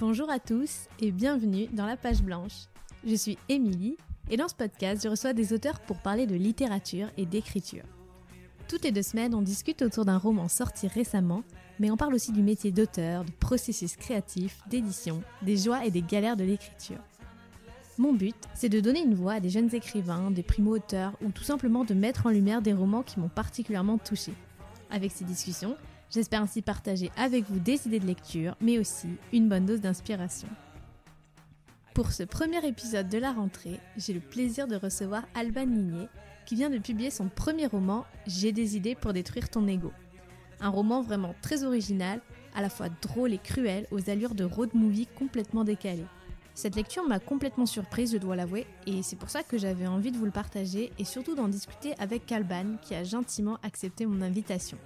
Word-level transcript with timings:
Bonjour 0.00 0.30
à 0.30 0.38
tous 0.38 0.88
et 0.98 1.10
bienvenue 1.10 1.66
dans 1.74 1.84
la 1.84 1.98
page 1.98 2.22
blanche. 2.22 2.68
Je 3.06 3.14
suis 3.14 3.36
Émilie 3.50 3.98
et 4.30 4.38
dans 4.38 4.48
ce 4.48 4.54
podcast, 4.54 5.02
je 5.04 5.10
reçois 5.10 5.34
des 5.34 5.52
auteurs 5.52 5.78
pour 5.80 5.98
parler 5.98 6.26
de 6.26 6.36
littérature 6.36 7.08
et 7.18 7.26
d'écriture. 7.26 7.84
Toutes 8.66 8.84
les 8.84 8.92
deux 8.92 9.02
semaines, 9.02 9.34
on 9.34 9.42
discute 9.42 9.82
autour 9.82 10.06
d'un 10.06 10.16
roman 10.16 10.48
sorti 10.48 10.88
récemment, 10.88 11.42
mais 11.78 11.90
on 11.90 11.98
parle 11.98 12.14
aussi 12.14 12.32
du 12.32 12.40
métier 12.40 12.72
d'auteur, 12.72 13.26
du 13.26 13.32
processus 13.32 13.94
créatif, 13.96 14.62
d'édition, 14.70 15.22
des 15.42 15.58
joies 15.58 15.84
et 15.84 15.90
des 15.90 16.00
galères 16.00 16.38
de 16.38 16.44
l'écriture. 16.44 17.04
Mon 17.98 18.14
but, 18.14 18.36
c'est 18.54 18.70
de 18.70 18.80
donner 18.80 19.02
une 19.02 19.14
voix 19.14 19.34
à 19.34 19.40
des 19.40 19.50
jeunes 19.50 19.74
écrivains, 19.74 20.30
des 20.30 20.42
primo-auteurs 20.42 21.12
ou 21.22 21.30
tout 21.30 21.44
simplement 21.44 21.84
de 21.84 21.92
mettre 21.92 22.24
en 22.24 22.30
lumière 22.30 22.62
des 22.62 22.72
romans 22.72 23.02
qui 23.02 23.20
m'ont 23.20 23.28
particulièrement 23.28 23.98
touchée. 23.98 24.32
Avec 24.90 25.12
ces 25.12 25.26
discussions, 25.26 25.76
J'espère 26.10 26.42
ainsi 26.42 26.60
partager 26.60 27.12
avec 27.16 27.44
vous 27.48 27.60
des 27.60 27.86
idées 27.86 28.00
de 28.00 28.06
lecture, 28.06 28.56
mais 28.60 28.80
aussi 28.80 29.06
une 29.32 29.48
bonne 29.48 29.64
dose 29.64 29.80
d'inspiration. 29.80 30.48
Pour 31.94 32.10
ce 32.10 32.24
premier 32.24 32.66
épisode 32.66 33.08
de 33.08 33.18
la 33.18 33.32
rentrée, 33.32 33.78
j'ai 33.96 34.12
le 34.12 34.20
plaisir 34.20 34.66
de 34.66 34.74
recevoir 34.74 35.22
Alban 35.36 35.66
Ligné, 35.66 36.08
qui 36.46 36.56
vient 36.56 36.70
de 36.70 36.78
publier 36.78 37.10
son 37.10 37.28
premier 37.28 37.66
roman 37.66 38.04
J'ai 38.26 38.50
des 38.50 38.76
idées 38.76 38.96
pour 38.96 39.12
détruire 39.12 39.48
ton 39.48 39.68
ego. 39.68 39.92
Un 40.60 40.68
roman 40.70 41.00
vraiment 41.00 41.34
très 41.42 41.62
original, 41.62 42.20
à 42.56 42.60
la 42.62 42.70
fois 42.70 42.88
drôle 43.02 43.32
et 43.32 43.38
cruel, 43.38 43.86
aux 43.92 44.10
allures 44.10 44.34
de 44.34 44.42
road 44.44 44.70
movie 44.74 45.06
complètement 45.06 45.62
décalées. 45.62 46.06
Cette 46.54 46.74
lecture 46.74 47.06
m'a 47.06 47.20
complètement 47.20 47.66
surprise, 47.66 48.12
je 48.12 48.18
dois 48.18 48.34
l'avouer, 48.34 48.66
et 48.84 49.04
c'est 49.04 49.16
pour 49.16 49.30
ça 49.30 49.44
que 49.44 49.58
j'avais 49.58 49.86
envie 49.86 50.10
de 50.10 50.16
vous 50.16 50.24
le 50.24 50.32
partager 50.32 50.90
et 50.98 51.04
surtout 51.04 51.36
d'en 51.36 51.46
discuter 51.46 51.94
avec 52.00 52.32
Alban, 52.32 52.78
qui 52.82 52.96
a 52.96 53.04
gentiment 53.04 53.58
accepté 53.62 54.06
mon 54.06 54.22
invitation. 54.22 54.76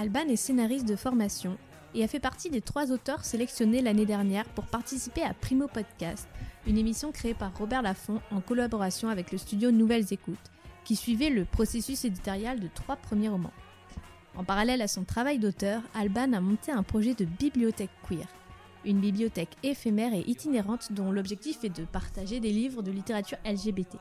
Alban 0.00 0.28
est 0.28 0.36
scénariste 0.36 0.88
de 0.88 0.96
formation 0.96 1.58
et 1.94 2.02
a 2.02 2.08
fait 2.08 2.20
partie 2.20 2.48
des 2.48 2.62
trois 2.62 2.90
auteurs 2.90 3.22
sélectionnés 3.22 3.82
l'année 3.82 4.06
dernière 4.06 4.48
pour 4.48 4.64
participer 4.64 5.22
à 5.22 5.34
Primo 5.34 5.68
Podcast, 5.68 6.26
une 6.66 6.78
émission 6.78 7.12
créée 7.12 7.34
par 7.34 7.54
Robert 7.58 7.82
Laffont 7.82 8.22
en 8.30 8.40
collaboration 8.40 9.10
avec 9.10 9.30
le 9.30 9.36
studio 9.36 9.70
Nouvelles 9.70 10.10
Écoutes, 10.10 10.38
qui 10.86 10.96
suivait 10.96 11.28
le 11.28 11.44
processus 11.44 12.06
éditorial 12.06 12.60
de 12.60 12.68
trois 12.74 12.96
premiers 12.96 13.28
romans. 13.28 13.52
En 14.36 14.42
parallèle 14.42 14.80
à 14.80 14.88
son 14.88 15.04
travail 15.04 15.38
d'auteur, 15.38 15.82
Alban 15.92 16.32
a 16.32 16.40
monté 16.40 16.72
un 16.72 16.82
projet 16.82 17.12
de 17.12 17.26
bibliothèque 17.26 17.90
queer, 18.08 18.26
une 18.86 19.00
bibliothèque 19.00 19.54
éphémère 19.62 20.14
et 20.14 20.24
itinérante 20.26 20.92
dont 20.92 21.12
l'objectif 21.12 21.62
est 21.62 21.78
de 21.78 21.84
partager 21.84 22.40
des 22.40 22.52
livres 22.52 22.80
de 22.80 22.90
littérature 22.90 23.36
LGBT. 23.44 23.98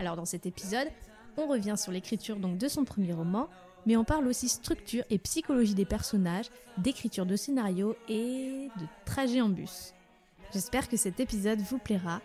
Alors 0.00 0.16
dans 0.16 0.24
cet 0.24 0.44
épisode, 0.44 0.88
on 1.36 1.46
revient 1.46 1.76
sur 1.76 1.92
l'écriture 1.92 2.36
donc 2.36 2.58
de 2.58 2.66
son 2.66 2.84
premier 2.84 3.12
roman, 3.12 3.48
mais 3.86 3.96
on 3.96 4.04
parle 4.04 4.26
aussi 4.26 4.48
structure 4.48 5.04
et 5.10 5.18
psychologie 5.18 5.74
des 5.74 5.84
personnages, 5.84 6.50
d'écriture 6.78 7.26
de 7.26 7.36
scénario 7.36 7.96
et 8.08 8.68
de 8.78 8.86
trajet 9.04 9.40
en 9.40 9.48
bus. 9.48 9.94
J'espère 10.52 10.88
que 10.88 10.96
cet 10.96 11.20
épisode 11.20 11.60
vous 11.60 11.78
plaira 11.78 12.20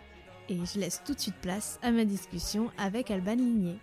et 0.48 0.58
je 0.64 0.78
laisse 0.78 1.02
tout 1.04 1.14
de 1.14 1.20
suite 1.20 1.40
place 1.42 1.78
à 1.82 1.90
ma 1.90 2.04
discussion 2.04 2.70
avec 2.78 3.10
Alban 3.10 3.34
Ligné. 3.34 3.78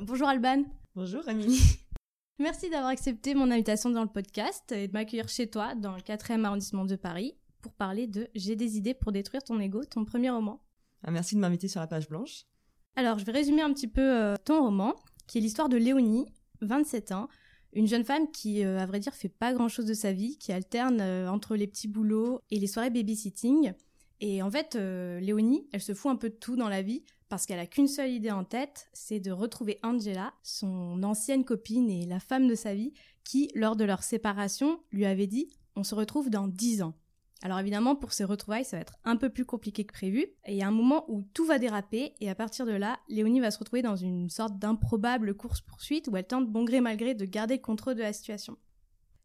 Bonjour 0.00 0.28
Alban. 0.28 0.64
Bonjour 0.94 1.22
Amélie. 1.28 1.60
Merci 2.38 2.70
d'avoir 2.70 2.90
accepté 2.90 3.34
mon 3.34 3.50
invitation 3.50 3.90
dans 3.90 4.02
le 4.02 4.08
podcast 4.08 4.72
et 4.72 4.88
de 4.88 4.92
m'accueillir 4.92 5.28
chez 5.28 5.48
toi 5.48 5.74
dans 5.74 5.94
le 5.94 6.00
4e 6.00 6.44
arrondissement 6.44 6.84
de 6.84 6.96
Paris 6.96 7.36
pour 7.60 7.72
parler 7.72 8.06
de 8.06 8.28
J'ai 8.34 8.56
des 8.56 8.78
idées 8.78 8.94
pour 8.94 9.12
détruire 9.12 9.42
ton 9.42 9.60
ego, 9.60 9.84
ton 9.84 10.04
premier 10.04 10.30
roman. 10.30 10.62
Ah, 11.02 11.10
merci 11.10 11.34
de 11.34 11.40
m'inviter 11.40 11.68
sur 11.68 11.80
la 11.80 11.86
page 11.86 12.08
blanche. 12.08 12.44
Alors, 12.96 13.18
je 13.18 13.24
vais 13.24 13.32
résumer 13.32 13.62
un 13.62 13.72
petit 13.72 13.88
peu 13.88 14.02
euh, 14.02 14.36
ton 14.44 14.62
roman, 14.62 14.94
qui 15.26 15.38
est 15.38 15.40
l'histoire 15.40 15.68
de 15.68 15.76
Léonie, 15.76 16.26
27 16.60 17.12
ans, 17.12 17.28
une 17.72 17.86
jeune 17.86 18.04
femme 18.04 18.30
qui, 18.30 18.64
euh, 18.64 18.78
à 18.78 18.86
vrai 18.86 18.98
dire, 18.98 19.14
fait 19.14 19.28
pas 19.28 19.52
grand-chose 19.52 19.86
de 19.86 19.94
sa 19.94 20.12
vie, 20.12 20.36
qui 20.38 20.52
alterne 20.52 21.00
euh, 21.00 21.30
entre 21.30 21.56
les 21.56 21.66
petits 21.66 21.88
boulots 21.88 22.40
et 22.50 22.58
les 22.58 22.66
soirées 22.66 22.90
babysitting. 22.90 23.72
Et 24.20 24.42
en 24.42 24.50
fait, 24.50 24.74
Léonie, 24.74 25.66
elle 25.72 25.80
se 25.80 25.94
fout 25.94 26.12
un 26.12 26.16
peu 26.16 26.28
de 26.28 26.34
tout 26.34 26.54
dans 26.54 26.68
la 26.68 26.82
vie 26.82 27.04
parce 27.30 27.46
qu'elle 27.46 27.58
a 27.58 27.66
qu'une 27.66 27.88
seule 27.88 28.10
idée 28.10 28.30
en 28.30 28.44
tête, 28.44 28.90
c'est 28.92 29.18
de 29.18 29.30
retrouver 29.30 29.78
Angela, 29.82 30.34
son 30.42 31.02
ancienne 31.02 31.44
copine 31.44 31.88
et 31.88 32.04
la 32.04 32.20
femme 32.20 32.46
de 32.46 32.54
sa 32.54 32.74
vie, 32.74 32.92
qui, 33.24 33.48
lors 33.54 33.76
de 33.76 33.84
leur 33.84 34.02
séparation, 34.02 34.78
lui 34.92 35.06
avait 35.06 35.26
dit 35.26 35.48
on 35.74 35.84
se 35.84 35.94
retrouve 35.94 36.28
dans 36.28 36.48
10 36.48 36.82
ans. 36.82 36.94
Alors 37.42 37.58
évidemment, 37.58 37.96
pour 37.96 38.12
ces 38.12 38.24
retrouvailles, 38.24 38.64
ça 38.64 38.76
va 38.76 38.82
être 38.82 38.98
un 39.04 39.16
peu 39.16 39.30
plus 39.30 39.46
compliqué 39.46 39.84
que 39.84 39.92
prévu. 39.92 40.20
Et 40.44 40.52
il 40.52 40.56
y 40.56 40.62
a 40.62 40.68
un 40.68 40.72
moment 40.72 41.04
où 41.08 41.22
tout 41.32 41.46
va 41.46 41.58
déraper, 41.58 42.14
et 42.20 42.28
à 42.28 42.34
partir 42.34 42.66
de 42.66 42.72
là, 42.72 42.98
Léonie 43.08 43.40
va 43.40 43.50
se 43.50 43.58
retrouver 43.58 43.82
dans 43.82 43.96
une 43.96 44.28
sorte 44.28 44.58
d'improbable 44.58 45.34
course-poursuite 45.34 46.08
où 46.08 46.16
elle 46.16 46.26
tente 46.26 46.50
bon 46.50 46.64
gré 46.64 46.80
mal 46.80 46.96
gré 46.96 47.14
de 47.14 47.24
garder 47.24 47.56
le 47.56 47.62
contrôle 47.62 47.94
de 47.94 48.02
la 48.02 48.12
situation. 48.12 48.58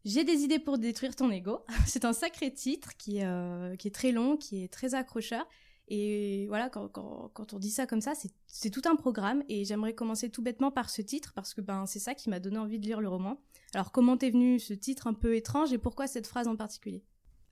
J'ai 0.04 0.24
des 0.24 0.44
idées 0.44 0.60
pour 0.60 0.78
détruire 0.78 1.16
ton 1.16 1.30
ego. 1.30 1.64
C'est 1.86 2.04
un 2.04 2.12
sacré 2.12 2.52
titre 2.52 2.96
qui 2.96 3.18
est, 3.18 3.26
euh, 3.26 3.76
qui 3.76 3.88
est 3.88 3.94
très 3.94 4.12
long, 4.12 4.36
qui 4.36 4.62
est 4.62 4.72
très 4.72 4.94
accrocheur. 4.94 5.46
Et 5.88 6.46
voilà, 6.48 6.68
quand, 6.68 6.88
quand, 6.88 7.52
on 7.52 7.58
dit 7.58 7.70
ça 7.70 7.86
comme 7.86 8.00
ça, 8.00 8.12
c'est 8.46 8.70
tout 8.70 8.82
un 8.86 8.96
programme. 8.96 9.44
Et 9.48 9.64
j'aimerais 9.64 9.94
commencer 9.94 10.30
tout 10.30 10.42
bêtement 10.42 10.72
par 10.72 10.90
ce 10.90 11.00
titre 11.00 11.32
parce 11.32 11.54
que 11.54 11.60
ben, 11.60 11.86
c'est 11.86 12.00
ça 12.00 12.14
qui 12.14 12.28
m'a 12.28 12.40
donné 12.40 12.58
envie 12.58 12.80
de 12.80 12.86
lire 12.86 13.00
le 13.00 13.08
roman. 13.08 13.40
Alors 13.72 13.92
comment 13.92 14.16
t'es 14.16 14.30
venu 14.30 14.58
ce 14.58 14.74
titre 14.74 15.06
un 15.06 15.14
peu 15.14 15.36
étrange 15.36 15.72
et 15.72 15.78
pourquoi 15.78 16.08
cette 16.08 16.26
phrase 16.26 16.48
en 16.48 16.56
particulier? 16.56 17.04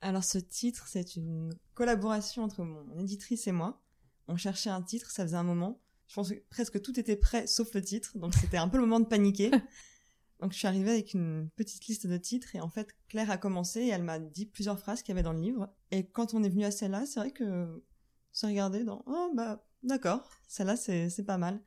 Alors 0.05 0.23
ce 0.23 0.37
titre, 0.37 0.85
c'est 0.87 1.15
une 1.15 1.51
collaboration 1.73 2.43
entre 2.43 2.63
mon 2.63 2.99
éditrice 2.99 3.47
et 3.47 3.51
moi. 3.51 3.81
On 4.27 4.37
cherchait 4.37 4.69
un 4.69 4.83
titre, 4.83 5.09
ça 5.09 5.23
faisait 5.23 5.35
un 5.35 5.43
moment. 5.43 5.81
Je 6.07 6.13
pense 6.13 6.29
que 6.29 6.35
presque 6.51 6.79
tout 6.79 6.99
était 6.99 7.15
prêt 7.15 7.47
sauf 7.47 7.73
le 7.73 7.81
titre, 7.81 8.17
donc 8.19 8.35
c'était 8.35 8.57
un 8.57 8.69
peu 8.69 8.77
le 8.77 8.83
moment 8.83 8.99
de 8.99 9.07
paniquer. 9.07 9.49
donc 10.41 10.53
je 10.53 10.59
suis 10.59 10.67
arrivée 10.67 10.91
avec 10.91 11.15
une 11.15 11.49
petite 11.55 11.87
liste 11.87 12.05
de 12.05 12.17
titres 12.17 12.55
et 12.55 12.61
en 12.61 12.69
fait 12.69 12.95
Claire 13.07 13.31
a 13.31 13.37
commencé 13.37 13.81
et 13.81 13.89
elle 13.89 14.03
m'a 14.03 14.19
dit 14.19 14.45
plusieurs 14.45 14.77
phrases 14.77 15.01
qu'il 15.01 15.09
y 15.09 15.13
avait 15.13 15.23
dans 15.23 15.33
le 15.33 15.41
livre. 15.41 15.73
Et 15.89 16.05
quand 16.05 16.35
on 16.35 16.43
est 16.43 16.49
venu 16.49 16.65
à 16.65 16.71
celle-là, 16.71 17.07
c'est 17.07 17.19
vrai 17.19 17.31
que 17.31 17.83
se 18.31 18.45
regarder 18.45 18.83
dans 18.83 19.03
oh 19.07 19.31
bah 19.33 19.65
d'accord, 19.81 20.29
celle-là 20.47 20.75
c'est 20.75 21.09
c'est 21.09 21.25
pas 21.25 21.39
mal. 21.39 21.63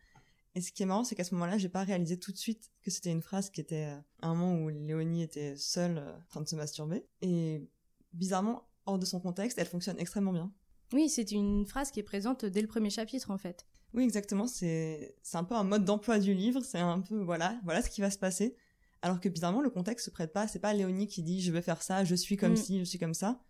Et 0.55 0.61
ce 0.61 0.71
qui 0.71 0.83
est 0.83 0.87
marrant, 0.87 1.05
c'est 1.05 1.15
qu'à 1.15 1.25
ce 1.25 1.35
moment-là, 1.35 1.59
j'ai 1.59 1.69
pas 1.69 1.85
réalisé 1.85 2.19
tout 2.19 2.33
de 2.33 2.37
suite 2.37 2.73
que 2.83 2.91
c'était 2.91 3.13
une 3.13 3.23
phrase 3.23 3.51
qui 3.51 3.61
était 3.61 3.95
euh, 3.95 4.01
un 4.23 4.35
moment 4.35 4.55
où 4.61 4.69
Léonie 4.71 5.23
était 5.23 5.55
seule 5.57 5.99
euh, 5.99 6.17
en 6.17 6.27
train 6.29 6.41
de 6.41 6.49
se 6.49 6.57
masturber. 6.57 7.07
Et 7.21 7.69
bizarrement, 8.13 8.69
hors 8.87 8.99
de 8.99 9.05
son 9.05 9.21
contexte, 9.21 9.59
elle 9.59 9.67
fonctionne 9.67 9.99
extrêmement 9.99 10.33
bien. 10.33 10.53
Oui, 10.93 11.09
c'est 11.09 11.33
une 11.33 11.67
phrase 11.67 11.91
qui 11.91 12.01
est 12.01 12.05
présente 12.05 12.45
dès 12.45 12.63
le 12.63 12.67
premier 12.67 12.91
chapitre, 12.91 13.31
en 13.31 13.39
fait. 13.39 13.67
Oui, 13.95 14.05
exactement. 14.05 14.47
C'est 14.47 15.15
un 15.35 15.45
peu 15.45 15.55
un 15.55 15.65
mode 15.65 15.85
d'emploi 15.85 16.19
du 16.19 16.35
livre. 16.35 16.63
C'est 16.63 16.79
un 16.79 17.01
peu 17.01 17.17
voilà, 17.17 17.59
voilà 17.65 17.83
ce 17.83 17.91
qui 17.91 18.01
va 18.01 18.11
se 18.11 18.19
passer. 18.19 18.57
Alors 19.03 19.21
que 19.21 19.29
bizarrement, 19.29 19.61
le 19.61 19.71
contexte 19.71 20.07
se 20.07 20.11
prête 20.11 20.33
pas. 20.33 20.49
C'est 20.49 20.59
pas 20.59 20.75
Léonie 20.75 21.07
qui 21.07 21.23
dit 21.23 21.41
je 21.41 21.53
vais 21.53 21.63
faire 21.63 21.83
ça, 21.83 22.05
je 22.05 22.15
suis 22.15 22.37
comme 22.37 22.57
ci, 22.57 22.77
mm. 22.77 22.79
je 22.81 22.85
suis 22.85 22.99
comme 22.99 23.15
ça. 23.15 23.41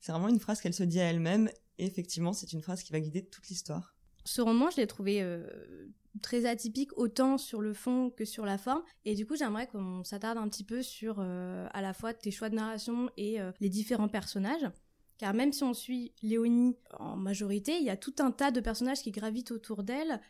C'est 0.00 0.12
vraiment 0.12 0.28
une 0.28 0.38
phrase 0.38 0.60
qu'elle 0.60 0.74
se 0.74 0.84
dit 0.84 1.00
à 1.00 1.04
elle-même. 1.04 1.50
Et 1.78 1.86
effectivement, 1.86 2.32
c'est 2.32 2.52
une 2.52 2.62
phrase 2.62 2.82
qui 2.82 2.92
va 2.92 3.00
guider 3.00 3.24
toute 3.24 3.48
l'histoire. 3.48 3.96
Ce 4.28 4.42
roman, 4.42 4.68
je 4.68 4.76
l'ai 4.76 4.86
trouvé 4.86 5.22
euh, 5.22 5.46
très 6.20 6.44
atypique 6.44 6.90
autant 6.98 7.38
sur 7.38 7.62
le 7.62 7.72
fond 7.72 8.10
que 8.10 8.26
sur 8.26 8.44
la 8.44 8.58
forme. 8.58 8.82
Et 9.06 9.14
du 9.14 9.24
coup, 9.24 9.36
j'aimerais 9.36 9.66
qu'on 9.66 10.04
s'attarde 10.04 10.36
un 10.36 10.46
petit 10.50 10.64
peu 10.64 10.82
sur 10.82 11.16
euh, 11.18 11.66
à 11.72 11.80
la 11.80 11.94
fois 11.94 12.12
tes 12.12 12.30
choix 12.30 12.50
de 12.50 12.56
narration 12.56 13.08
et 13.16 13.40
euh, 13.40 13.52
les 13.60 13.70
différents 13.70 14.08
personnages. 14.08 14.70
Car 15.16 15.32
même 15.32 15.54
si 15.54 15.64
on 15.64 15.72
suit 15.72 16.12
Léonie 16.22 16.76
en 16.98 17.16
majorité, 17.16 17.78
il 17.78 17.84
y 17.84 17.90
a 17.90 17.96
tout 17.96 18.16
un 18.18 18.30
tas 18.30 18.50
de 18.50 18.60
personnages 18.60 19.00
qui 19.00 19.12
gravitent 19.12 19.50
autour 19.50 19.82
d'elle, 19.82 20.20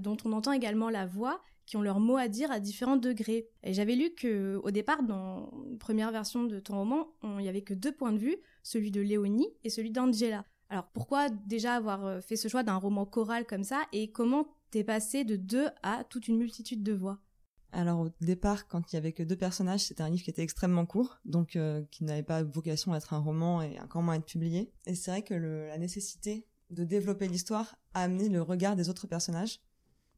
dont 0.00 0.16
on 0.24 0.32
entend 0.32 0.50
également 0.50 0.90
la 0.90 1.06
voix, 1.06 1.40
qui 1.64 1.76
ont 1.76 1.82
leur 1.82 2.00
mot 2.00 2.16
à 2.16 2.26
dire 2.26 2.50
à 2.50 2.58
différents 2.58 2.96
degrés. 2.96 3.46
Et 3.62 3.72
j'avais 3.72 3.94
lu 3.94 4.10
que 4.16 4.58
au 4.64 4.72
départ, 4.72 5.04
dans 5.04 5.52
une 5.70 5.78
première 5.78 6.10
version 6.10 6.42
de 6.42 6.58
ton 6.58 6.74
roman, 6.74 7.12
il 7.22 7.36
n'y 7.36 7.48
avait 7.48 7.62
que 7.62 7.72
deux 7.72 7.92
points 7.92 8.12
de 8.12 8.18
vue, 8.18 8.36
celui 8.64 8.90
de 8.90 9.00
Léonie 9.00 9.48
et 9.62 9.70
celui 9.70 9.92
d'Angela. 9.92 10.44
Alors 10.72 10.86
pourquoi 10.86 11.28
déjà 11.28 11.74
avoir 11.74 12.24
fait 12.24 12.36
ce 12.36 12.48
choix 12.48 12.62
d'un 12.62 12.76
roman 12.76 13.04
choral 13.04 13.44
comme 13.44 13.62
ça 13.62 13.82
et 13.92 14.10
comment 14.10 14.56
t'es 14.70 14.82
passé 14.82 15.22
de 15.22 15.36
deux 15.36 15.68
à 15.82 16.02
toute 16.04 16.28
une 16.28 16.38
multitude 16.38 16.82
de 16.82 16.94
voix? 16.94 17.18
Alors 17.72 18.00
au 18.00 18.08
départ, 18.22 18.68
quand 18.68 18.90
il 18.90 18.96
y 18.96 18.98
avait 18.98 19.12
que 19.12 19.22
deux 19.22 19.36
personnages, 19.36 19.80
c'était 19.80 20.02
un 20.02 20.08
livre 20.08 20.24
qui 20.24 20.30
était 20.30 20.40
extrêmement 20.40 20.86
court, 20.86 21.18
donc 21.26 21.56
euh, 21.56 21.82
qui 21.90 22.04
n'avait 22.04 22.22
pas 22.22 22.42
vocation 22.42 22.94
à 22.94 22.96
être 22.96 23.12
un 23.12 23.18
roman 23.18 23.60
et 23.60 23.78
encore 23.80 24.02
moins 24.02 24.14
à 24.14 24.16
être 24.16 24.24
publié. 24.24 24.72
Et 24.86 24.94
c'est 24.94 25.10
vrai 25.10 25.20
que 25.20 25.34
la 25.34 25.76
nécessité 25.76 26.46
de 26.70 26.84
développer 26.84 27.28
l'histoire 27.28 27.76
a 27.92 28.04
amené 28.04 28.30
le 28.30 28.40
regard 28.40 28.74
des 28.74 28.88
autres 28.88 29.06
personnages, 29.06 29.60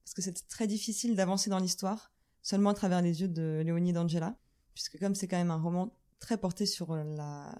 parce 0.05 0.15
que 0.15 0.23
c'était 0.23 0.47
très 0.49 0.69
difficile 0.69 1.17
d'avancer 1.17 1.51
dans 1.51 1.59
l'histoire 1.59 2.13
seulement 2.43 2.71
à 2.71 2.75
travers 2.75 3.03
les 3.03 3.23
yeux 3.23 3.29
de 3.29 3.61
Léonie 3.65 3.93
d'Angela, 3.93 4.37
puisque 4.73 5.01
comme 5.01 5.17
c'est 5.17 5.27
quand 5.27 5.37
même 5.37 5.51
un 5.51 5.61
roman 5.61 5.97
très 6.21 6.39
porté 6.39 6.65
sur 6.65 6.95
la 6.95 7.53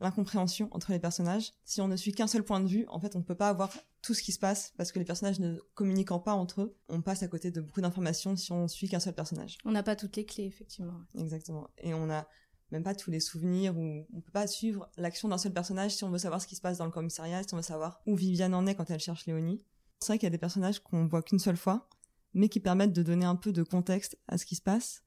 l'incompréhension 0.00 0.68
entre 0.72 0.92
les 0.92 0.98
personnages. 0.98 1.52
Si 1.64 1.80
on 1.80 1.88
ne 1.88 1.96
suit 1.96 2.12
qu'un 2.12 2.26
seul 2.26 2.44
point 2.44 2.60
de 2.60 2.68
vue, 2.68 2.84
en 2.88 3.00
fait, 3.00 3.16
on 3.16 3.18
ne 3.18 3.24
peut 3.24 3.34
pas 3.34 3.48
avoir 3.48 3.72
tout 4.02 4.14
ce 4.14 4.22
qui 4.22 4.32
se 4.32 4.38
passe 4.38 4.72
parce 4.76 4.92
que 4.92 4.98
les 4.98 5.04
personnages 5.04 5.40
ne 5.40 5.58
communiquant 5.74 6.20
pas 6.20 6.34
entre 6.34 6.62
eux, 6.62 6.76
on 6.88 7.02
passe 7.02 7.22
à 7.22 7.28
côté 7.28 7.50
de 7.50 7.60
beaucoup 7.60 7.80
d'informations 7.80 8.36
si 8.36 8.52
on 8.52 8.68
suit 8.68 8.88
qu'un 8.88 9.00
seul 9.00 9.14
personnage. 9.14 9.58
On 9.64 9.72
n'a 9.72 9.82
pas 9.82 9.96
toutes 9.96 10.16
les 10.16 10.24
clés, 10.24 10.44
effectivement. 10.44 11.00
Exactement. 11.16 11.68
Et 11.78 11.94
on 11.94 12.06
n'a 12.06 12.28
même 12.70 12.82
pas 12.82 12.94
tous 12.94 13.10
les 13.10 13.20
souvenirs 13.20 13.76
ou 13.76 14.06
on 14.12 14.20
peut 14.20 14.30
pas 14.30 14.46
suivre 14.46 14.90
l'action 14.96 15.28
d'un 15.28 15.38
seul 15.38 15.52
personnage 15.52 15.94
si 15.96 16.04
on 16.04 16.10
veut 16.10 16.18
savoir 16.18 16.40
ce 16.40 16.46
qui 16.46 16.54
se 16.54 16.60
passe 16.60 16.78
dans 16.78 16.84
le 16.84 16.90
commissariat, 16.90 17.42
si 17.42 17.54
on 17.54 17.56
veut 17.56 17.62
savoir 17.62 18.02
où 18.06 18.14
Viviane 18.14 18.54
en 18.54 18.66
est 18.66 18.74
quand 18.74 18.90
elle 18.90 19.00
cherche 19.00 19.26
Léonie. 19.26 19.64
C'est 20.00 20.08
vrai 20.08 20.18
qu'il 20.18 20.26
y 20.26 20.28
a 20.28 20.30
des 20.30 20.38
personnages 20.38 20.78
qu'on 20.80 21.06
voit 21.06 21.22
qu'une 21.22 21.38
seule 21.38 21.56
fois, 21.56 21.88
mais 22.34 22.48
qui 22.48 22.60
permettent 22.60 22.92
de 22.92 23.02
donner 23.02 23.24
un 23.24 23.36
peu 23.36 23.52
de 23.52 23.62
contexte 23.62 24.18
à 24.28 24.38
ce 24.38 24.46
qui 24.46 24.54
se 24.54 24.62
passe. 24.62 25.02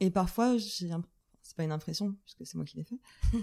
Et 0.00 0.10
parfois, 0.10 0.56
j'ai 0.56 0.90
c'est 1.52 1.56
pas 1.56 1.64
une 1.64 1.72
impression 1.72 2.16
puisque 2.24 2.46
c'est 2.46 2.54
moi 2.54 2.64
qui 2.64 2.78
l'ai 2.78 2.84
fait, 2.84 2.98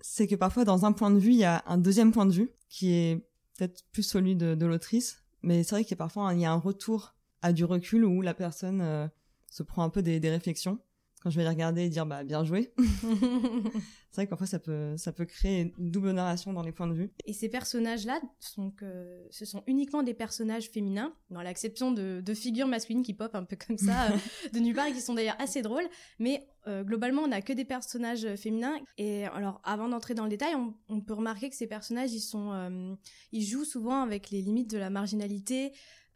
c'est 0.00 0.26
que 0.26 0.34
parfois 0.34 0.64
dans 0.64 0.86
un 0.86 0.92
point 0.92 1.10
de 1.10 1.18
vue, 1.18 1.32
il 1.32 1.38
y 1.38 1.44
a 1.44 1.62
un 1.66 1.76
deuxième 1.76 2.10
point 2.10 2.24
de 2.24 2.32
vue 2.32 2.50
qui 2.70 2.94
est 2.94 3.26
peut-être 3.58 3.84
plus 3.92 4.02
celui 4.02 4.36
de, 4.36 4.54
de 4.54 4.64
l'autrice, 4.64 5.22
mais 5.42 5.62
c'est 5.62 5.74
vrai 5.74 5.84
qu'il 5.84 5.90
y 5.90 5.94
a 5.94 5.98
parfois 5.98 6.32
il 6.32 6.40
y 6.40 6.46
a 6.46 6.52
un 6.52 6.56
retour 6.56 7.14
à 7.42 7.52
du 7.52 7.66
recul 7.66 8.06
où 8.06 8.22
la 8.22 8.32
personne 8.32 8.80
euh, 8.80 9.06
se 9.50 9.62
prend 9.62 9.82
un 9.82 9.90
peu 9.90 10.00
des, 10.00 10.18
des 10.18 10.30
réflexions 10.30 10.78
quand 11.22 11.30
je 11.30 11.36
vais 11.36 11.44
les 11.44 11.48
regarder 11.48 11.82
et 11.82 11.88
dire 11.88 12.04
bah 12.04 12.24
bien 12.24 12.44
joué. 12.44 12.72
c'est 12.78 14.16
vrai 14.16 14.24
que 14.26 14.30
parfois 14.30 14.46
ça 14.46 14.58
peut 14.58 14.96
ça 14.96 15.12
peut 15.12 15.24
créer 15.24 15.72
une 15.78 15.90
double 15.90 16.10
narration 16.10 16.52
dans 16.52 16.62
les 16.62 16.72
points 16.72 16.88
de 16.88 16.94
vue. 16.94 17.12
Et 17.26 17.32
ces 17.32 17.48
personnages-là 17.48 18.20
sont 18.40 18.70
que 18.70 19.26
ce 19.30 19.44
sont 19.44 19.62
uniquement 19.66 20.02
des 20.02 20.14
personnages 20.14 20.68
féminins, 20.68 21.14
dans 21.30 21.42
l'acception 21.42 21.92
de, 21.92 22.20
de, 22.20 22.34
figures 22.34 22.66
masculines 22.66 23.02
qui 23.02 23.14
pop 23.14 23.34
un 23.34 23.44
peu 23.44 23.56
comme 23.56 23.78
ça 23.78 24.06
euh, 24.10 24.16
de 24.52 24.58
nulle 24.58 24.74
part 24.74 24.86
et 24.86 24.92
qui 24.92 25.00
sont 25.00 25.14
d'ailleurs 25.14 25.40
assez 25.40 25.62
drôles. 25.62 25.88
Mais 26.18 26.46
euh, 26.66 26.82
globalement, 26.82 27.22
on 27.22 27.28
n'a 27.28 27.42
que 27.42 27.52
des 27.52 27.64
personnages 27.64 28.26
féminins. 28.36 28.76
Et 28.98 29.24
alors, 29.26 29.60
avant 29.64 29.88
d'entrer 29.88 30.14
dans 30.14 30.24
le 30.24 30.30
détail, 30.30 30.54
on, 30.54 30.74
on, 30.88 31.00
peut 31.00 31.14
remarquer 31.14 31.50
que 31.50 31.56
ces 31.56 31.66
personnages, 31.66 32.12
ils 32.12 32.20
sont, 32.20 32.52
euh, 32.52 32.94
ils 33.32 33.44
jouent 33.44 33.64
souvent 33.64 34.02
avec 34.02 34.30
les 34.30 34.42
limites 34.42 34.70
de 34.70 34.78
la 34.78 34.90
marginalité. 34.90 35.72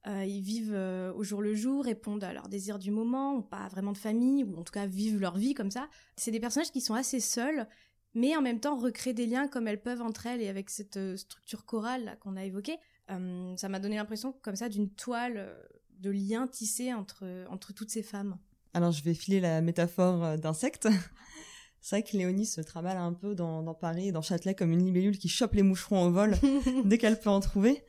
Euh, 0.06 0.24
ils 0.24 0.40
vivent 0.40 0.74
euh, 0.74 1.12
au 1.14 1.24
jour 1.24 1.42
le 1.42 1.54
jour, 1.54 1.84
répondent 1.84 2.22
à 2.22 2.32
leurs 2.32 2.48
désirs 2.48 2.78
du 2.78 2.92
moment, 2.92 3.36
ont 3.36 3.42
pas 3.42 3.66
vraiment 3.68 3.92
de 3.92 3.98
famille, 3.98 4.44
ou 4.44 4.56
en 4.56 4.62
tout 4.62 4.72
cas 4.72 4.86
vivent 4.86 5.20
leur 5.20 5.36
vie 5.36 5.54
comme 5.54 5.70
ça. 5.70 5.88
C'est 6.16 6.30
des 6.30 6.38
personnages 6.38 6.70
qui 6.70 6.80
sont 6.80 6.94
assez 6.94 7.18
seuls, 7.18 7.66
mais 8.14 8.36
en 8.36 8.42
même 8.42 8.60
temps 8.60 8.78
recréent 8.78 9.14
des 9.14 9.26
liens 9.26 9.48
comme 9.48 9.66
elles 9.66 9.82
peuvent 9.82 10.02
entre 10.02 10.26
elles 10.26 10.40
et 10.40 10.48
avec 10.48 10.70
cette 10.70 10.96
euh, 10.96 11.16
structure 11.16 11.64
chorale 11.64 12.18
qu'on 12.20 12.36
a 12.36 12.44
évoquée. 12.44 12.76
ça 13.08 13.68
m'a 13.68 13.80
donné 13.80 13.96
l'impression 13.96 14.32
comme 14.42 14.56
ça 14.56 14.68
d'une 14.68 14.90
toile 14.90 15.56
de 16.00 16.10
liens 16.10 16.46
tissés 16.46 16.92
entre, 16.92 17.24
entre 17.48 17.72
toutes 17.72 17.90
ces 17.90 18.02
femmes. 18.02 18.36
Alors 18.74 18.92
je 18.92 19.02
vais 19.02 19.14
filer 19.14 19.40
la 19.40 19.60
métaphore 19.60 20.38
d'insectes. 20.38 20.88
C'est 21.80 21.96
vrai 21.96 22.02
que 22.02 22.16
Léonie 22.16 22.46
se 22.46 22.60
travaille 22.60 22.96
un 22.96 23.12
peu 23.12 23.34
dans, 23.34 23.62
dans 23.62 23.74
Paris, 23.74 24.10
dans 24.10 24.22
Châtelet, 24.22 24.54
comme 24.54 24.72
une 24.72 24.84
libellule 24.84 25.18
qui 25.18 25.28
chope 25.28 25.54
les 25.54 25.62
moucherons 25.62 26.06
au 26.06 26.10
vol 26.10 26.36
dès 26.84 26.98
qu'elle 26.98 27.18
peut 27.18 27.30
en 27.30 27.40
trouver. 27.40 27.84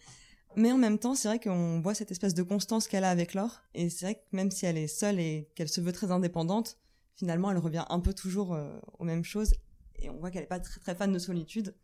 Mais 0.58 0.72
en 0.72 0.80
même 0.80 0.98
temps, 0.98 1.14
c'est 1.14 1.28
vrai 1.28 1.40
qu'on 1.40 1.82
voit 1.82 1.94
cette 1.94 2.10
espèce 2.10 2.34
de 2.34 2.42
constance 2.42 2.88
qu'elle 2.88 3.04
a 3.04 3.12
avec 3.12 3.36
Laure. 3.36 3.62
Et 3.76 3.92
c'est 3.92 4.06
vrai 4.06 4.16
que 4.16 4.36
même 4.36 4.50
si 4.50 4.66
elle 4.66 4.80
est 4.80 4.88
seule 4.88 5.20
et 5.20 5.52
qu'elle 5.54 5.70
se 5.70 5.82
veut 5.82 5.92
très 5.92 6.10
indépendante, 6.10 6.78
finalement, 7.16 7.52
elle 7.52 7.60
revient 7.60 7.86
un 7.90 8.00
peu 8.00 8.12
toujours 8.12 8.56
euh, 8.56 8.80
aux 8.98 9.04
mêmes 9.04 9.24
choses. 9.24 9.54
Et 10.00 10.10
on 10.10 10.18
voit 10.18 10.32
qu'elle 10.32 10.42
n'est 10.42 10.48
pas 10.48 10.60
très, 10.60 10.96
fan 10.96 11.14
de 11.14 11.20
solitude. 11.20 11.76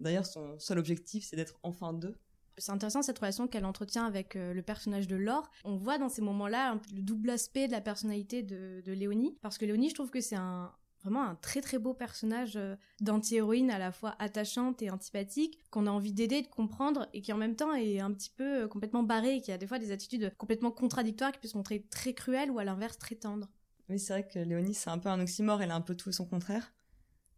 D'ailleurs, 0.00 0.26
son 0.26 0.58
seul 0.58 0.80
objectif, 0.80 1.24
c'est 1.30 1.36
d'être 1.36 1.60
enfin 1.62 1.92
deux. 1.92 2.16
C'est 2.56 2.72
intéressant 2.72 3.02
cette 3.02 3.20
relation 3.20 3.46
qu'elle 3.46 3.64
entretient 3.64 4.04
avec 4.04 4.34
euh, 4.34 4.52
le 4.52 4.62
personnage 4.62 5.06
de 5.06 5.14
Laure. 5.14 5.48
On 5.62 5.76
voit 5.76 5.98
dans 5.98 6.08
ces 6.08 6.20
moments-là 6.22 6.80
le 6.92 7.02
double 7.02 7.30
aspect 7.30 7.68
de 7.68 7.72
la 7.72 7.80
personnalité 7.80 8.42
de, 8.42 8.82
de 8.84 8.92
Léonie. 8.92 9.38
Parce 9.42 9.58
que 9.58 9.64
Léonie, 9.64 9.90
je 9.90 9.94
trouve 9.94 10.10
que 10.10 10.20
c'est 10.20 10.34
un, 10.34 10.72
vraiment 11.02 11.22
un 11.22 11.34
très 11.36 11.60
très 11.60 11.78
beau 11.78 11.94
personnage 11.94 12.56
euh, 12.56 12.76
d'anti-héroïne 13.00 13.70
à 13.70 13.78
la 13.78 13.92
fois 13.92 14.16
attachante 14.18 14.82
et 14.82 14.90
antipathique 14.90 15.58
qu'on 15.70 15.86
a 15.86 15.90
envie 15.90 16.12
d'aider, 16.12 16.42
de 16.42 16.48
comprendre 16.48 17.08
et 17.12 17.22
qui 17.22 17.32
en 17.32 17.36
même 17.36 17.56
temps 17.56 17.74
est 17.74 18.00
un 18.00 18.12
petit 18.12 18.30
peu 18.30 18.62
euh, 18.62 18.68
complètement 18.68 19.02
barré 19.02 19.36
et 19.36 19.40
qui 19.40 19.52
a 19.52 19.58
des 19.58 19.66
fois 19.66 19.78
des 19.78 19.92
attitudes 19.92 20.32
complètement 20.36 20.70
contradictoires 20.70 21.32
qui 21.32 21.38
peuvent 21.38 21.50
se 21.50 21.56
montrer 21.56 21.86
très 21.90 22.14
cruelles 22.14 22.50
ou 22.50 22.58
à 22.58 22.64
l'inverse 22.64 22.98
très 22.98 23.14
tendres. 23.14 23.48
Oui, 23.88 23.98
c'est 23.98 24.12
vrai 24.12 24.26
que 24.26 24.38
Léonie 24.38 24.74
c'est 24.74 24.90
un 24.90 24.98
peu 24.98 25.08
un 25.08 25.20
oxymore, 25.20 25.62
elle 25.62 25.70
a 25.70 25.76
un 25.76 25.80
peu 25.80 25.94
tout 25.94 26.12
son 26.12 26.26
contraire. 26.26 26.72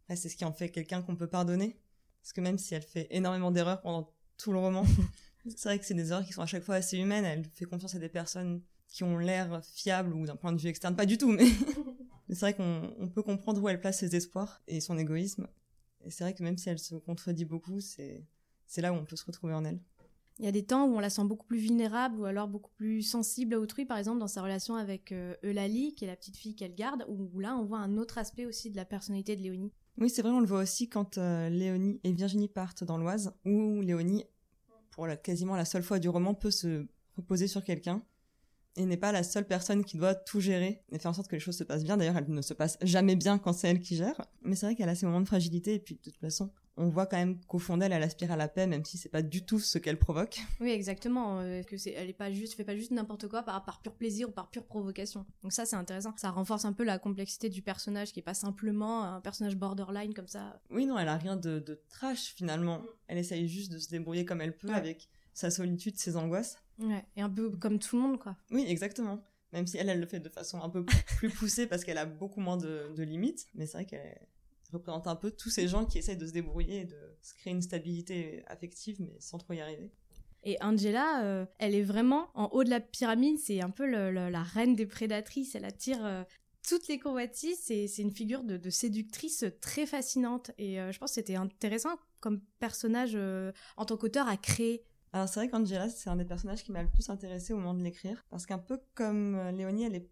c'est 0.09 0.29
ce 0.29 0.35
qui 0.35 0.45
en 0.45 0.53
fait 0.53 0.69
quelqu'un 0.69 1.01
qu'on 1.01 1.15
peut 1.15 1.27
pardonner 1.27 1.79
parce 2.21 2.33
que 2.33 2.41
même 2.41 2.57
si 2.57 2.75
elle 2.75 2.83
fait 2.83 3.07
énormément 3.09 3.51
d'erreurs 3.51 3.81
pendant 3.81 4.13
tout 4.37 4.51
le 4.51 4.59
roman, 4.59 4.83
c'est 5.47 5.69
vrai 5.69 5.79
que 5.79 5.85
c'est 5.85 5.93
des 5.93 6.11
erreurs 6.11 6.25
qui 6.25 6.33
sont 6.33 6.41
à 6.41 6.45
chaque 6.47 6.63
fois 6.63 6.75
assez 6.75 6.97
humaines, 6.97 7.25
elle 7.25 7.45
fait 7.45 7.65
confiance 7.65 7.95
à 7.95 7.99
des 7.99 8.09
personnes 8.09 8.61
qui 8.87 9.03
ont 9.03 9.17
l'air 9.17 9.61
fiables 9.63 10.13
ou 10.13 10.25
d'un 10.25 10.35
point 10.35 10.51
de 10.51 10.59
vue 10.59 10.67
externe 10.67 10.95
pas 10.95 11.05
du 11.05 11.17
tout 11.17 11.31
mais 11.31 11.45
c'est 12.35 12.45
vrai 12.45 12.53
qu'on 12.53 13.09
peut 13.09 13.23
comprendre 13.23 13.61
où 13.61 13.67
elle 13.69 13.79
place 13.79 13.99
ses 13.99 14.15
espoirs 14.15 14.61
et 14.67 14.79
son 14.79 14.97
égoïsme. 14.97 15.47
Et 16.03 16.11
c'est 16.11 16.23
vrai 16.23 16.33
que 16.33 16.43
même 16.43 16.57
si 16.57 16.69
elle 16.69 16.79
se 16.79 16.95
contredit 16.95 17.45
beaucoup, 17.45 17.79
c'est 17.79 18.25
là 18.77 18.93
où 18.93 18.95
on 18.95 19.05
peut 19.05 19.15
se 19.15 19.25
retrouver 19.25 19.53
en 19.53 19.65
elle. 19.65 19.79
Il 20.39 20.45
y 20.45 20.47
a 20.47 20.51
des 20.51 20.63
temps 20.63 20.87
où 20.87 20.95
on 20.95 20.99
la 20.99 21.09
sent 21.09 21.25
beaucoup 21.25 21.45
plus 21.45 21.59
vulnérable 21.59 22.19
ou 22.19 22.25
alors 22.25 22.47
beaucoup 22.47 22.71
plus 22.71 23.03
sensible 23.03 23.53
à 23.53 23.59
autrui, 23.59 23.85
par 23.85 23.97
exemple 23.97 24.19
dans 24.19 24.27
sa 24.27 24.41
relation 24.41 24.75
avec 24.75 25.11
euh, 25.11 25.35
Eulalie, 25.43 25.93
qui 25.93 26.05
est 26.05 26.07
la 26.07 26.15
petite 26.15 26.37
fille 26.37 26.55
qu'elle 26.55 26.73
garde, 26.73 27.05
où 27.07 27.39
là 27.39 27.55
on 27.55 27.65
voit 27.65 27.77
un 27.77 27.97
autre 27.97 28.17
aspect 28.17 28.45
aussi 28.45 28.71
de 28.71 28.75
la 28.75 28.85
personnalité 28.85 29.35
de 29.35 29.41
Léonie. 29.41 29.71
Oui, 29.97 30.09
c'est 30.09 30.21
vrai, 30.21 30.31
on 30.31 30.39
le 30.39 30.47
voit 30.47 30.61
aussi 30.61 30.89
quand 30.89 31.17
euh, 31.17 31.49
Léonie 31.49 31.99
et 32.03 32.11
Virginie 32.11 32.47
partent 32.47 32.83
dans 32.83 32.97
l'Oise, 32.97 33.33
où 33.45 33.81
Léonie, 33.81 34.23
pour 34.89 35.05
la, 35.05 35.15
quasiment 35.15 35.55
la 35.55 35.65
seule 35.65 35.83
fois 35.83 35.99
du 35.99 36.09
roman, 36.09 36.33
peut 36.33 36.49
se 36.49 36.87
reposer 37.17 37.47
sur 37.47 37.63
quelqu'un 37.63 38.01
et 38.75 38.85
n'est 38.85 38.97
pas 38.97 39.11
la 39.11 39.23
seule 39.23 39.45
personne 39.45 39.83
qui 39.83 39.97
doit 39.97 40.15
tout 40.15 40.39
gérer 40.39 40.83
et 40.91 40.99
faire 40.99 41.11
en 41.11 41.13
sorte 41.13 41.27
que 41.27 41.35
les 41.35 41.41
choses 41.41 41.57
se 41.57 41.63
passent 41.63 41.83
bien. 41.83 41.97
D'ailleurs, 41.97 42.17
elle 42.17 42.29
ne 42.29 42.41
se 42.41 42.53
passe 42.53 42.77
jamais 42.81 43.15
bien 43.15 43.37
quand 43.37 43.53
c'est 43.53 43.69
elle 43.69 43.79
qui 43.79 43.95
gère. 43.95 44.25
Mais 44.43 44.55
c'est 44.55 44.65
vrai 44.65 44.75
qu'elle 44.75 44.89
a 44.89 44.95
ses 44.95 45.05
moments 45.05 45.21
de 45.21 45.27
fragilité 45.27 45.73
et 45.73 45.79
puis 45.79 45.95
de 45.95 46.01
toute 46.01 46.17
façon, 46.17 46.51
on 46.77 46.87
voit 46.87 47.05
quand 47.05 47.17
même 47.17 47.39
qu'au 47.45 47.59
fond 47.59 47.77
d'elle, 47.77 47.91
elle 47.91 48.03
aspire 48.03 48.31
à 48.31 48.37
la 48.37 48.47
paix, 48.47 48.65
même 48.65 48.85
si 48.85 48.97
c'est 48.97 49.09
pas 49.09 49.21
du 49.21 49.45
tout 49.45 49.59
ce 49.59 49.77
qu'elle 49.77 49.99
provoque. 49.99 50.39
Oui, 50.61 50.71
exactement. 50.71 51.39
Euh, 51.39 51.63
que 51.63 51.77
c'est, 51.77 51.91
elle 51.91 52.09
est 52.09 52.13
pas 52.13 52.31
juste, 52.31 52.53
fait 52.53 52.63
pas 52.63 52.75
juste 52.75 52.91
n'importe 52.91 53.27
quoi 53.27 53.43
par, 53.43 53.63
par 53.65 53.81
pur 53.81 53.93
plaisir 53.93 54.29
ou 54.29 54.31
par 54.31 54.49
pure 54.49 54.65
provocation. 54.65 55.25
Donc 55.43 55.51
ça, 55.51 55.65
c'est 55.65 55.75
intéressant. 55.75 56.13
Ça 56.15 56.31
renforce 56.31 56.63
un 56.63 56.73
peu 56.73 56.83
la 56.83 56.97
complexité 56.97 57.49
du 57.49 57.61
personnage, 57.61 58.13
qui 58.13 58.19
est 58.19 58.23
pas 58.23 58.33
simplement 58.33 59.03
un 59.03 59.19
personnage 59.21 59.57
borderline 59.57 60.13
comme 60.13 60.27
ça. 60.27 60.61
Oui, 60.69 60.85
non, 60.85 60.97
elle 60.97 61.09
a 61.09 61.17
rien 61.17 61.35
de, 61.35 61.59
de 61.59 61.81
trash 61.89 62.33
finalement. 62.35 62.81
Elle 63.07 63.17
essaye 63.17 63.47
juste 63.47 63.71
de 63.71 63.77
se 63.77 63.89
débrouiller 63.89 64.23
comme 64.23 64.41
elle 64.41 64.55
peut 64.55 64.73
avec 64.73 65.09
sa 65.33 65.49
solitude, 65.49 65.97
ses 65.97 66.17
angoisses. 66.17 66.57
Ouais, 66.79 67.05
et 67.15 67.21
un 67.21 67.29
peu 67.29 67.51
comme 67.51 67.79
tout 67.79 67.95
le 67.95 68.01
monde, 68.01 68.19
quoi. 68.19 68.35
Oui, 68.51 68.65
exactement. 68.67 69.23
Même 69.53 69.67
si 69.67 69.77
elle, 69.77 69.89
elle 69.89 69.99
le 69.99 70.07
fait 70.07 70.19
de 70.19 70.29
façon 70.29 70.61
un 70.61 70.69
peu 70.69 70.85
plus 71.17 71.29
poussée 71.29 71.67
parce 71.67 71.83
qu'elle 71.83 71.97
a 71.97 72.05
beaucoup 72.05 72.39
moins 72.39 72.57
de, 72.57 72.93
de 72.95 73.03
limites. 73.03 73.47
Mais 73.53 73.65
c'est 73.65 73.77
vrai 73.77 73.85
qu'elle 73.85 74.27
représente 74.71 75.07
un 75.07 75.15
peu 75.15 75.31
tous 75.31 75.49
ces 75.49 75.67
gens 75.67 75.85
qui 75.85 75.97
essayent 75.97 76.17
de 76.17 76.27
se 76.27 76.31
débrouiller 76.31 76.81
et 76.81 76.85
de 76.85 76.97
se 77.21 77.33
créer 77.33 77.53
une 77.53 77.61
stabilité 77.61 78.43
affective, 78.47 78.97
mais 78.99 79.15
sans 79.19 79.37
trop 79.37 79.53
y 79.53 79.61
arriver. 79.61 79.91
Et 80.43 80.57
Angela, 80.61 81.23
euh, 81.23 81.45
elle 81.59 81.75
est 81.75 81.83
vraiment 81.83 82.29
en 82.33 82.49
haut 82.51 82.63
de 82.63 82.69
la 82.69 82.79
pyramide. 82.79 83.37
C'est 83.37 83.61
un 83.61 83.69
peu 83.69 83.85
le, 83.85 84.29
la 84.29 84.43
reine 84.43 84.75
des 84.75 84.87
prédatrices. 84.87 85.55
Elle 85.55 85.65
attire 85.65 86.03
euh, 86.03 86.23
toutes 86.67 86.87
les 86.87 86.99
convoitises. 86.99 87.59
C'est 87.61 87.85
une 87.99 88.11
figure 88.11 88.43
de, 88.43 88.57
de, 88.57 88.69
séductrice 88.69 89.45
très 89.61 89.85
fascinante. 89.85 90.51
Et 90.57 90.79
euh, 90.79 90.91
je 90.91 90.97
pense 90.97 91.11
que 91.11 91.15
c'était 91.15 91.35
intéressant 91.35 91.95
comme 92.19 92.41
personnage 92.59 93.17
en 93.77 93.85
tant 93.85 93.97
qu'auteur 93.97 94.27
à 94.27 94.37
créer. 94.37 94.83
Alors 95.13 95.27
c'est 95.27 95.41
vrai 95.41 95.49
qu'Angela, 95.49 95.89
c'est 95.89 96.09
un 96.09 96.15
des 96.15 96.25
personnages 96.25 96.63
qui 96.63 96.71
m'a 96.71 96.81
le 96.81 96.89
plus 96.89 97.09
intéressé 97.09 97.53
au 97.53 97.57
moment 97.57 97.73
de 97.73 97.83
l'écrire, 97.83 98.23
parce 98.29 98.45
qu'un 98.45 98.57
peu 98.57 98.79
comme 98.95 99.35
euh, 99.35 99.51
Léonie, 99.51 99.83
elle, 99.83 99.95
est, 99.95 100.09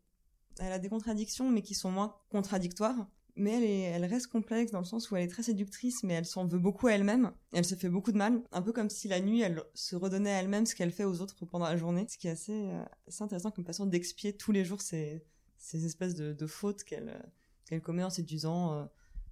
elle 0.59 0.73
a 0.73 0.79
des 0.79 0.89
contradictions, 0.89 1.49
mais 1.49 1.61
qui 1.61 1.73
sont 1.73 1.91
moins 1.91 2.15
contradictoires. 2.29 3.07
Mais 3.35 3.51
elle, 3.51 3.63
est, 3.63 3.81
elle 3.83 4.03
reste 4.03 4.27
complexe 4.27 4.71
dans 4.71 4.79
le 4.79 4.85
sens 4.85 5.09
où 5.09 5.15
elle 5.15 5.23
est 5.23 5.29
très 5.29 5.43
séductrice, 5.43 6.03
mais 6.03 6.15
elle 6.15 6.25
s'en 6.25 6.45
veut 6.45 6.59
beaucoup 6.59 6.87
à 6.87 6.91
elle-même. 6.91 7.31
Elle 7.53 7.63
se 7.63 7.75
fait 7.75 7.87
beaucoup 7.87 8.11
de 8.11 8.17
mal, 8.17 8.41
un 8.51 8.61
peu 8.61 8.73
comme 8.73 8.89
si 8.89 9.07
la 9.07 9.21
nuit, 9.21 9.39
elle 9.39 9.63
se 9.73 9.95
redonnait 9.95 10.33
à 10.33 10.39
elle-même 10.41 10.65
ce 10.65 10.75
qu'elle 10.75 10.91
fait 10.91 11.05
aux 11.05 11.21
autres 11.21 11.45
pendant 11.45 11.65
la 11.65 11.77
journée. 11.77 12.05
Ce 12.09 12.17
qui 12.17 12.27
est 12.27 12.31
assez, 12.31 12.67
euh, 12.67 12.83
assez 13.07 13.23
intéressant 13.23 13.51
comme 13.51 13.63
façon 13.63 13.85
d'expier 13.85 14.35
tous 14.35 14.51
les 14.51 14.65
jours 14.65 14.81
ces, 14.81 15.23
ces 15.57 15.85
espèces 15.85 16.15
de, 16.15 16.47
fautes 16.47 16.83
qu'elle 16.83 17.31
qu'elle 17.65 17.81
commet 17.81 18.03
en 18.03 18.09
séduisant 18.09 18.73
euh, 18.73 18.85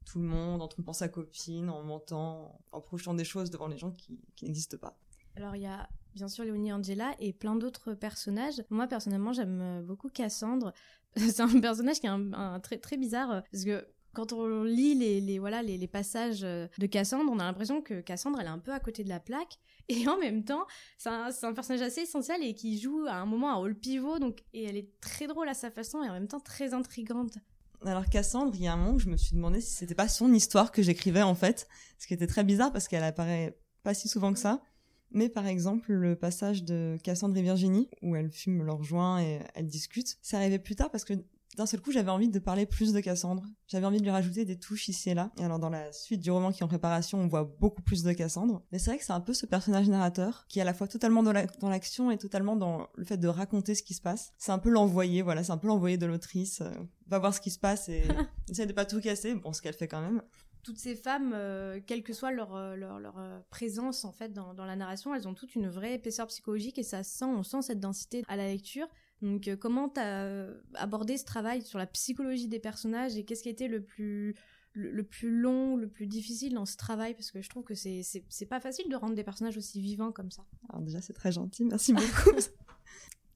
tout 0.05 0.19
le 0.19 0.25
monde, 0.25 0.61
en 0.61 0.69
trompant 0.69 0.93
sa 0.93 1.09
copine, 1.09 1.69
en 1.69 1.83
mentant, 1.83 2.61
en 2.71 2.79
projetant 2.79 3.13
des 3.13 3.25
choses 3.25 3.49
devant 3.49 3.67
les 3.67 3.77
gens 3.77 3.91
qui, 3.91 4.21
qui 4.35 4.45
n'existent 4.45 4.77
pas. 4.77 4.97
Alors 5.37 5.55
il 5.55 5.61
y 5.61 5.67
a 5.67 5.87
bien 6.15 6.27
sûr 6.27 6.43
Léonie 6.43 6.73
Angela 6.73 7.13
et 7.19 7.31
plein 7.31 7.55
d'autres 7.55 7.93
personnages. 7.93 8.63
Moi 8.71 8.87
personnellement 8.87 9.33
j'aime 9.33 9.61
euh, 9.61 9.81
beaucoup 9.83 10.09
Cassandre. 10.09 10.73
C'est 11.15 11.41
un 11.41 11.59
personnage 11.59 11.99
qui 11.99 12.07
est 12.07 12.59
très 12.63 12.79
très 12.79 12.97
bizarre 12.97 13.31
euh, 13.31 13.41
parce 13.51 13.63
que 13.63 13.87
quand 14.13 14.33
on 14.33 14.63
lit 14.63 14.95
les, 14.95 15.37
voilà 15.37 15.61
les, 15.61 15.87
passages 15.87 16.43
euh, 16.43 16.67
de 16.79 16.87
Cassandre, 16.87 17.31
on 17.31 17.37
a 17.37 17.43
l'impression 17.43 17.83
que 17.83 18.01
Cassandre 18.01 18.39
elle 18.39 18.47
est 18.47 18.49
un 18.49 18.57
peu 18.57 18.73
à 18.73 18.79
côté 18.79 19.03
de 19.03 19.09
la 19.09 19.19
plaque 19.19 19.59
et 19.89 20.07
en 20.07 20.17
même 20.17 20.43
temps 20.43 20.65
c'est 20.97 21.09
un, 21.09 21.53
personnage 21.53 21.83
assez 21.83 22.01
essentiel 22.01 22.43
et 22.43 22.55
qui 22.55 22.79
joue 22.79 23.05
à 23.07 23.13
un 23.13 23.27
moment 23.27 23.51
un 23.51 23.55
rôle 23.55 23.75
pivot 23.75 24.17
donc 24.17 24.43
et 24.53 24.63
elle 24.63 24.75
est 24.75 24.89
très 25.01 25.27
drôle 25.27 25.49
à 25.49 25.53
sa 25.53 25.69
façon 25.69 26.03
et 26.03 26.09
en 26.09 26.13
même 26.13 26.27
temps 26.27 26.39
très 26.39 26.73
intrigante. 26.73 27.37
Alors 27.85 28.07
Cassandre, 28.07 28.55
il 28.55 28.63
y 28.63 28.67
a 28.67 28.73
un 28.73 28.77
moment 28.77 28.97
je 28.97 29.07
me 29.07 29.17
suis 29.17 29.35
demandé 29.35 29.61
si 29.61 29.75
c'était 29.75 29.93
pas 29.93 30.07
son 30.07 30.33
histoire 30.33 30.71
que 30.71 30.81
j'écrivais 30.81 31.21
en 31.21 31.35
fait, 31.35 31.67
ce 31.99 32.07
qui 32.07 32.15
était 32.15 32.25
très 32.25 32.43
bizarre 32.43 32.71
parce 32.73 32.87
qu'elle 32.87 33.03
apparaît 33.03 33.55
pas 33.83 33.93
si 33.93 34.07
souvent 34.07 34.33
que 34.33 34.39
ça. 34.39 34.63
Mais 35.11 35.29
par 35.29 35.47
exemple, 35.47 35.93
le 35.93 36.15
passage 36.15 36.63
de 36.63 36.97
Cassandre 37.03 37.37
et 37.37 37.41
Virginie, 37.41 37.89
où 38.01 38.15
elles 38.15 38.31
fument 38.31 38.63
leur 38.63 38.83
joint 38.83 39.21
et 39.21 39.39
elles 39.55 39.67
discutent, 39.67 40.17
c'est 40.21 40.35
arrivé 40.35 40.59
plus 40.59 40.75
tard 40.75 40.91
parce 40.91 41.05
que 41.05 41.13
d'un 41.57 41.65
seul 41.65 41.81
coup, 41.81 41.91
j'avais 41.91 42.11
envie 42.11 42.29
de 42.29 42.37
parler 42.37 42.67
plus 42.67 42.93
de 42.93 42.99
Cassandre. 42.99 43.43
J'avais 43.67 43.87
envie 43.87 43.97
de 43.97 44.03
lui 44.03 44.11
rajouter 44.11 44.45
des 44.45 44.59
touches 44.59 44.89
ici 44.89 45.09
et 45.09 45.15
là. 45.15 45.31
Et 45.39 45.43
alors, 45.43 45.57
dans 45.57 45.71
la 45.71 45.91
suite 45.91 46.21
du 46.21 46.29
roman 46.29 46.51
qui 46.51 46.59
est 46.59 46.63
en 46.63 46.67
préparation, 46.67 47.19
on 47.19 47.27
voit 47.27 47.45
beaucoup 47.59 47.81
plus 47.81 48.03
de 48.03 48.13
Cassandre. 48.13 48.61
Mais 48.71 48.77
c'est 48.77 48.91
vrai 48.91 48.99
que 48.99 49.03
c'est 49.03 49.13
un 49.13 49.21
peu 49.21 49.33
ce 49.33 49.47
personnage 49.47 49.89
narrateur 49.89 50.45
qui 50.49 50.59
est 50.59 50.61
à 50.61 50.65
la 50.65 50.75
fois 50.75 50.87
totalement 50.87 51.23
dans 51.23 51.33
l'action 51.69 52.11
et 52.11 52.17
totalement 52.19 52.55
dans 52.55 52.87
le 52.93 53.05
fait 53.05 53.17
de 53.17 53.27
raconter 53.27 53.73
ce 53.73 53.81
qui 53.81 53.95
se 53.95 54.01
passe. 54.01 54.33
C'est 54.37 54.51
un 54.51 54.59
peu 54.59 54.69
l'envoyé, 54.69 55.23
voilà, 55.23 55.43
c'est 55.43 55.51
un 55.51 55.57
peu 55.57 55.67
l'envoyé 55.67 55.97
de 55.97 56.05
l'autrice. 56.05 56.61
Euh, 56.61 56.69
va 57.07 57.17
voir 57.17 57.33
ce 57.33 57.41
qui 57.41 57.49
se 57.49 57.59
passe 57.59 57.89
et 57.89 58.03
essaye 58.51 58.67
de 58.67 58.73
pas 58.73 58.85
tout 58.85 59.01
casser. 59.01 59.33
Bon, 59.33 59.51
ce 59.51 59.63
qu'elle 59.63 59.73
fait 59.73 59.87
quand 59.87 60.01
même 60.01 60.21
toutes 60.67 60.79
ces 60.79 60.95
femmes, 60.95 61.31
euh, 61.33 61.79
quelle 61.87 62.03
que 62.03 62.11
soit 62.11 62.33
leur, 62.33 62.53
euh, 62.53 62.75
leur, 62.75 62.99
leur 62.99 63.17
euh, 63.19 63.39
présence 63.49 64.03
en 64.03 64.11
fait 64.11 64.33
dans, 64.33 64.53
dans, 64.53 64.65
la 64.65 64.75
narration, 64.75 65.15
elles 65.15 65.25
ont 65.25 65.33
toutes 65.33 65.55
une 65.55 65.69
vraie 65.69 65.93
épaisseur 65.93 66.27
psychologique 66.27 66.77
et 66.77 66.83
ça 66.83 67.03
sent, 67.03 67.23
on 67.23 67.41
sent 67.41 67.61
cette 67.61 67.79
densité 67.79 68.25
à 68.27 68.35
la 68.35 68.47
lecture. 68.47 68.89
Donc, 69.21 69.49
comment 69.61 69.87
tu 69.87 70.01
as 70.01 70.45
abordé 70.73 71.17
ce 71.17 71.23
travail 71.23 71.61
sur 71.61 71.79
la 71.79 71.87
psychologie 71.87 72.49
des 72.49 72.59
personnages 72.59 73.15
et 73.15 73.23
qu'est-ce 73.23 73.43
qui 73.43 73.49
a 73.49 73.51
été 73.51 73.69
le 73.69 73.81
plus 73.81 74.35
le, 74.73 75.01
plus 75.01 75.31
long, 75.31 75.75
le 75.75 75.87
plus 75.87 76.05
difficile 76.05 76.53
dans 76.53 76.65
ce 76.65 76.75
travail? 76.75 77.15
Parce 77.15 77.31
que 77.31 77.41
je 77.41 77.49
trouve 77.49 77.63
que 77.63 77.73
c'est 77.73 78.45
pas 78.47 78.59
facile 78.59 78.89
de 78.89 78.95
rendre 78.95 79.15
des 79.15 79.23
personnages 79.23 79.57
aussi 79.57 79.79
vivants 79.81 80.11
comme 80.11 80.29
ça. 80.29 80.43
Alors 80.69 80.83
déjà, 80.83 81.01
c'est 81.01 81.13
très 81.13 81.31
gentil, 81.31 81.63
merci 81.63 81.93
beaucoup. 81.93 82.37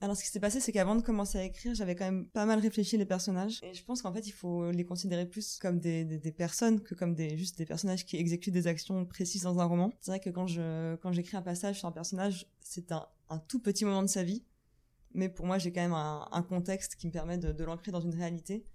Alors, 0.04 0.18
ce 0.18 0.24
qui 0.24 0.32
s'est 0.32 0.40
passé, 0.40 0.60
c'est 0.60 0.72
qu'avant 0.72 0.96
de 0.96 1.04
commencer 1.04 1.38
à 1.38 1.44
écrire, 1.44 1.76
j'avais 1.76 1.96
quand 1.96 2.06
même 2.06 2.26
pas 2.26 2.48
mal 2.48 2.58
réfléchi 2.60 2.98
les 2.98 3.06
personnages. 3.06 3.60
Et 3.62 3.76
je 3.76 3.84
pense 3.84 4.02
qu'en 4.02 4.12
fait, 4.12 4.26
il 4.26 4.32
faut 4.32 4.72
les 4.72 4.84
considérer 4.84 5.28
plus 5.28 5.60
comme 5.60 5.80
des, 5.80 6.34
personnes 6.36 6.82
que 6.82 6.96
comme 6.96 7.14
des, 7.14 7.38
juste 7.38 7.60
des 7.60 7.68
personnages 7.68 8.04
qui 8.04 8.18
exécutent 8.18 8.54
des 8.54 8.66
actions 8.66 9.06
précises 9.06 9.44
dans 9.44 9.60
un 9.60 9.66
roman. 9.66 9.94
C'est 10.00 10.10
vrai 10.10 10.20
que 10.20 10.32
quand 10.32 10.48
je, 10.48 10.96
quand 10.96 11.12
j'écris 11.12 11.38
un 11.38 11.44
passage 11.44 11.78
sur 11.78 11.88
un 11.88 11.92
personnage, 11.92 12.48
c'est 12.62 12.92
un, 12.92 13.08
tout 13.48 13.60
petit 13.60 13.86
moment 13.86 14.02
de 14.02 14.08
sa 14.08 14.24
vie. 14.24 14.44
Mais 15.14 15.30
pour 15.30 15.46
moi, 15.46 15.60
j'ai 15.60 15.72
quand 15.72 15.82
même 15.82 15.94
un, 15.94 16.28
un, 16.32 16.42
contexte 16.42 16.96
qui 16.96 17.06
me 17.06 17.12
permet 17.12 17.38
de, 17.38 17.52
de 17.52 17.64
l'ancrer 17.64 17.92
dans 17.92 18.02
une 18.02 18.16
réalité. 18.16 18.66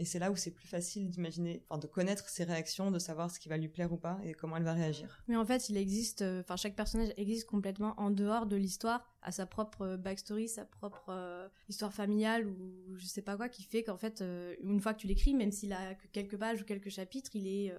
Et 0.00 0.06
c'est 0.06 0.18
là 0.18 0.30
où 0.30 0.36
c'est 0.36 0.50
plus 0.50 0.66
facile 0.66 1.10
d'imaginer, 1.10 1.62
enfin 1.68 1.78
de 1.78 1.86
connaître 1.86 2.26
ses 2.30 2.44
réactions, 2.44 2.90
de 2.90 2.98
savoir 2.98 3.30
ce 3.30 3.38
qui 3.38 3.50
va 3.50 3.58
lui 3.58 3.68
plaire 3.68 3.92
ou 3.92 3.98
pas 3.98 4.18
et 4.24 4.32
comment 4.32 4.56
elle 4.56 4.62
va 4.62 4.72
réagir. 4.72 5.22
Mais 5.28 5.36
en 5.36 5.44
fait, 5.44 5.68
il 5.68 5.76
existe, 5.76 6.22
euh, 6.22 6.40
enfin 6.40 6.56
chaque 6.56 6.74
personnage 6.74 7.10
existe 7.18 7.46
complètement 7.46 7.92
en 8.00 8.10
dehors 8.10 8.46
de 8.46 8.56
l'histoire, 8.56 9.14
à 9.20 9.30
sa 9.30 9.44
propre 9.44 9.82
euh, 9.82 9.96
backstory, 9.98 10.48
sa 10.48 10.64
propre 10.64 11.10
euh, 11.10 11.48
histoire 11.68 11.92
familiale 11.92 12.46
ou 12.46 12.96
je 12.96 13.04
sais 13.04 13.20
pas 13.20 13.36
quoi, 13.36 13.50
qui 13.50 13.62
fait 13.62 13.82
qu'en 13.82 13.98
fait, 13.98 14.24
une 14.62 14.80
fois 14.80 14.94
que 14.94 15.00
tu 15.00 15.06
l'écris, 15.06 15.34
même 15.34 15.52
s'il 15.52 15.74
a 15.74 15.94
que 15.94 16.06
quelques 16.12 16.38
pages 16.38 16.62
ou 16.62 16.64
quelques 16.64 16.88
chapitres, 16.88 17.32
il 17.34 17.46
est 17.46 17.70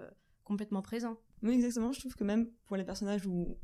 complètement 0.44 0.84
présent. 0.84 1.18
Oui, 1.42 1.56
exactement. 1.56 1.92
Je 1.92 2.02
trouve 2.02 2.14
que 2.14 2.24
même 2.24 2.52
pour 2.68 2.78
les 2.78 2.86
personnages 2.86 3.26
où 3.26 3.58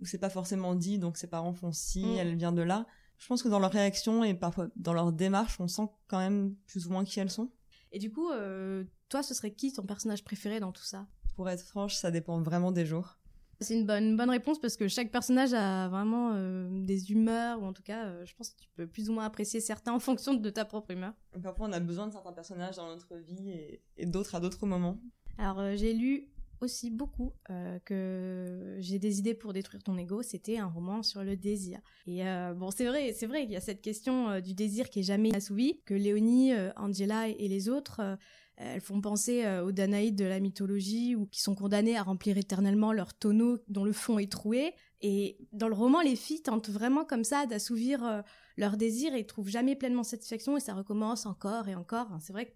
où 0.00 0.04
c'est 0.04 0.18
pas 0.18 0.28
forcément 0.28 0.74
dit, 0.74 0.98
donc 0.98 1.16
ses 1.16 1.28
parents 1.28 1.54
font 1.54 1.72
si, 1.72 2.04
mm. 2.04 2.18
elle 2.18 2.36
vient 2.36 2.52
de 2.52 2.62
là 2.62 2.86
je 3.18 3.26
pense 3.26 3.42
que 3.42 3.48
dans 3.48 3.58
leur 3.58 3.72
réaction 3.72 4.24
et 4.24 4.34
parfois 4.34 4.68
dans 4.76 4.92
leur 4.92 5.12
démarche, 5.12 5.58
on 5.60 5.68
sent 5.68 5.88
quand 6.08 6.18
même 6.18 6.54
plus 6.66 6.86
ou 6.86 6.90
moins 6.90 7.04
qui 7.04 7.20
elles 7.20 7.30
sont. 7.30 7.50
Et 7.92 7.98
du 7.98 8.10
coup, 8.10 8.30
euh, 8.30 8.84
toi, 9.08 9.22
ce 9.22 9.34
serait 9.34 9.52
qui 9.52 9.72
ton 9.72 9.84
personnage 9.84 10.24
préféré 10.24 10.60
dans 10.60 10.72
tout 10.72 10.82
ça? 10.82 11.06
Pour 11.36 11.48
être 11.48 11.64
franche, 11.64 11.94
ça 11.94 12.10
dépend 12.10 12.40
vraiment 12.42 12.72
des 12.72 12.86
jours. 12.86 13.18
C'est 13.60 13.74
une 13.74 13.86
bonne, 13.86 14.16
bonne 14.16 14.30
réponse 14.30 14.58
parce 14.60 14.76
que 14.76 14.88
chaque 14.88 15.12
personnage 15.12 15.54
a 15.54 15.88
vraiment 15.88 16.32
euh, 16.34 16.68
des 16.84 17.12
humeurs, 17.12 17.62
ou 17.62 17.66
en 17.66 17.72
tout 17.72 17.84
cas, 17.84 18.06
euh, 18.06 18.24
je 18.26 18.34
pense 18.34 18.50
que 18.50 18.60
tu 18.60 18.68
peux 18.74 18.86
plus 18.86 19.08
ou 19.08 19.12
moins 19.12 19.24
apprécier 19.24 19.60
certains 19.60 19.92
en 19.94 20.00
fonction 20.00 20.34
de 20.34 20.50
ta 20.50 20.64
propre 20.64 20.90
humeur. 20.90 21.14
parfois, 21.42 21.68
on 21.68 21.72
a 21.72 21.80
besoin 21.80 22.08
de 22.08 22.12
certains 22.12 22.32
personnages 22.32 22.76
dans 22.76 22.88
notre 22.88 23.16
vie 23.16 23.50
et, 23.50 23.82
et 23.96 24.06
d'autres 24.06 24.34
à 24.34 24.40
d'autres 24.40 24.66
moments. 24.66 24.98
Alors, 25.38 25.76
j'ai 25.76 25.94
lu 25.94 26.28
aussi 26.64 26.90
beaucoup 26.90 27.32
euh, 27.50 27.78
que 27.84 28.76
j'ai 28.80 28.98
des 28.98 29.18
idées 29.18 29.34
pour 29.34 29.52
détruire 29.52 29.82
ton 29.82 29.96
ego, 29.96 30.22
c'était 30.22 30.58
un 30.58 30.66
roman 30.66 31.02
sur 31.02 31.22
le 31.22 31.36
désir. 31.36 31.78
Et 32.06 32.26
euh, 32.26 32.54
bon, 32.54 32.70
c'est 32.70 32.86
vrai, 32.86 33.12
c'est 33.12 33.26
vrai 33.26 33.42
qu'il 33.42 33.52
y 33.52 33.56
a 33.56 33.60
cette 33.60 33.82
question 33.82 34.30
euh, 34.30 34.40
du 34.40 34.54
désir 34.54 34.90
qui 34.90 35.00
est 35.00 35.04
jamais 35.04 35.34
assouvie, 35.34 35.80
que 35.84 35.94
Léonie, 35.94 36.52
Angela 36.76 37.28
et, 37.28 37.48
les 37.48 37.68
autres 37.68 38.18
elles 38.56 38.80
font 38.80 39.00
penser 39.00 39.44
aux 39.64 39.72
Danaïdes 39.72 40.16
de 40.16 40.24
la 40.24 40.38
mythologie 40.38 41.16
ou 41.16 41.26
qui 41.26 41.40
sont 41.40 41.56
condamnées 41.56 41.96
à 41.96 42.04
remplir 42.04 42.38
éternellement 42.38 42.92
leur 42.92 43.12
tonneau 43.12 43.58
dont 43.68 43.84
le 43.84 43.92
fond 43.92 44.18
est 44.18 44.30
troué. 44.30 44.74
Et 45.02 45.36
dans 45.52 45.68
le 45.68 45.74
roman, 45.74 46.00
les 46.00 46.14
filles 46.14 46.42
tentent 46.42 46.70
vraiment 46.70 47.04
comme 47.04 47.24
ça 47.24 47.46
d'assouvir 47.46 48.22
leur 48.56 48.76
désir 48.76 49.14
et 49.14 49.26
trouvent 49.26 49.48
jamais 49.48 49.74
pleinement 49.74 50.04
satisfaction 50.04 50.56
et 50.56 50.60
ça 50.60 50.74
recommence 50.74 51.26
encore 51.26 51.68
et 51.68 51.74
encore. 51.74 52.08
C'est 52.20 52.32
vrai 52.32 52.46
que 52.46 52.52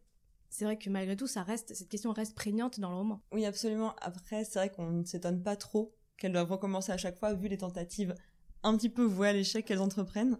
c'est 0.51 0.65
vrai 0.65 0.79
que 0.79 0.91
malgré 0.91 1.17
tout, 1.17 1.27
ça 1.27 1.43
reste, 1.43 1.75
cette 1.75 1.89
question 1.89 2.13
reste 2.13 2.35
prégnante 2.35 2.81
dans 2.81 2.91
le 2.91 2.97
roman. 2.97 3.23
Oui, 3.33 3.45
absolument. 3.45 3.95
Après, 4.01 4.45
c'est 4.45 4.59
vrai 4.59 4.71
qu'on 4.71 4.91
ne 4.91 5.05
s'étonne 5.05 5.43
pas 5.43 5.57
trop 5.57 5.95
qu'elles 6.17 6.33
doivent 6.33 6.51
recommencer 6.51 6.93
à 6.93 6.97
chaque 6.97 7.19
fois, 7.19 7.35
vu 7.35 7.49
les 7.49 7.59
tentatives 7.59 8.15
un 8.63 8.77
petit 8.77 8.89
peu 8.89 9.05
vouées 9.05 9.29
à 9.29 9.33
l'échec 9.33 9.65
qu'elles 9.65 9.81
entreprennent. 9.81 10.39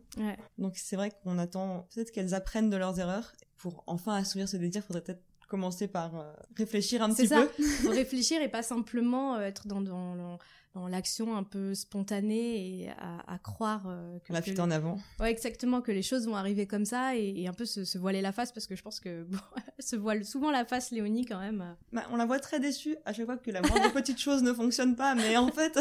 Donc 0.59 0.77
c'est 0.77 0.97
vrai 0.97 1.13
qu'on 1.23 1.39
attend 1.39 1.89
peut-être 1.95 2.11
qu'elles 2.11 2.35
apprennent 2.35 2.71
de 2.71 2.77
leurs 2.77 2.99
erreurs. 2.99 3.33
Pour 3.57 3.85
enfin 3.87 4.15
assouvir 4.15 4.49
ce 4.49 4.57
désir, 4.57 4.85
faudrait 4.85 5.03
peut-être 5.03 5.23
commencer 5.49 5.89
par 5.89 6.15
euh, 6.15 6.33
réfléchir 6.57 7.03
un 7.03 7.13
petit 7.13 7.29
ça. 7.29 7.43
peu. 7.43 7.63
Faut 7.63 7.91
réfléchir 7.91 8.41
et 8.43 8.49
pas 8.49 8.63
simplement 8.63 9.35
euh, 9.35 9.41
être 9.41 9.67
dans, 9.67 9.81
dans, 9.81 10.39
dans 10.75 10.87
l'action 10.87 11.37
un 11.37 11.43
peu 11.43 11.75
spontanée 11.75 12.83
et 12.83 12.91
à, 12.91 13.39
croire 13.39 13.85
euh, 13.87 14.19
que 14.25 14.33
la 14.33 14.43
fuite 14.43 14.61
en 14.61 14.71
avant. 14.71 14.99
Ouais, 15.21 15.31
exactement 15.31 15.81
que 15.81 15.93
les 15.93 16.03
choses 16.03 16.27
vont 16.27 16.37
arriver 16.37 16.67
comme 16.67 16.85
ça 16.85 17.17
et, 17.17 17.47
un 17.47 17.53
peu 17.53 17.65
se, 17.65 17.99
voiler 17.99 18.21
la 18.21 18.33
face 18.33 18.53
parce 18.53 18.67
que 18.67 18.77
je 18.77 18.83
pense 18.83 19.01
que 19.01 19.25
bon, 19.25 19.39
se 19.79 19.97
voile 19.97 20.25
souvent 20.25 20.51
la 20.51 20.65
face 20.65 20.91
Léonie 20.91 21.25
quand 21.25 21.39
même. 21.39 21.77
Bah, 21.93 22.05
on 22.11 22.17
la 22.17 22.27
voit 22.27 22.39
très 22.39 22.61
déçue 22.61 22.97
à 23.05 23.13
chaque 23.13 23.27
fois 23.27 23.37
que 23.37 23.51
la 23.51 23.63
moindre 23.63 23.93
petite 23.93 24.19
chose 24.19 24.43
ne 24.43 24.53
fonctionne 24.53 24.97
pas, 24.97 25.15
mais 25.15 25.37
en 25.37 25.51
fait, 25.51 25.79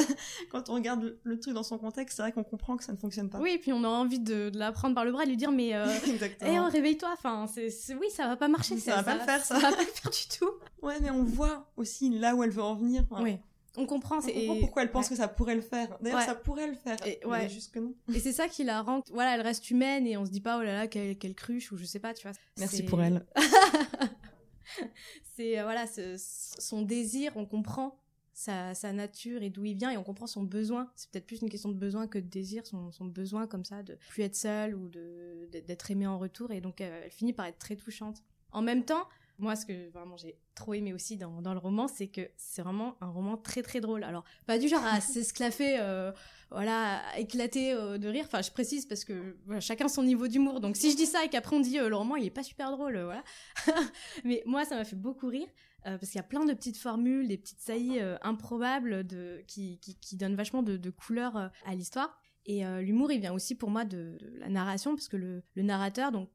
quand 0.52 0.70
on 0.70 0.76
regarde 0.76 1.16
le, 1.24 1.40
truc 1.40 1.54
dans 1.54 1.64
son 1.64 1.78
contexte, 1.78 2.18
c'est 2.18 2.24
vrai 2.24 2.32
qu'on 2.32 2.44
comprend 2.44 2.78
que 2.78 2.84
ça 2.84 2.92
ne 2.92 2.98
fonctionne 2.98 3.30
pas. 3.30 3.40
Oui, 3.40 3.52
et 3.52 3.58
puis 3.60 3.74
on 3.74 3.84
a 3.84 3.88
envie 3.88 4.20
de, 4.20 4.52
la 4.54 4.72
prendre 4.72 4.96
par 4.96 5.06
le 5.06 5.12
bras 5.12 5.24
et 5.24 5.28
lui 5.28 5.38
dire 5.38 5.52
mais 5.52 5.70
hey, 5.70 6.60
oh, 6.60 6.70
réveille-toi, 6.72 7.10
enfin 7.14 7.48
c'est 7.48 7.70
oui 7.96 8.08
ça 8.10 8.28
va 8.28 8.36
pas 8.36 8.48
marcher, 8.48 8.78
ça, 8.78 8.92
ça 8.92 8.98
va 8.98 9.04
pas 9.04 9.16
le 9.16 9.22
faire 9.22 9.44
ça. 9.44 9.57
Ça 9.60 9.72
va 9.72 9.76
pas 9.76 9.84
le 9.84 9.90
faire 9.90 10.12
du 10.12 10.38
tout. 10.38 10.52
Ouais, 10.82 11.00
mais 11.02 11.10
on 11.10 11.24
voit 11.24 11.72
aussi 11.78 12.10
là 12.10 12.36
où 12.36 12.44
elle 12.44 12.52
veut 12.52 12.64
en 12.64 12.76
venir. 12.76 13.06
Oui 13.22 13.40
on 13.78 13.86
comprend. 13.86 14.18
On 14.18 14.60
pourquoi 14.60 14.82
elle 14.82 14.92
pense 14.92 15.08
que 15.08 15.16
ça 15.16 15.28
pourrait 15.28 15.56
le 15.56 15.62
faire. 15.62 15.98
D'ailleurs, 16.02 16.22
ça 16.22 16.36
pourrait 16.36 16.68
le 16.68 16.76
faire. 16.76 16.98
Et, 17.06 17.24
ouais. 17.26 17.48
juste 17.48 17.74
que 17.74 17.80
non. 17.80 17.94
Et 18.14 18.20
c'est 18.20 18.34
ça 18.34 18.48
qui 18.48 18.64
la 18.64 18.82
rend. 18.82 19.04
Voilà, 19.12 19.36
elle 19.36 19.42
reste 19.42 19.70
humaine 19.70 20.08
et 20.08 20.18
on 20.18 20.26
se 20.26 20.32
dit 20.32 20.42
pas 20.42 20.58
oh 20.58 20.64
là 20.64 20.74
là 20.74 20.88
quelle, 20.88 21.36
cruche 21.36 21.72
ou 21.72 21.78
je 21.78 21.86
sais 21.86 22.00
pas, 22.00 22.14
tu 22.14 22.28
vois. 22.28 22.36
Merci 22.58 22.84
pour 22.84 23.02
elle. 23.02 23.26
c'est 25.36 25.60
euh, 25.60 25.64
voilà, 25.64 25.86
son 26.18 26.82
désir, 26.82 27.32
on 27.36 27.46
comprend 27.46 28.00
sa, 28.34 28.74
nature 28.94 29.44
et 29.44 29.50
d'où 29.50 29.66
il 29.66 29.78
vient 29.78 29.92
et 29.92 29.98
on 29.98 30.04
comprend 30.04 30.28
son 30.28 30.44
besoin. 30.44 30.92
C'est 30.96 31.12
peut-être 31.12 31.28
plus 31.28 31.42
une 31.42 31.50
question 31.50 31.70
de 31.70 31.78
besoin 31.78 32.08
que 32.08 32.18
de 32.18 32.28
désir, 32.28 32.66
son, 32.66 32.92
besoin 33.06 33.46
comme 33.46 33.64
ça 33.64 33.84
de 33.84 33.98
plus 34.10 34.24
être 34.24 34.36
seule 34.36 34.76
ou 34.76 34.90
de 34.90 35.48
d'être 35.52 35.92
aimée 35.92 36.08
en 36.08 36.18
retour 36.18 36.52
et 36.52 36.62
donc 36.62 36.82
euh, 36.82 37.02
elle 37.06 37.12
finit 37.12 37.34
par 37.34 37.46
être 37.46 37.60
très 37.60 37.76
touchante. 37.76 38.24
En 38.52 38.62
même 38.62 38.86
temps, 38.86 39.08
moi, 39.40 39.56
ce 39.56 39.66
que 39.66 39.90
vraiment 39.92 40.18
j'ai 40.18 40.36
trop 40.56 40.74
aimé 40.74 40.94
aussi 40.94 41.16
dans, 41.16 41.42
dans 41.42 41.54
le 41.54 41.60
roman, 41.60 41.88
c'est 41.88 42.08
que 42.08 42.22
c'est 42.38 42.62
vraiment 42.64 42.98
un 43.02 43.10
roman 43.10 43.38
très 43.38 43.62
très 43.62 43.80
drôle. 43.80 44.04
Alors, 44.04 44.24
pas 44.48 44.58
du 44.58 44.68
genre 44.68 44.84
à 44.84 45.00
s'esclaffer, 45.02 45.78
euh, 45.80 46.12
voilà, 46.50 47.02
à 47.10 47.20
éclater 47.20 47.74
euh, 47.74 47.98
de 47.98 48.08
rire. 48.08 48.26
Enfin, 48.26 48.42
je 48.42 48.52
précise 48.52 48.88
parce 48.88 49.04
que 49.04 49.38
voilà, 49.46 49.60
chacun 49.60 49.88
son 49.88 50.04
niveau 50.04 50.28
d'humour. 50.28 50.60
Donc, 50.60 50.76
si 50.76 50.92
je 50.92 50.98
dis 50.98 51.06
ça 51.06 51.24
et 51.24 51.30
qu'après 51.30 51.56
on 51.56 51.60
dit 51.60 51.78
euh, 51.78 51.90
le 51.90 51.96
roman 51.96 52.16
il 52.16 52.26
est 52.26 52.32
pas 52.32 52.44
super 52.44 52.72
drôle, 52.72 53.00
voilà. 53.00 53.24
Mais 54.24 54.42
moi, 54.46 54.66
ça 54.66 54.76
m'a 54.76 54.86
fait 54.86 54.96
beaucoup 54.96 55.28
rire 55.28 55.48
parce 55.84 56.08
qu'il 56.08 56.18
y 56.18 56.20
a 56.20 56.24
plein 56.24 56.44
de 56.44 56.54
petites 56.54 56.76
formules, 56.76 57.30
des 57.30 57.38
petites 57.38 57.62
saillies 57.62 58.02
improbables 58.22 59.08
de, 59.08 59.42
qui, 59.48 59.80
qui, 59.80 59.98
qui, 59.98 60.18
donnent 60.18 60.36
vachement 60.36 60.62
de, 60.62 60.76
de 60.76 60.90
couleur 60.90 61.38
à 61.38 61.76
l'histoire. 61.76 62.20
Et 62.46 62.66
l'humour, 62.82 63.10
il 63.10 63.22
vient 63.22 63.32
aussi 63.32 63.56
pour 63.56 63.70
moi 63.70 63.86
de, 63.86 64.18
de 64.20 64.38
la 64.38 64.50
narration, 64.50 64.96
parce 64.96 65.08
que 65.08 65.16
le, 65.16 65.44
le 65.56 65.64
narrateur, 65.64 66.12
donc 66.12 66.30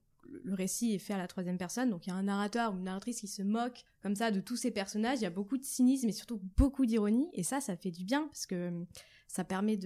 le 0.44 0.54
récit 0.54 0.94
est 0.94 0.98
fait 0.98 1.14
à 1.14 1.18
la 1.18 1.28
troisième 1.28 1.58
personne, 1.58 1.90
donc 1.90 2.06
il 2.06 2.10
y 2.10 2.12
a 2.12 2.16
un 2.16 2.22
narrateur 2.24 2.72
ou 2.72 2.76
une 2.76 2.84
narratrice 2.84 3.20
qui 3.20 3.28
se 3.28 3.42
moque 3.42 3.84
comme 4.02 4.16
ça 4.16 4.30
de 4.30 4.40
tous 4.40 4.56
ces 4.56 4.70
personnages, 4.70 5.18
il 5.20 5.22
y 5.22 5.26
a 5.26 5.30
beaucoup 5.30 5.58
de 5.58 5.64
cynisme 5.64 6.08
et 6.08 6.12
surtout 6.12 6.40
beaucoup 6.56 6.86
d'ironie, 6.86 7.28
et 7.32 7.42
ça, 7.42 7.60
ça 7.60 7.76
fait 7.76 7.90
du 7.90 8.04
bien 8.04 8.26
parce 8.26 8.46
que 8.46 8.68
hum, 8.68 8.86
ça 9.32 9.44
permet 9.44 9.78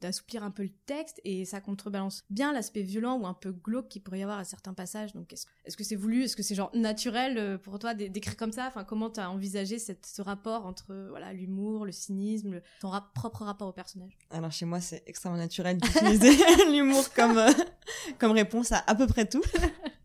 d'assouplir 0.00 0.42
un 0.42 0.50
peu 0.50 0.64
le 0.64 0.72
texte 0.86 1.20
et 1.24 1.44
ça 1.44 1.60
contrebalance 1.60 2.24
bien 2.30 2.52
l'aspect 2.52 2.82
violent 2.82 3.16
ou 3.16 3.28
un 3.28 3.34
peu 3.34 3.52
glauque 3.52 3.86
qu'il 3.86 4.02
pourrait 4.02 4.18
y 4.18 4.22
avoir 4.24 4.40
à 4.40 4.44
certains 4.44 4.74
passages. 4.74 5.12
Donc 5.12 5.32
est-ce 5.32 5.76
que 5.76 5.84
c'est 5.84 5.94
voulu, 5.94 6.24
est-ce 6.24 6.34
que 6.34 6.42
c'est 6.42 6.56
genre 6.56 6.72
naturel 6.74 7.38
euh, 7.38 7.58
pour 7.58 7.78
toi 7.78 7.94
d'écrire 7.94 8.36
comme 8.36 8.50
ça? 8.50 8.66
Enfin, 8.66 8.82
comment 8.82 9.08
t'as 9.08 9.28
envisagé 9.28 9.78
cette, 9.78 10.04
ce 10.04 10.20
rapport 10.20 10.66
entre 10.66 11.06
voilà 11.10 11.32
l'humour, 11.32 11.86
le 11.86 11.92
cynisme, 11.92 12.60
ton 12.80 12.90
propre 13.14 13.44
rapport 13.44 13.68
au 13.68 13.72
personnage? 13.72 14.18
Alors 14.30 14.50
chez 14.50 14.64
moi, 14.64 14.80
c'est 14.80 15.04
extrêmement 15.06 15.38
naturel 15.38 15.78
d'utiliser 15.78 16.32
l'humour 16.72 17.12
comme 17.14 17.38
euh, 17.38 17.52
comme 18.18 18.32
réponse 18.32 18.72
à 18.72 18.82
à 18.88 18.96
peu 18.96 19.06
près 19.06 19.26
tout. 19.26 19.42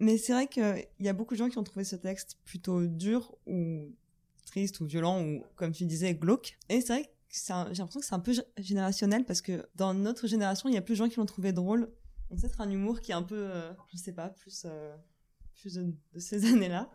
Mais 0.00 0.16
c'est 0.16 0.32
vrai 0.32 0.48
qu'il 0.48 0.86
y 0.98 1.08
a 1.08 1.12
beaucoup 1.12 1.34
de 1.34 1.38
gens 1.38 1.50
qui 1.50 1.58
ont 1.58 1.62
trouvé 1.62 1.84
ce 1.84 1.94
texte 1.94 2.38
plutôt 2.46 2.86
dur 2.86 3.36
ou 3.46 3.94
triste 4.46 4.80
ou 4.80 4.86
violent 4.86 5.22
ou, 5.22 5.44
comme 5.56 5.72
tu 5.72 5.84
disais, 5.84 6.14
glauque. 6.14 6.56
Et 6.70 6.80
c'est 6.80 6.94
vrai 6.94 7.04
que 7.04 7.36
j'ai 7.36 7.52
l'impression 7.52 8.00
que 8.00 8.06
c'est 8.06 8.14
un 8.14 8.18
peu 8.18 8.32
générationnel 8.58 9.26
parce 9.26 9.42
que 9.42 9.68
dans 9.74 9.92
notre 9.92 10.26
génération, 10.26 10.70
il 10.70 10.74
y 10.74 10.78
a 10.78 10.82
plus 10.82 10.94
de 10.94 11.04
gens 11.04 11.08
qui 11.08 11.18
l'ont 11.18 11.26
trouvé 11.26 11.52
drôle. 11.52 11.92
C'est 12.30 12.40
peut-être 12.40 12.62
un 12.62 12.70
humour 12.70 13.00
qui 13.00 13.12
est 13.12 13.14
un 13.14 13.22
peu, 13.22 13.36
euh, 13.36 13.72
je 13.92 13.98
sais 13.98 14.12
pas, 14.12 14.30
plus, 14.30 14.62
euh, 14.64 14.96
plus 15.54 15.74
de, 15.74 15.92
ces 16.18 16.44
années-là. 16.52 16.90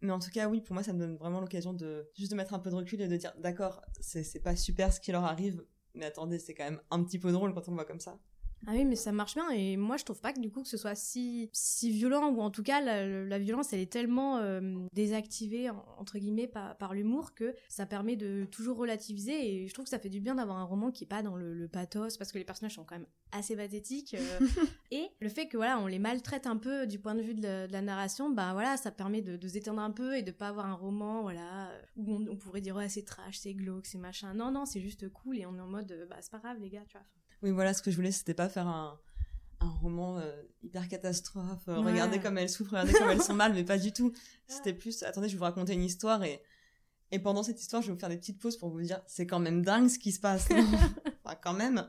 Mais 0.00 0.10
en 0.10 0.18
tout 0.18 0.30
cas, 0.30 0.48
oui, 0.48 0.60
pour 0.60 0.74
moi, 0.74 0.82
ça 0.82 0.92
me 0.92 0.98
donne 0.98 1.16
vraiment 1.16 1.40
l'occasion 1.40 1.72
de 1.72 2.10
juste 2.16 2.32
de 2.32 2.36
mettre 2.36 2.52
un 2.52 2.58
peu 2.58 2.68
de 2.68 2.74
recul 2.74 3.00
et 3.00 3.06
de 3.06 3.16
dire, 3.16 3.32
d'accord, 3.38 3.80
c'est 4.00 4.42
pas 4.42 4.56
super 4.56 4.92
ce 4.92 5.00
qui 5.00 5.12
leur 5.12 5.24
arrive, 5.24 5.64
mais 5.94 6.06
attendez, 6.06 6.40
c'est 6.40 6.52
quand 6.52 6.64
même 6.64 6.80
un 6.90 7.02
petit 7.04 7.20
peu 7.20 7.30
drôle 7.30 7.54
quand 7.54 7.68
on 7.68 7.72
voit 7.74 7.84
comme 7.84 8.00
ça. 8.00 8.18
Ah 8.66 8.72
oui, 8.72 8.84
mais 8.84 8.96
ça 8.96 9.12
marche 9.12 9.34
bien 9.34 9.50
et 9.50 9.76
moi 9.76 9.96
je 9.96 10.04
trouve 10.04 10.20
pas 10.20 10.32
que 10.32 10.40
du 10.40 10.50
coup 10.50 10.62
que 10.62 10.68
ce 10.68 10.76
soit 10.76 10.94
si 10.94 11.50
si 11.52 11.90
violent 11.90 12.30
ou 12.30 12.40
en 12.40 12.50
tout 12.50 12.62
cas 12.62 12.80
la, 12.80 13.38
violence 13.38 13.72
elle 13.72 13.80
est 13.80 13.92
tellement 13.92 14.38
euh, 14.38 14.60
désactivée 14.92 15.70
entre 15.98 16.18
guillemets 16.18 16.46
par, 16.46 16.76
par 16.76 16.94
l'humour 16.94 17.34
que 17.34 17.54
ça 17.68 17.86
permet 17.86 18.16
de 18.16 18.46
toujours 18.50 18.76
relativiser 18.78 19.62
et 19.64 19.68
je 19.68 19.74
trouve 19.74 19.84
que 19.84 19.90
ça 19.90 19.98
fait 19.98 20.08
du 20.08 20.20
bien 20.20 20.36
d'avoir 20.36 20.58
un 20.58 20.64
roman 20.64 20.90
qui 20.90 21.04
est 21.04 21.08
pas 21.08 21.22
dans 21.22 21.36
le, 21.36 21.68
pathos 21.68 22.16
parce 22.18 22.30
que 22.30 22.38
les 22.38 22.44
personnages 22.44 22.74
sont 22.74 22.84
quand 22.84 22.96
même 22.96 23.06
assez 23.32 23.56
pathétiques 23.56 24.14
euh, 24.14 24.40
et 24.90 25.08
le 25.20 25.28
fait 25.28 25.48
que 25.48 25.56
voilà 25.56 25.78
on 25.78 25.86
les 25.86 25.98
maltraite 25.98 26.46
un 26.46 26.56
peu 26.56 26.86
du 26.86 26.98
point 26.98 27.14
de 27.14 27.22
vue 27.22 27.34
de 27.34 27.66
la, 27.70 27.82
narration 27.82 28.30
bah 28.30 28.52
voilà 28.52 28.76
ça 28.76 28.90
permet 28.90 29.22
de, 29.22 29.36
de 29.36 29.48
s'étendre 29.48 29.80
un 29.80 29.90
peu 29.90 30.16
et 30.16 30.22
de 30.22 30.30
pas 30.30 30.48
avoir 30.48 30.66
un 30.66 30.74
roman 30.74 31.22
voilà 31.22 31.70
où 31.96 32.14
on, 32.14 32.36
pourrait 32.36 32.60
dire 32.60 32.76
ouais 32.76 32.88
c'est 32.88 33.04
trash 33.04 33.38
c'est 33.38 33.54
glauque 33.54 33.86
c'est 33.86 33.98
machin. 33.98 34.34
Non 34.34 34.50
non 34.50 34.66
c'est 34.66 34.80
juste 34.80 35.08
cool 35.08 35.38
et 35.38 35.46
on 35.46 35.56
est 35.56 35.60
en 35.60 35.68
mode 35.68 36.06
bah 36.08 36.16
c'est 36.20 36.30
pas 36.30 36.38
grave 36.38 36.58
les 36.60 36.70
gars 36.70 36.84
tu 36.86 36.96
vois 36.96 37.06
oui, 37.44 37.50
voilà, 37.50 37.72
ce 37.74 37.82
que 37.82 37.90
je 37.90 37.96
voulais, 37.96 38.10
c'était 38.10 38.34
pas 38.34 38.48
faire 38.48 38.66
un, 38.66 38.98
un 39.60 39.68
roman 39.68 40.18
euh, 40.18 40.32
hyper 40.62 40.88
catastrophe. 40.88 41.68
euh, 41.68 41.78
Regardez 41.80 42.18
comme 42.18 42.38
elles 42.38 42.48
souffrent, 42.48 42.72
regardez 42.72 42.92
comme 42.94 43.10
elles 43.10 43.22
sont 43.22 43.34
mal, 43.44 43.52
mais 43.54 43.64
pas 43.64 43.78
du 43.78 43.92
tout. 43.92 44.12
C'était 44.48 44.72
plus, 44.74 45.02
attendez, 45.02 45.28
je 45.28 45.34
vais 45.34 45.38
vous 45.38 45.44
raconter 45.44 45.74
une 45.74 45.84
histoire 45.84 46.24
et, 46.24 46.42
et 47.12 47.18
pendant 47.18 47.42
cette 47.42 47.60
histoire, 47.60 47.82
je 47.82 47.88
vais 47.88 47.92
vous 47.94 48.00
faire 48.00 48.08
des 48.08 48.16
petites 48.16 48.40
pauses 48.40 48.56
pour 48.56 48.70
vous 48.70 48.80
dire, 48.80 49.00
c'est 49.06 49.26
quand 49.26 49.38
même 49.40 49.62
dingue 49.62 49.88
ce 49.88 49.98
qui 49.98 50.10
se 50.10 50.20
passe. 50.20 50.48
enfin, 51.24 51.36
quand 51.42 51.52
même. 51.52 51.86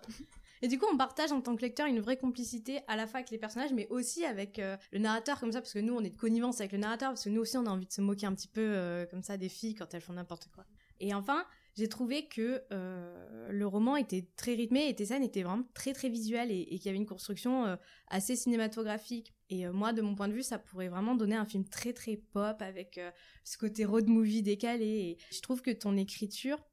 Et 0.61 0.67
du 0.67 0.77
coup, 0.77 0.85
on 0.91 0.97
partage 0.97 1.31
en 1.31 1.41
tant 1.41 1.55
que 1.55 1.61
lecteur 1.61 1.87
une 1.87 1.99
vraie 1.99 2.17
complicité 2.17 2.81
à 2.87 2.95
la 2.95 3.07
fois 3.07 3.19
avec 3.19 3.29
les 3.31 3.37
personnages, 3.37 3.73
mais 3.73 3.87
aussi 3.89 4.25
avec 4.25 4.59
euh, 4.59 4.77
le 4.91 4.99
narrateur, 4.99 5.39
comme 5.39 5.51
ça, 5.51 5.61
parce 5.61 5.73
que 5.73 5.79
nous, 5.79 5.93
on 5.95 6.01
est 6.03 6.09
de 6.09 6.17
connivence 6.17 6.59
avec 6.59 6.71
le 6.73 6.77
narrateur, 6.79 7.09
parce 7.11 7.23
que 7.23 7.29
nous 7.29 7.41
aussi, 7.41 7.57
on 7.57 7.65
a 7.65 7.69
envie 7.69 7.85
de 7.87 7.91
se 7.91 8.01
moquer 8.01 8.25
un 8.25 8.33
petit 8.33 8.47
peu 8.47 9.07
comme 9.09 9.23
ça 9.23 9.37
des 9.37 9.49
filles 9.49 9.75
quand 9.75 9.93
elles 9.93 10.01
font 10.01 10.13
n'importe 10.13 10.49
quoi. 10.53 10.65
Et 10.99 11.13
enfin, 11.13 11.45
j'ai 11.75 11.89
trouvé 11.89 12.27
que 12.27 12.63
euh, 12.71 13.49
le 13.51 13.67
roman 13.67 13.97
était 13.97 14.29
très 14.37 14.53
rythmé 14.53 14.87
et 14.87 14.95
tes 14.95 15.05
scènes 15.05 15.23
étaient 15.23 15.43
vraiment 15.43 15.67
très 15.73 15.91
très 15.91 16.07
visuelles 16.07 16.49
et, 16.49 16.65
qu'il 16.65 16.85
y 16.85 16.89
avait 16.89 16.97
une 16.97 17.05
construction 17.05 17.65
euh, 17.65 17.75
assez 18.07 18.37
cinématographique. 18.37 19.33
Et 19.49 19.67
euh, 19.67 19.73
moi, 19.73 19.91
de 19.91 20.01
mon 20.01 20.15
point 20.15 20.29
de 20.29 20.33
vue, 20.33 20.43
ça 20.43 20.57
pourrait 20.57 20.87
vraiment 20.87 21.15
donner 21.15 21.35
un 21.35 21.45
film 21.45 21.65
très 21.65 21.91
très 21.91 22.15
pop 22.15 22.61
avec 22.61 22.99
ce 23.43 23.57
côté 23.57 23.83
road 23.83 24.07
movie 24.07 24.41
décalé. 24.41 25.17
Je 25.31 25.41
trouve 25.41 25.61
que 25.61 25.71
ton 25.71 25.97
écriture, 25.97 26.63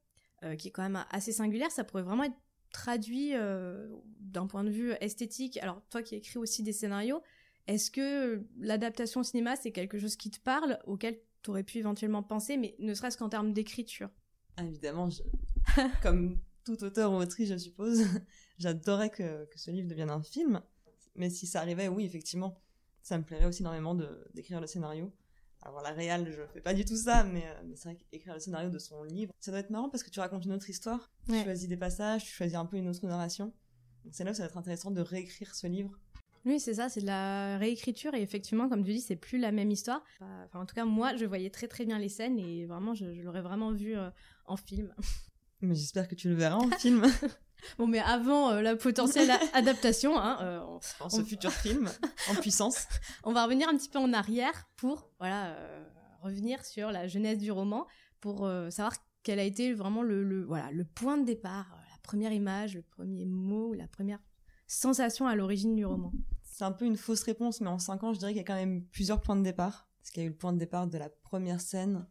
qui 0.59 0.69
est 0.69 0.71
quand 0.73 0.83
même 0.83 1.05
assez 1.11 1.31
singulière, 1.31 1.71
ça 1.71 1.85
pourrait 1.85 2.03
vraiment 2.03 2.25
être 2.25 2.37
traduit 2.73 3.33
d'un 4.21 4.47
point 4.47 4.65
de 4.65 4.71
vue 4.71 4.93
esthétique. 5.01 5.57
Alors, 5.59 5.83
toi 5.91 6.03
qui 6.03 6.17
écris 6.17 6.39
aussi 6.39 6.63
des 6.63 6.73
scénarios, 6.73 7.23
est-ce 7.69 7.91
que 7.91 8.45
l'adaptation 8.59 9.21
au 9.21 9.25
cinéma, 9.25 9.55
c'est 9.57 9.71
quelque 9.71 9.99
chose 9.99 10.17
qui 10.17 10.31
te 10.31 10.41
parle, 10.41 10.81
auquel 10.87 11.21
tu 11.43 11.51
aurais 11.51 11.63
pu 11.63 11.79
éventuellement 11.79 12.23
penser, 12.23 12.57
mais 12.57 12.75
ne 12.79 12.95
serait-ce 12.95 13.19
qu'en 13.19 13.29
termes 13.29 13.53
d'écriture? 13.53 14.09
Évidemment, 14.59 15.09
je- 15.11 15.23
comme 16.03 16.39
tout 16.65 16.83
auteur 16.85 17.13
ou 17.13 17.17
autrice, 17.17 17.49
je 17.49 17.57
suppose, 17.57 18.03
j'adorais 18.59 19.11
que, 19.11 19.45
que 19.47 19.59
ce 19.59 19.71
livre 19.71 19.89
devienne 19.89 20.11
un 20.11 20.23
film. 20.23 20.61
Mais 21.17 21.31
si 21.31 21.47
ça 21.47 21.61
arrivait, 21.61 21.89
oui, 21.89 22.05
effectivement, 22.05 22.59
ça 23.03 23.19
me 23.19 23.25
plairait 23.25 23.47
aussi 23.47 23.63
énormément 23.63 23.95
de- 23.95 24.25
d'écrire 24.35 24.61
le 24.61 24.67
scénario. 24.67 25.13
Alors 25.65 25.81
la 25.83 25.91
réal, 25.91 26.31
je 26.33 26.43
fais 26.53 26.61
pas 26.61 26.75
du 26.75 26.85
tout 26.85 26.97
ça, 26.97 27.23
mais, 27.25 27.45
euh, 27.47 27.63
mais 27.65 27.77
c'est 27.77 27.89
vrai 27.91 27.97
qu'écrire 27.97 28.35
le 28.35 28.41
scénario 28.41 28.69
de 28.69 28.79
son 28.79 29.05
livre, 29.05 29.33
ça 29.39 29.51
doit 29.53 29.61
être 29.61 29.71
marrant 29.71 29.89
parce 29.89 30.03
que 30.03 30.11
tu 30.11 30.19
racontes 30.19 30.45
une 30.45 30.53
autre 30.53 30.69
histoire, 30.69 31.11
tu 31.27 31.33
Ouais. 31.33 31.45
choisis 31.45 31.69
des 31.69 31.77
passages, 31.77 32.25
tu 32.25 32.33
choisis 32.33 32.57
un 32.57 32.67
peu 32.67 32.77
une 32.79 32.89
autre 32.89 33.07
narration. 33.07 33.53
Donc 34.05 34.13
c'est 34.15 34.25
là 34.25 34.33
où 34.33 34.35
ça 34.35 34.43
va 34.43 34.49
être 34.49 34.57
intéressant 34.59 34.91
de 34.91 35.01
réécrire 35.01 35.55
ce 35.55 35.69
livre. 35.69 35.97
Oui, 36.45 36.59
c'est 36.59 36.75
ça, 36.75 36.89
c'est 36.89 37.01
de 37.03 37.07
la 37.07 37.57
réécriture 37.59 38.15
et 38.15 38.23
effectivement, 38.23 38.69
comme 38.69 38.85
tu 38.85 38.93
dis, 38.93 39.01
c'est 39.01 39.17
plus 39.17 39.39
la 39.39 39.53
même 39.53 39.71
histoire. 39.71 40.03
Enfin, 40.21 40.61
en 40.61 40.67
tout 40.67 40.75
cas, 40.75 40.85
moi, 40.85 41.15
je 41.17 41.25
voyais 41.25 41.51
très 41.51 41.69
très 41.69 41.85
bien 41.85 41.99
les 41.99 42.09
scènes 42.09 42.39
et 42.39 42.67
vraiment, 42.67 42.95
je, 42.95 43.15
je 43.15 43.23
l'aurais 43.23 43.43
vraiment 43.43 43.71
vu 43.73 43.97
euh, 43.97 44.11
en 44.47 44.57
film. 44.57 44.93
Mais 45.61 45.75
j'espère 45.77 46.09
que 46.09 46.17
tu 46.17 46.29
le 46.29 46.35
verras 46.35 46.57
en 46.57 46.71
film, 46.71 47.05
Bon, 47.79 47.87
mais 47.87 48.01
avant 48.01 48.51
euh, 48.51 48.61
la 48.61 48.75
potentielle 48.75 49.31
adaptation, 49.55 50.19
hein, 50.19 50.37
euh, 50.43 50.61
on, 51.01 51.09
ce 51.09 51.21
On- 51.21 51.25
futur 51.25 51.53
film, 51.53 51.89
en 52.29 52.35
puissance. 52.35 52.89
on 53.23 53.33
va 53.33 53.45
revenir 53.45 53.69
un 53.69 53.77
petit 53.77 53.89
peu 53.89 54.01
en 54.01 54.13
arrière 54.13 54.69
pour 54.77 55.13
voilà 55.21 55.53
euh, 55.55 55.85
revenir 56.23 56.65
sur 56.65 56.91
la 56.91 57.07
jeunesse 57.07 57.39
du 57.39 57.53
roman 57.53 57.87
pour 58.21 58.51
savoir 58.71 58.95
quel 59.23 59.39
a 59.39 59.45
été 59.45 59.73
vraiment 59.75 60.03
le, 60.03 60.25
le- 60.25 60.43
voilà 60.45 60.73
le 60.73 60.85
point 60.85 61.17
de 61.19 61.25
départ, 61.25 61.67
la 61.93 61.99
première 62.03 62.33
image, 62.33 62.75
le 62.75 62.83
premier 62.83 63.27
mot, 63.27 63.75
la 63.75 63.87
première 63.87 64.19
sensation 64.73 65.27
à 65.27 65.35
l'origine 65.35 65.75
du 65.75 65.85
roman. 65.85 66.13
C'est 66.43 66.65
un 66.65 66.73
peu 66.73 66.85
une 66.85 66.97
fausse 66.97 67.23
réponse, 67.23 67.61
mais 67.61 67.69
en 67.69 67.79
5 67.79 68.05
ans, 68.05 68.13
je 68.13 68.19
dirais 68.19 68.33
qu'il 68.33 68.39
y 68.39 68.45
a 68.45 68.45
quand 68.45 68.55
même 68.55 68.85
plusieurs 68.87 69.21
points 69.21 69.37
de 69.37 69.43
départ. 69.43 69.89
Parce 70.01 70.11
qu'il 70.11 70.23
y 70.23 70.25
a 70.25 70.27
eu 70.27 70.33
le 70.33 70.37
point 70.37 70.53
de 70.53 70.59
départ 70.59 70.87
de 70.87 70.99
la 70.99 71.09
première 71.09 71.61
scène, 71.61 72.07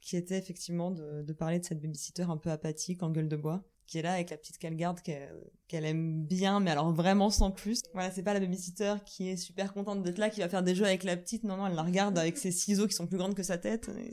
qui 0.00 0.16
était 0.16 0.36
effectivement 0.36 0.90
de, 0.90 1.22
de 1.22 1.32
parler 1.32 1.60
de 1.60 1.64
cette 1.64 1.80
babysitter 1.80 2.22
un 2.22 2.36
peu 2.36 2.50
apathique, 2.50 3.02
en 3.02 3.10
gueule 3.10 3.28
de 3.28 3.36
bois, 3.36 3.64
qui 3.86 3.98
est 3.98 4.02
là 4.02 4.14
avec 4.14 4.30
la 4.30 4.36
petite 4.36 4.58
qu'elle 4.58 4.74
garde, 4.74 5.00
qu'elle 5.00 5.84
aime 5.84 6.24
bien, 6.24 6.60
mais 6.60 6.70
alors 6.70 6.92
vraiment 6.92 7.30
sans 7.30 7.50
plus. 7.50 7.82
Voilà, 7.92 8.10
c'est 8.10 8.22
pas 8.22 8.34
la 8.34 8.40
babysitter 8.40 8.94
qui 9.04 9.28
est 9.28 9.36
super 9.36 9.72
contente 9.72 10.02
d'être 10.02 10.18
là, 10.18 10.30
qui 10.30 10.40
va 10.40 10.48
faire 10.48 10.62
des 10.62 10.74
jeux 10.74 10.86
avec 10.86 11.04
la 11.04 11.16
petite. 11.16 11.44
Non, 11.44 11.56
non, 11.56 11.66
elle 11.66 11.74
la 11.74 11.82
regarde 11.82 12.18
avec 12.18 12.38
ses 12.38 12.50
ciseaux 12.50 12.86
qui 12.86 12.94
sont 12.94 13.06
plus 13.06 13.18
grandes 13.18 13.34
que 13.34 13.42
sa 13.42 13.58
tête. 13.58 13.90
Et 13.98 14.12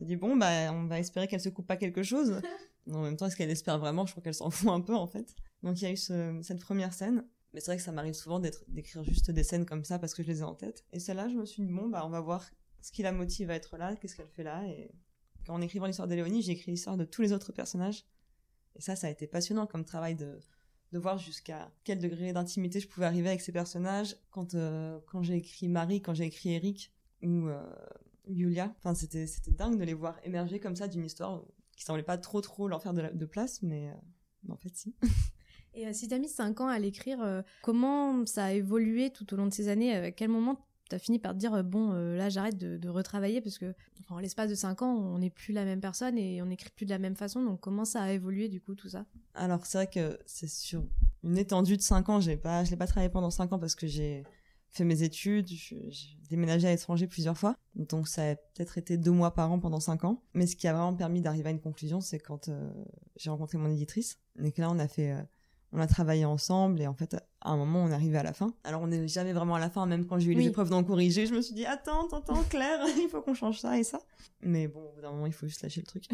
elle 0.00 0.06
dit, 0.06 0.16
bon, 0.16 0.36
bah, 0.36 0.72
on 0.72 0.86
va 0.86 0.98
espérer 0.98 1.26
qu'elle 1.26 1.40
se 1.40 1.48
coupe 1.48 1.66
pas 1.66 1.76
quelque 1.76 2.02
chose. 2.02 2.40
En 2.90 3.02
même 3.02 3.18
temps, 3.18 3.26
est-ce 3.26 3.36
qu'elle 3.36 3.50
espère 3.50 3.78
vraiment? 3.78 4.06
Je 4.06 4.12
crois 4.12 4.22
qu'elle 4.22 4.32
s'en 4.32 4.48
fout 4.48 4.70
un 4.70 4.80
peu, 4.80 4.94
en 4.94 5.06
fait. 5.06 5.34
Donc, 5.62 5.80
il 5.80 5.84
y 5.84 5.86
a 5.86 5.92
eu 5.92 5.96
ce- 5.96 6.38
cette 6.42 6.60
première 6.60 6.92
scène. 6.94 7.24
Mais 7.54 7.60
c'est 7.60 7.70
vrai 7.70 7.76
que 7.78 7.82
ça 7.82 7.92
m'arrive 7.92 8.14
souvent 8.14 8.40
d'écrire 8.40 9.02
juste 9.04 9.30
des 9.30 9.42
scènes 9.42 9.64
comme 9.64 9.84
ça 9.84 9.98
parce 9.98 10.12
que 10.14 10.22
je 10.22 10.28
les 10.28 10.40
ai 10.40 10.42
en 10.42 10.54
tête. 10.54 10.84
Et 10.92 11.00
celle-là, 11.00 11.28
je 11.28 11.36
me 11.36 11.46
suis 11.46 11.62
dit, 11.62 11.72
bon, 11.72 11.88
bah, 11.88 12.04
on 12.04 12.10
va 12.10 12.20
voir 12.20 12.44
ce 12.82 12.92
qui 12.92 13.02
la 13.02 13.12
motive 13.12 13.50
à 13.50 13.54
être 13.54 13.76
là, 13.78 13.96
qu'est-ce 13.96 14.16
qu'elle 14.16 14.28
fait 14.28 14.42
là. 14.42 14.66
Et 14.66 14.90
en 15.48 15.60
écrivant 15.62 15.86
l'histoire 15.86 16.08
d'Éléonie, 16.08 16.42
j'ai 16.42 16.52
écrit 16.52 16.70
l'histoire 16.72 16.96
de 16.96 17.04
tous 17.04 17.22
les 17.22 17.32
autres 17.32 17.52
personnages. 17.52 18.04
Et 18.76 18.82
ça, 18.82 18.96
ça 18.96 19.06
a 19.06 19.10
été 19.10 19.26
passionnant 19.26 19.66
comme 19.66 19.84
travail 19.84 20.14
de, 20.14 20.38
voir 20.92 21.18
jusqu'à 21.18 21.72
quel 21.84 21.98
degré 21.98 22.32
d'intimité 22.32 22.80
je 22.80 22.88
pouvais 22.88 23.06
arriver 23.06 23.28
avec 23.28 23.40
ces 23.40 23.52
personnages. 23.52 24.16
Quand, 24.30 24.54
euh, 24.54 24.98
quand 25.06 25.22
j'ai 25.22 25.36
écrit 25.36 25.68
Marie, 25.68 26.02
quand 26.02 26.14
j'ai 26.14 26.24
écrit 26.24 26.52
Eric 26.52 26.92
ou 27.22 27.48
euh, 27.48 27.62
Yulia, 28.26 28.74
enfin, 28.78 28.94
c'était, 28.94 29.26
dingue 29.48 29.78
de 29.78 29.84
les 29.84 29.94
voir 29.94 30.18
émerger 30.22 30.60
comme 30.60 30.76
ça 30.76 30.86
d'une 30.86 31.04
histoire 31.04 31.42
qui 31.76 31.84
semblait 31.84 32.02
pas 32.02 32.18
trop 32.18 32.40
trop 32.40 32.68
leur 32.68 32.82
faire 32.82 32.94
de, 32.94 33.00
la- 33.00 33.12
de 33.12 33.26
place, 33.26 33.60
euh, 33.64 33.92
mais 34.44 34.52
en 34.52 34.56
fait, 34.56 34.76
si. 34.76 34.94
Et 35.74 35.86
euh, 35.86 35.92
si 35.92 36.08
t'as 36.08 36.18
mis 36.18 36.28
5 36.28 36.60
ans 36.60 36.68
à 36.68 36.78
l'écrire, 36.78 37.22
euh, 37.22 37.42
comment 37.62 38.24
ça 38.26 38.46
a 38.46 38.52
évolué 38.52 39.10
tout 39.10 39.32
au 39.32 39.36
long 39.36 39.46
de 39.46 39.54
ces 39.54 39.68
années? 39.68 39.94
À 39.94 40.10
quel 40.10 40.28
moment 40.28 40.64
t'as 40.88 40.98
fini 40.98 41.18
par 41.18 41.34
te 41.34 41.38
dire 41.38 41.52
euh, 41.52 41.62
bon 41.62 41.92
là 41.92 42.30
j'arrête 42.30 42.56
de, 42.56 42.88
retravailler 42.88 43.42
parce 43.42 43.58
que 43.58 43.74
enfin, 44.00 44.14
en 44.14 44.18
l'espace 44.20 44.48
de 44.48 44.54
5 44.54 44.80
ans 44.80 44.94
on 44.96 45.18
n'est 45.18 45.28
plus 45.28 45.52
la 45.52 45.66
même 45.66 45.82
personne 45.82 46.16
et 46.16 46.40
on 46.40 46.46
n'écrit 46.46 46.70
plus 46.70 46.86
de 46.86 46.90
la 46.90 46.98
même 46.98 47.16
façon. 47.16 47.44
Donc 47.44 47.60
comment 47.60 47.84
ça 47.84 48.02
a 48.02 48.12
évolué 48.12 48.48
du 48.48 48.60
coup 48.60 48.74
tout 48.74 48.88
ça? 48.88 49.04
Alors 49.34 49.66
c'est 49.66 49.78
vrai 49.78 49.86
que 49.86 50.18
c'est 50.24 50.48
sur 50.48 50.82
une 51.22 51.38
étendue 51.38 51.76
de 51.76 51.82
5 51.82 52.08
ans, 52.08 52.20
pas, 52.42 52.64
je 52.64 52.70
l'ai 52.70 52.76
pas 52.76 52.86
travaillé 52.86 53.10
pendant 53.10 53.30
5 53.30 53.52
ans 53.52 53.58
parce 53.58 53.74
que 53.74 53.86
j'ai 53.86 54.24
fait 54.70 54.84
mes 54.84 55.02
études, 55.02 55.48
j'ai 55.48 56.18
déménagé 56.28 56.68
à 56.68 56.70
l'étranger 56.70 57.06
plusieurs 57.06 57.36
fois, 57.36 57.56
donc 57.74 58.08
ça 58.08 58.30
a 58.30 58.36
peut-être 58.36 58.78
été 58.78 58.96
deux 58.96 59.10
mois 59.10 59.34
par 59.34 59.50
an 59.50 59.58
pendant 59.58 59.80
5 59.80 60.04
ans. 60.04 60.22
Mais 60.34 60.46
ce 60.46 60.56
qui 60.56 60.68
a 60.68 60.72
vraiment 60.72 60.94
permis 60.94 61.20
d'arriver 61.20 61.48
à 61.48 61.52
une 61.52 61.60
conclusion, 61.60 62.00
c'est 62.00 62.18
quand 62.18 62.50
j'ai 63.16 63.30
rencontré 63.30 63.56
mon 63.56 63.70
éditrice, 63.70 64.18
et 64.42 64.52
que 64.52 64.60
là 64.60 64.70
on 64.70 64.78
a 64.78 64.86
fait, 64.86 65.16
on 65.72 65.78
a 65.80 65.86
travaillé 65.86 66.24
ensemble, 66.24 66.80
et 66.80 66.86
en 66.86 66.94
fait 66.94 67.14
à 67.40 67.50
un 67.50 67.56
moment 67.56 67.84
on 67.84 67.88
est 67.90 67.94
arrivé 67.94 68.16
à 68.18 68.22
la 68.22 68.32
fin. 68.32 68.54
Alors 68.64 68.82
on 68.82 68.86
n'est 68.86 69.06
jamais 69.08 69.32
vraiment 69.32 69.54
à 69.54 69.58
la 69.60 69.70
fin, 69.70 69.84
même 69.86 70.06
quand 70.06 70.18
j'ai 70.18 70.32
eu 70.32 70.34
Oui. 70.36 70.42
les 70.42 70.48
épreuves 70.48 70.70
d'en 70.70 70.82
corriger, 70.84 71.26
je 71.26 71.34
me 71.34 71.40
suis 71.42 71.54
dit 71.54 71.66
attends, 71.66 72.06
attends, 72.06 72.18
attends, 72.18 72.42
Claire, 72.44 72.80
il 72.98 73.08
faut 73.10 73.20
qu'on 73.20 73.34
change 73.34 73.58
ça 73.60 73.78
et 73.78 73.84
ça. 73.84 74.00
Mais 74.40 74.66
bon, 74.68 74.80
au 74.88 74.92
bout 74.94 75.00
d'un 75.02 75.10
moment 75.12 75.26
il 75.26 75.32
faut 75.32 75.46
juste 75.46 75.62
lâcher 75.62 75.80
le 75.80 75.86
truc. 75.86 76.08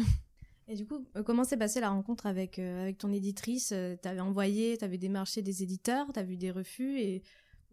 Et 0.67 0.75
du 0.75 0.85
coup, 0.87 1.05
euh, 1.15 1.21
comment 1.21 1.43
s'est 1.43 1.57
passée 1.57 1.79
la 1.79 1.89
rencontre 1.89 2.25
avec, 2.25 2.57
euh, 2.57 2.81
avec 2.81 2.97
ton 2.97 3.13
éditrice? 3.13 3.71
Euh, 3.71 3.95
T'avais 4.01 4.19
envoyé, 4.21 4.77
t'avais 4.77 4.97
démarché 4.97 5.41
des 5.43 5.61
éditeurs, 5.61 6.07
t'as 6.11 6.23
vu 6.23 6.37
des 6.37 6.49
refus 6.49 6.97
et, 6.99 7.21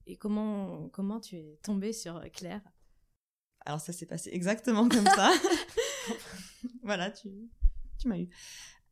et 0.07 0.17
comment, 0.17 0.89
comment 0.93 1.19
tu 1.19 1.37
es 1.37 1.59
tombée 1.63 1.95
sur 1.95 2.21
Claire? 2.33 2.61
Alors 3.65 3.81
ça 3.81 3.93
s'est 3.95 4.05
passé 4.07 4.29
exactement 4.33 4.89
comme 4.89 5.07
ça. 5.07 5.31
voilà, 6.83 7.11
tu, 7.11 7.29
tu 7.99 8.09
m'as 8.09 8.19
eu. 8.19 8.29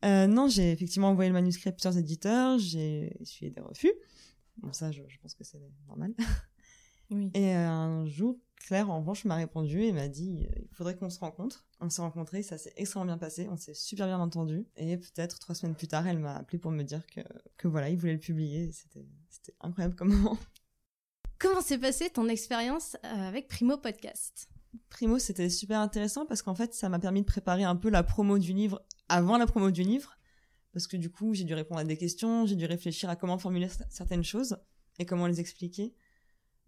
Euh, 0.04 0.26
non, 0.26 0.48
j'ai 0.48 0.72
effectivement 0.72 1.10
envoyé 1.10 1.28
le 1.28 1.34
manuscrit 1.34 1.68
à 1.68 1.72
plusieurs 1.72 1.98
éditeurs, 1.98 2.58
j'ai 2.58 3.16
essuyé 3.20 3.50
des 3.50 3.60
refus. 3.60 3.92
Bon, 4.58 4.72
ça, 4.72 4.90
je, 4.90 5.02
je 5.06 5.18
pense 5.18 5.34
que 5.34 5.44
c'est 5.44 5.60
normal. 5.88 6.14
Oui. 7.10 7.30
Et 7.34 7.56
euh, 7.56 7.68
un 7.68 8.06
jour, 8.06 8.38
Claire, 8.54 8.88
en 8.88 9.00
revanche, 9.00 9.24
m'a 9.24 9.34
répondu 9.34 9.82
et 9.82 9.92
m'a 9.92 10.06
dit 10.06 10.46
euh, 10.48 10.62
il 10.62 10.74
faudrait 10.74 10.96
qu'on 10.96 11.10
se 11.10 11.18
rencontre. 11.18 11.66
On 11.80 11.90
s'est 11.90 12.02
rencontrés, 12.02 12.42
ça 12.42 12.56
s'est 12.56 12.72
extrêmement 12.76 13.06
bien 13.06 13.18
passé, 13.18 13.48
on 13.50 13.56
s'est 13.56 13.74
super 13.74 14.06
bien 14.06 14.20
entendu. 14.20 14.66
Et 14.76 14.96
peut-être 14.96 15.40
trois 15.40 15.56
semaines 15.56 15.74
plus 15.74 15.88
tard, 15.88 16.06
elle 16.06 16.20
m'a 16.20 16.36
appelé 16.36 16.58
pour 16.58 16.70
me 16.70 16.84
dire 16.84 17.04
que, 17.06 17.20
que 17.56 17.66
voilà, 17.66 17.90
il 17.90 17.96
voulait 17.96 18.12
le 18.12 18.20
publier. 18.20 18.70
C'était 18.70 19.54
incroyable 19.60 19.96
comme 19.96 20.14
moment. 20.14 20.38
Comment 21.38 21.62
s'est 21.62 21.78
passée 21.78 22.10
ton 22.10 22.28
expérience 22.28 22.96
avec 23.02 23.48
Primo 23.48 23.76
Podcast? 23.76 24.48
Primo, 24.88 25.18
c'était 25.18 25.48
super 25.48 25.80
intéressant 25.80 26.26
parce 26.26 26.42
qu'en 26.42 26.54
fait, 26.54 26.74
ça 26.74 26.88
m'a 26.88 26.98
permis 26.98 27.22
de 27.22 27.26
préparer 27.26 27.64
un 27.64 27.76
peu 27.76 27.90
la 27.90 28.02
promo 28.02 28.38
du 28.38 28.52
livre 28.52 28.84
avant 29.08 29.36
la 29.38 29.46
promo 29.46 29.70
du 29.70 29.82
livre. 29.82 30.16
Parce 30.72 30.86
que 30.86 30.96
du 30.96 31.10
coup, 31.10 31.34
j'ai 31.34 31.44
dû 31.44 31.54
répondre 31.54 31.80
à 31.80 31.84
des 31.84 31.96
questions, 31.96 32.46
j'ai 32.46 32.54
dû 32.54 32.64
réfléchir 32.64 33.10
à 33.10 33.16
comment 33.16 33.38
formuler 33.38 33.66
cer- 33.66 33.86
certaines 33.88 34.22
choses 34.22 34.56
et 35.00 35.06
comment 35.06 35.26
les 35.26 35.40
expliquer. 35.40 35.94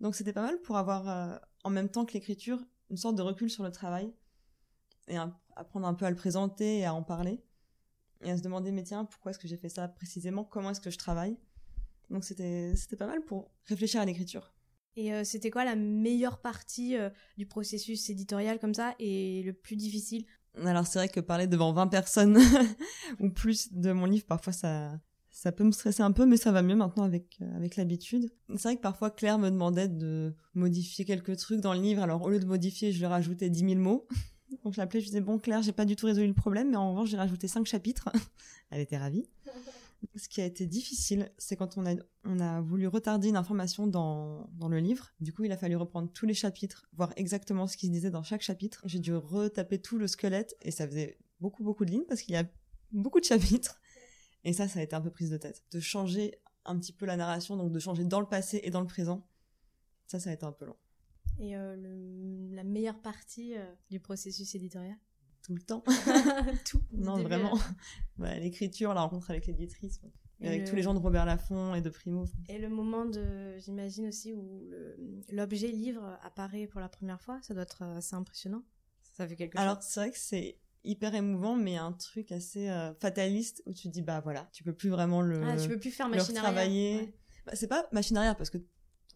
Donc 0.01 0.17
c'était 0.17 0.33
pas 0.33 0.43
mal 0.43 0.61
pour 0.63 0.77
avoir, 0.77 1.09
euh, 1.09 1.39
en 1.63 1.71
même 1.71 1.89
temps 1.89 2.05
que 2.05 2.13
l'écriture, 2.15 2.59
une 2.91 2.97
sorte 2.97 3.15
de 3.15 3.23
recul 3.23 3.49
sur 3.49 3.63
le 3.63 3.71
travail 3.71 4.13
et 5.07 5.17
apprendre 5.55 5.87
un 5.87 5.95
peu 5.95 6.05
à 6.05 6.11
le 6.11 6.17
présenter 6.17 6.79
et 6.79 6.85
à 6.85 6.95
en 6.95 7.05
parler. 7.05 7.45
Et 8.23 8.31
à 8.31 8.37
se 8.37 8.43
demander, 8.43 8.73
mais 8.73 8.83
tiens, 8.83 9.05
pourquoi 9.05 9.31
est-ce 9.31 9.39
que 9.39 9.47
j'ai 9.47 9.57
fait 9.57 9.69
ça 9.69 9.87
précisément? 9.87 10.45
Comment 10.45 10.71
est-ce 10.71 10.81
que 10.81 10.91
je 10.91 10.99
travaille? 10.99 11.37
Donc 12.11 12.25
c'était 12.25 12.75
pas 12.99 13.07
mal 13.07 13.25
pour 13.25 13.53
réfléchir 13.67 14.01
à 14.01 14.05
l'écriture. 14.05 14.53
Et 14.97 15.13
euh, 15.13 15.25
c'était 15.25 15.51
quoi 15.51 15.65
la 15.65 15.77
meilleure 15.77 16.41
partie 16.41 16.97
euh, 16.97 17.09
du 17.39 17.47
processus 17.47 18.11
éditorial 18.11 18.59
comme 18.59 18.75
ça 18.75 18.95
et 18.99 19.43
le 19.43 19.53
plus 19.53 19.77
difficile? 19.77 20.25
Alors 20.65 20.87
c'est 20.87 20.99
vrai 20.99 21.09
que 21.09 21.21
parler 21.21 21.47
devant 21.47 21.73
20 21.73 21.87
personnes 21.87 22.39
ou 23.21 23.31
plus 23.31 23.73
de 23.73 23.93
mon 23.93 24.05
livre, 24.05 24.27
parfois 24.27 24.53
ça, 24.53 25.01
ça 25.31 25.51
peut 25.51 25.65
me 25.65 25.73
stresser 25.73 26.03
un 26.03 26.13
peu, 26.13 26.27
mais 26.27 26.37
ça 26.37 26.53
va 26.53 26.61
mieux 26.61 26.77
maintenant 26.77 27.05
avec, 27.05 27.39
euh, 27.41 27.57
avec 27.57 27.77
l'habitude. 27.77 28.31
C'est 28.51 28.63
vrai 28.63 28.77
que 28.77 28.83
parfois 28.83 29.11
Claire 29.11 29.39
me 29.39 29.51
demandait 29.51 29.89
de 29.89 30.35
modifier 30.55 31.07
quelques 31.07 31.37
trucs 31.39 31.61
dans 31.61 31.73
le 31.73 31.81
livre, 31.81 32.03
alors 32.03 32.23
au 32.23 32.29
lieu 32.29 32.39
de 32.39 32.45
modifier, 32.45 32.93
je 32.93 32.99
lui 32.99 33.07
rajoutais 33.07 33.49
10 33.49 33.61
000 33.61 33.75
mots. 33.77 34.07
Donc 34.65 34.75
je 34.75 34.81
l'appelais, 34.81 35.01
je 35.01 35.07
disais, 35.07 35.23
bon 35.23 35.39
Claire, 35.39 35.63
j'ai 35.63 35.73
pas 35.73 35.87
du 35.87 35.97
tout 35.97 36.05
résolu 36.05 36.27
le 36.27 36.35
problème, 36.35 36.71
mais 36.71 36.77
en 36.77 36.91
revanche 36.91 37.09
j'ai 37.09 37.17
rajouté 37.17 37.49
5 37.49 37.65
chapitres. 37.65 38.11
Elle 38.71 38.83
était 38.83 38.99
ravie. 38.99 39.25
Ce 40.17 40.29
qui 40.29 40.41
a 40.41 40.45
été 40.45 40.67
difficile, 40.67 41.31
c'est 41.39 41.57
quand 41.57 41.77
on 41.77 41.87
a, 42.41 42.61
voulu 42.61 42.87
retarder 42.87 43.29
une 43.29 43.37
information 43.37 43.87
dans, 43.87 44.51
le 44.69 44.79
livre. 44.79 45.11
Du 45.21 45.33
coup, 45.33 45.45
il 45.45 45.53
a 45.53 45.57
fallu 45.57 45.77
reprendre 45.77 46.11
tous 46.13 46.27
les 46.27 46.35
chapitres, 46.35 46.89
voir 46.93 47.13
exactement 47.17 47.67
ce 47.67 47.77
qui 47.77 47.87
se 47.87 47.93
disait 47.93 48.11
dans 48.11 48.23
chaque 48.23 48.43
chapitre. 48.43 48.83
J'ai 48.85 48.99
dû 48.99 49.15
retaper 49.15 49.81
tout 49.81 49.99
le 49.99 50.07
squelette 50.07 50.57
et 50.61 50.71
ça 50.71 50.87
faisait 50.87 51.19
beaucoup, 51.41 51.63
beaucoup 51.63 51.85
de 51.85 51.91
lignes 51.91 52.05
parce 52.09 52.23
qu'il 52.23 52.35
y 52.35 52.39
a 52.39 52.45
beaucoup 52.93 53.21
de 53.21 53.25
chapitres. 53.25 53.81
Et 54.45 54.53
ça, 54.53 54.69
ça 54.69 54.81
a 54.81 54.83
été 54.83 54.97
un 54.97 55.01
peu 55.01 55.11
prise 55.11 55.31
de 55.31 55.37
tête. 55.37 55.63
De 55.71 55.81
changer 55.81 56.35
un 56.65 56.79
petit 56.79 56.93
peu 56.93 57.07
la 57.07 57.17
narration, 57.17 57.57
donc 57.57 57.73
de 57.73 57.79
changer 57.79 58.05
dans 58.05 58.21
le 58.21 58.27
passé 58.27 58.61
et 58.65 58.71
dans 58.71 58.81
le 58.81 58.87
présent. 58.87 59.27
Ça, 60.07 60.21
ça 60.21 60.31
a 60.31 60.33
été 60.33 60.45
un 60.45 60.53
peu 60.53 60.67
long. 60.67 60.77
Et 61.39 61.57
euh, 61.57 61.77
la 62.53 62.65
meilleure 62.65 63.01
partie 63.01 63.57
euh, 63.57 63.65
du 63.91 64.01
processus 64.01 64.55
éditorial? 64.55 64.97
Tout 65.43 65.55
le 65.55 65.61
temps. 65.63 65.83
Tout. 66.65 66.81
non, 66.93 67.17
début 67.17 67.29
vraiment. 67.29 67.59
Bah, 68.19 68.39
L'écriture, 68.39 68.95
la 68.95 69.01
rencontre 69.03 69.31
avec 69.31 69.47
l'éditrice, 69.47 70.01
avec 70.41 70.63
le- 70.63 70.69
tous 70.69 70.77
les 70.77 70.83
gens 70.83 70.95
de 70.95 70.99
Robert 71.01 71.25
Laffont 71.27 71.75
et 71.75 71.81
de 71.81 71.89
Primo. 71.91 72.27
Et 72.49 72.59
le 72.59 72.69
moment 72.69 73.05
de, 73.07 73.57
j'imagine 73.59 74.07
aussi, 74.09 74.33
où 74.33 74.71
l'objet 75.31 75.69
livre 75.69 76.19
apparaît 76.23 76.67
pour 76.67 76.81
la 76.81 76.89
première 76.89 77.21
fois, 77.21 77.41
ça 77.43 77.55
doit 77.55 77.63
être 77.65 77.83
euh, 77.83 77.97
assez 77.97 78.15
impressionnant. 78.15 78.63
Ça 79.15 79.27
fait 79.27 79.37
quelque 79.37 79.59
Alors, 79.59 79.77
chose. 79.77 79.85
c'est 79.89 80.01
vrai 80.01 80.11
que 80.13 80.19
c'est 80.19 80.59
hyper 80.85 81.15
émouvant, 81.15 81.57
mais 81.57 81.77
un 81.77 81.93
truc 81.93 82.33
assez 82.33 82.69
euh, 82.69 82.93
fataliste 82.95 83.63
où 83.67 83.73
tu 83.73 83.89
te 83.89 83.93
dis, 83.93 84.03
bah 84.03 84.21
voilà, 84.21 84.49
tu 84.53 84.63
peux 84.65 84.73
plus 84.75 84.91
vraiment 84.91 85.21
le, 85.23 85.43
Ah, 85.45 85.57
tu 85.57 85.69
peux 85.69 85.79
plus 85.79 85.91
faire 85.91 86.09
machine 86.09 86.37
arrière. 86.37 87.01
Ouais. 87.01 87.15
Bah, 87.47 87.53
c'est 87.55 87.69
pas 87.69 87.89
machine 87.93 88.17
arrière 88.17 88.37
parce 88.37 88.51
que 88.51 88.59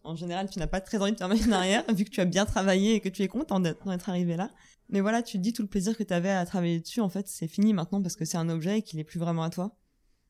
en 0.07 0.15
général, 0.15 0.49
tu 0.49 0.57
n'as 0.57 0.67
pas 0.67 0.79
très 0.79 0.97
envie 1.01 1.11
de 1.11 1.17
faire 1.17 1.27
machine 1.27 1.51
arrière 1.51 1.83
vu 1.93 2.05
que 2.05 2.09
tu 2.09 2.21
as 2.21 2.25
bien 2.25 2.45
travaillé 2.45 2.95
et 2.95 3.01
que 3.01 3.09
tu 3.09 3.23
es 3.23 3.27
content 3.27 3.59
d'être 3.59 3.85
d'en 3.85 3.91
être 3.91 4.09
arrivé 4.09 4.37
là. 4.37 4.51
Mais 4.89 5.01
voilà, 5.01 5.21
tu 5.21 5.37
te 5.37 5.43
dis 5.43 5.51
tout 5.51 5.61
le 5.61 5.67
plaisir 5.67 5.97
que 5.97 6.03
tu 6.03 6.13
avais 6.13 6.29
à 6.29 6.45
travailler 6.45 6.79
dessus, 6.79 7.01
en 7.01 7.09
fait, 7.09 7.27
c'est 7.27 7.47
fini 7.47 7.73
maintenant 7.73 8.01
parce 8.01 8.15
que 8.15 8.23
c'est 8.23 8.37
un 8.37 8.47
objet 8.47 8.79
et 8.79 8.81
qu'il 8.81 8.99
est 8.99 9.03
plus 9.03 9.19
vraiment 9.19 9.43
à 9.43 9.49
toi. 9.49 9.75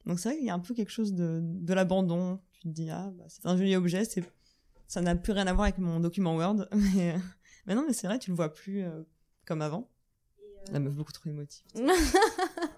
Donc 0.07 0.19
c'est 0.19 0.29
vrai 0.29 0.37
qu'il 0.37 0.47
y 0.47 0.49
a 0.49 0.55
un 0.55 0.59
peu 0.59 0.73
quelque 0.73 0.91
chose 0.91 1.13
de, 1.13 1.41
de 1.43 1.73
l'abandon. 1.73 2.39
Tu 2.53 2.61
te 2.61 2.67
dis, 2.69 2.89
ah, 2.89 3.11
bah, 3.13 3.25
c'est 3.27 3.45
un 3.45 3.55
joli 3.55 3.75
objet, 3.75 4.03
c'est, 4.03 4.23
ça 4.87 5.01
n'a 5.01 5.15
plus 5.15 5.33
rien 5.33 5.45
à 5.45 5.53
voir 5.53 5.65
avec 5.65 5.77
mon 5.77 5.99
document 5.99 6.35
Word. 6.35 6.67
Mais, 6.73 7.13
euh, 7.13 7.19
mais 7.67 7.75
non, 7.75 7.83
mais 7.85 7.93
c'est 7.93 8.07
vrai, 8.07 8.17
tu 8.17 8.31
le 8.31 8.35
vois 8.35 8.53
plus 8.53 8.83
euh, 8.83 9.03
comme 9.45 9.61
avant. 9.61 9.89
La 10.71 10.79
meuf 10.79 10.95
beaucoup 10.95 11.11
trop 11.11 11.29
émotive. 11.29 11.65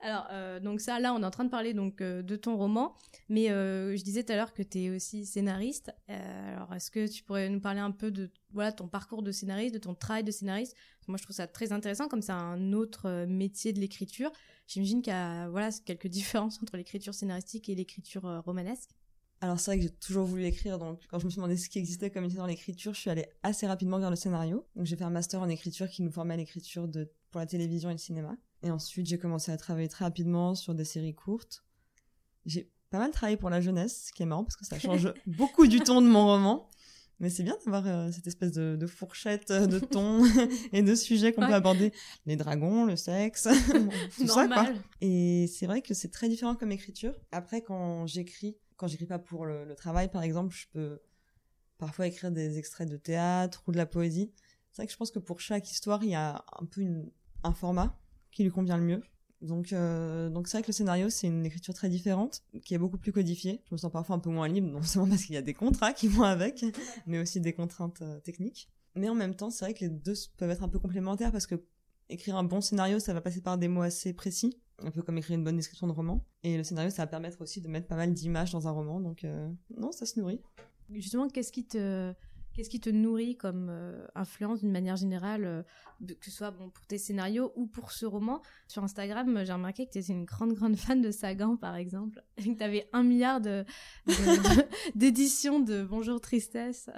Alors, 0.00 0.26
euh, 0.30 0.60
donc 0.60 0.80
ça, 0.80 1.00
là, 1.00 1.14
on 1.14 1.22
est 1.22 1.26
en 1.26 1.30
train 1.30 1.44
de 1.44 1.50
parler 1.50 1.72
donc 1.72 2.00
euh, 2.00 2.22
de 2.22 2.36
ton 2.36 2.56
roman, 2.56 2.94
mais 3.28 3.50
euh, 3.50 3.96
je 3.96 4.02
disais 4.02 4.22
tout 4.22 4.32
à 4.32 4.36
l'heure 4.36 4.52
que 4.52 4.62
tu 4.62 4.78
es 4.78 4.90
aussi 4.90 5.24
scénariste. 5.24 5.92
Alors, 6.08 6.74
est-ce 6.74 6.90
que 6.90 7.06
tu 7.08 7.22
pourrais 7.22 7.48
nous 7.48 7.60
parler 7.60 7.80
un 7.80 7.90
peu 7.90 8.10
de 8.10 8.30
voilà 8.52 8.72
ton 8.72 8.88
parcours 8.88 9.22
de 9.22 9.32
scénariste, 9.32 9.74
de 9.74 9.78
ton 9.78 9.94
travail 9.94 10.24
de 10.24 10.30
scénariste? 10.30 10.76
Moi, 11.08 11.18
je 11.18 11.22
trouve 11.22 11.36
ça 11.36 11.46
très 11.46 11.72
intéressant, 11.72 12.08
comme 12.08 12.22
c'est 12.22 12.32
un 12.32 12.72
autre 12.72 13.26
métier 13.26 13.72
de 13.72 13.80
l'écriture. 13.80 14.30
J'imagine 14.66 15.00
qu'il 15.02 15.12
y 15.12 15.16
a 15.16 15.48
voilà 15.48 15.70
quelques 15.84 16.08
différences 16.08 16.60
entre 16.62 16.76
l'écriture 16.76 17.14
scénaristique 17.14 17.68
et 17.68 17.74
l'écriture 17.74 18.42
romanesque. 18.44 18.90
Alors 19.42 19.60
c'est 19.60 19.70
vrai 19.70 19.76
que 19.76 19.82
j'ai 19.82 19.90
toujours 19.90 20.24
voulu 20.24 20.44
écrire, 20.46 20.78
donc 20.78 21.02
quand 21.10 21.18
je 21.18 21.26
me 21.26 21.30
suis 21.30 21.36
demandé 21.36 21.58
ce 21.58 21.68
qui 21.68 21.78
existait 21.78 22.08
comme 22.10 22.22
métier 22.22 22.38
dans 22.38 22.46
l'écriture, 22.46 22.94
je 22.94 23.00
suis 23.00 23.10
allée 23.10 23.26
assez 23.42 23.66
rapidement 23.66 23.98
vers 23.98 24.08
le 24.08 24.16
scénario. 24.16 24.66
Donc 24.76 24.86
j'ai 24.86 24.96
fait 24.96 25.04
un 25.04 25.10
master 25.10 25.42
en 25.42 25.48
écriture 25.48 25.88
qui 25.90 26.02
nous 26.02 26.10
formait 26.10 26.34
à 26.34 26.36
l'écriture 26.38 26.88
pour 27.30 27.40
la 27.40 27.46
télévision 27.46 27.90
et 27.90 27.92
le 27.92 27.98
cinéma. 27.98 28.36
Et 28.62 28.70
ensuite 28.70 29.06
j'ai 29.06 29.18
commencé 29.18 29.52
à 29.52 29.56
travailler 29.56 29.88
très 29.88 30.04
rapidement 30.04 30.54
sur 30.54 30.74
des 30.74 30.84
séries 30.84 31.14
courtes. 31.14 31.64
J'ai 32.46 32.70
pas 32.90 32.98
mal 32.98 33.10
travaillé 33.10 33.36
pour 33.36 33.50
la 33.50 33.60
jeunesse, 33.60 34.06
ce 34.08 34.12
qui 34.12 34.22
est 34.22 34.26
marrant 34.26 34.44
parce 34.44 34.56
que 34.56 34.64
ça 34.66 34.78
change 34.78 35.12
beaucoup 35.26 35.66
du 35.66 35.80
ton 35.80 36.00
de 36.02 36.06
mon 36.08 36.26
roman. 36.26 36.68
Mais 37.18 37.30
c'est 37.30 37.42
bien 37.44 37.56
d'avoir 37.64 37.86
euh, 37.86 38.12
cette 38.12 38.26
espèce 38.26 38.52
de, 38.52 38.76
de 38.78 38.86
fourchette 38.86 39.50
euh, 39.50 39.66
de 39.66 39.78
ton 39.78 40.22
et 40.72 40.82
de 40.82 40.94
sujets 40.94 41.32
qu'on 41.32 41.40
Ouais. 41.42 41.48
peut 41.48 41.54
aborder. 41.54 41.92
Les 42.26 42.36
dragons, 42.36 42.84
le 42.84 42.94
sexe, 42.96 43.48
tout 44.18 44.26
ça 44.28 44.46
quoi. 44.48 44.68
Et 45.00 45.46
c'est 45.46 45.66
vrai 45.66 45.80
que 45.80 45.94
c'est 45.94 46.10
très 46.10 46.28
différent 46.28 46.54
comme 46.56 46.72
écriture. 46.72 47.14
Après, 47.32 47.62
quand 47.62 48.06
j'écris, 48.06 48.56
quand 48.76 48.86
j'écris 48.86 49.06
pas 49.06 49.18
pour 49.18 49.46
le, 49.46 49.64
le 49.64 49.74
travail, 49.74 50.10
par 50.10 50.22
exemple, 50.22 50.54
je 50.54 50.66
peux 50.72 51.00
parfois 51.78 52.06
écrire 52.06 52.30
des 52.32 52.58
extraits 52.58 52.88
de 52.88 52.96
théâtre 52.98 53.62
ou 53.66 53.72
de 53.72 53.76
la 53.78 53.86
poésie. 53.86 54.30
C'est 54.72 54.82
vrai 54.82 54.86
que 54.86 54.92
je 54.92 54.98
pense 54.98 55.10
que 55.10 55.18
pour 55.18 55.40
chaque 55.40 55.70
histoire, 55.70 56.04
il 56.04 56.10
y 56.10 56.14
a 56.14 56.44
un 56.60 56.66
peu 56.66 56.82
une, 56.82 57.10
un 57.44 57.52
format 57.54 57.98
qui 58.36 58.44
lui 58.44 58.50
convient 58.50 58.76
le 58.76 58.84
mieux. 58.84 59.02
Donc, 59.40 59.72
euh, 59.72 60.28
donc 60.28 60.46
c'est 60.46 60.58
vrai 60.58 60.62
que 60.62 60.68
le 60.68 60.74
scénario, 60.74 61.08
c'est 61.08 61.26
une 61.26 61.46
écriture 61.46 61.72
très 61.72 61.88
différente, 61.88 62.42
qui 62.62 62.74
est 62.74 62.78
beaucoup 62.78 62.98
plus 62.98 63.12
codifiée. 63.12 63.62
Je 63.68 63.74
me 63.74 63.78
sens 63.78 63.90
parfois 63.90 64.16
un 64.16 64.18
peu 64.18 64.28
moins 64.28 64.46
libre, 64.46 64.68
non 64.72 64.82
seulement 64.82 65.08
parce 65.08 65.24
qu'il 65.24 65.34
y 65.34 65.38
a 65.38 65.42
des 65.42 65.54
contrats 65.54 65.94
qui 65.94 66.06
vont 66.06 66.24
avec, 66.24 66.64
mais 67.06 67.18
aussi 67.18 67.40
des 67.40 67.54
contraintes 67.54 68.02
euh, 68.02 68.20
techniques. 68.20 68.68
Mais 68.94 69.08
en 69.08 69.14
même 69.14 69.34
temps, 69.34 69.50
c'est 69.50 69.64
vrai 69.64 69.74
que 69.74 69.80
les 69.80 69.90
deux 69.90 70.14
peuvent 70.36 70.50
être 70.50 70.62
un 70.62 70.68
peu 70.68 70.78
complémentaires 70.78 71.32
parce 71.32 71.46
que 71.46 71.54
écrire 72.08 72.36
un 72.36 72.44
bon 72.44 72.60
scénario, 72.60 72.98
ça 72.98 73.14
va 73.14 73.22
passer 73.22 73.40
par 73.40 73.56
des 73.56 73.68
mots 73.68 73.82
assez 73.82 74.12
précis, 74.12 74.60
un 74.82 74.90
peu 74.90 75.02
comme 75.02 75.16
écrire 75.16 75.38
une 75.38 75.44
bonne 75.44 75.56
description 75.56 75.86
de 75.86 75.92
roman. 75.92 76.24
Et 76.42 76.58
le 76.58 76.62
scénario, 76.62 76.90
ça 76.90 77.02
va 77.02 77.06
permettre 77.06 77.40
aussi 77.40 77.62
de 77.62 77.68
mettre 77.68 77.88
pas 77.88 77.96
mal 77.96 78.12
d'images 78.12 78.52
dans 78.52 78.68
un 78.68 78.70
roman, 78.70 79.00
donc 79.00 79.24
euh, 79.24 79.50
non, 79.76 79.92
ça 79.92 80.04
se 80.04 80.20
nourrit. 80.20 80.42
Justement, 80.90 81.28
qu'est-ce 81.28 81.52
qui 81.52 81.66
te 81.66 82.14
qu'est-ce 82.56 82.70
qui 82.70 82.80
te 82.80 82.88
nourrit 82.90 83.36
comme 83.36 83.68
euh, 83.70 84.06
influence 84.14 84.60
d'une 84.60 84.72
manière 84.72 84.96
générale, 84.96 85.44
euh, 85.44 85.62
que 86.06 86.24
ce 86.24 86.30
soit 86.30 86.50
bon 86.50 86.70
pour 86.70 86.86
tes 86.86 86.96
scénarios 86.98 87.52
ou 87.54 87.66
pour 87.66 87.92
ce 87.92 88.06
roman? 88.06 88.40
Sur 88.66 88.82
Instagram, 88.82 89.42
j'ai 89.44 89.52
remarqué 89.52 89.86
que 89.86 89.92
tu 89.92 89.98
étais 89.98 90.12
une 90.12 90.24
grande 90.24 90.54
grande 90.54 90.76
fan 90.76 91.00
de 91.02 91.10
Sagan, 91.10 91.56
par 91.56 91.76
exemple, 91.76 92.22
et 92.38 92.44
que 92.44 92.56
tu 92.58 92.62
avais 92.64 92.88
un 92.92 93.02
milliard 93.02 93.40
de 93.40 93.64
de- 94.06 94.66
d'éditions 94.98 95.60
de 95.60 95.82
Bonjour 95.84 96.20
Tristesse. 96.20 96.88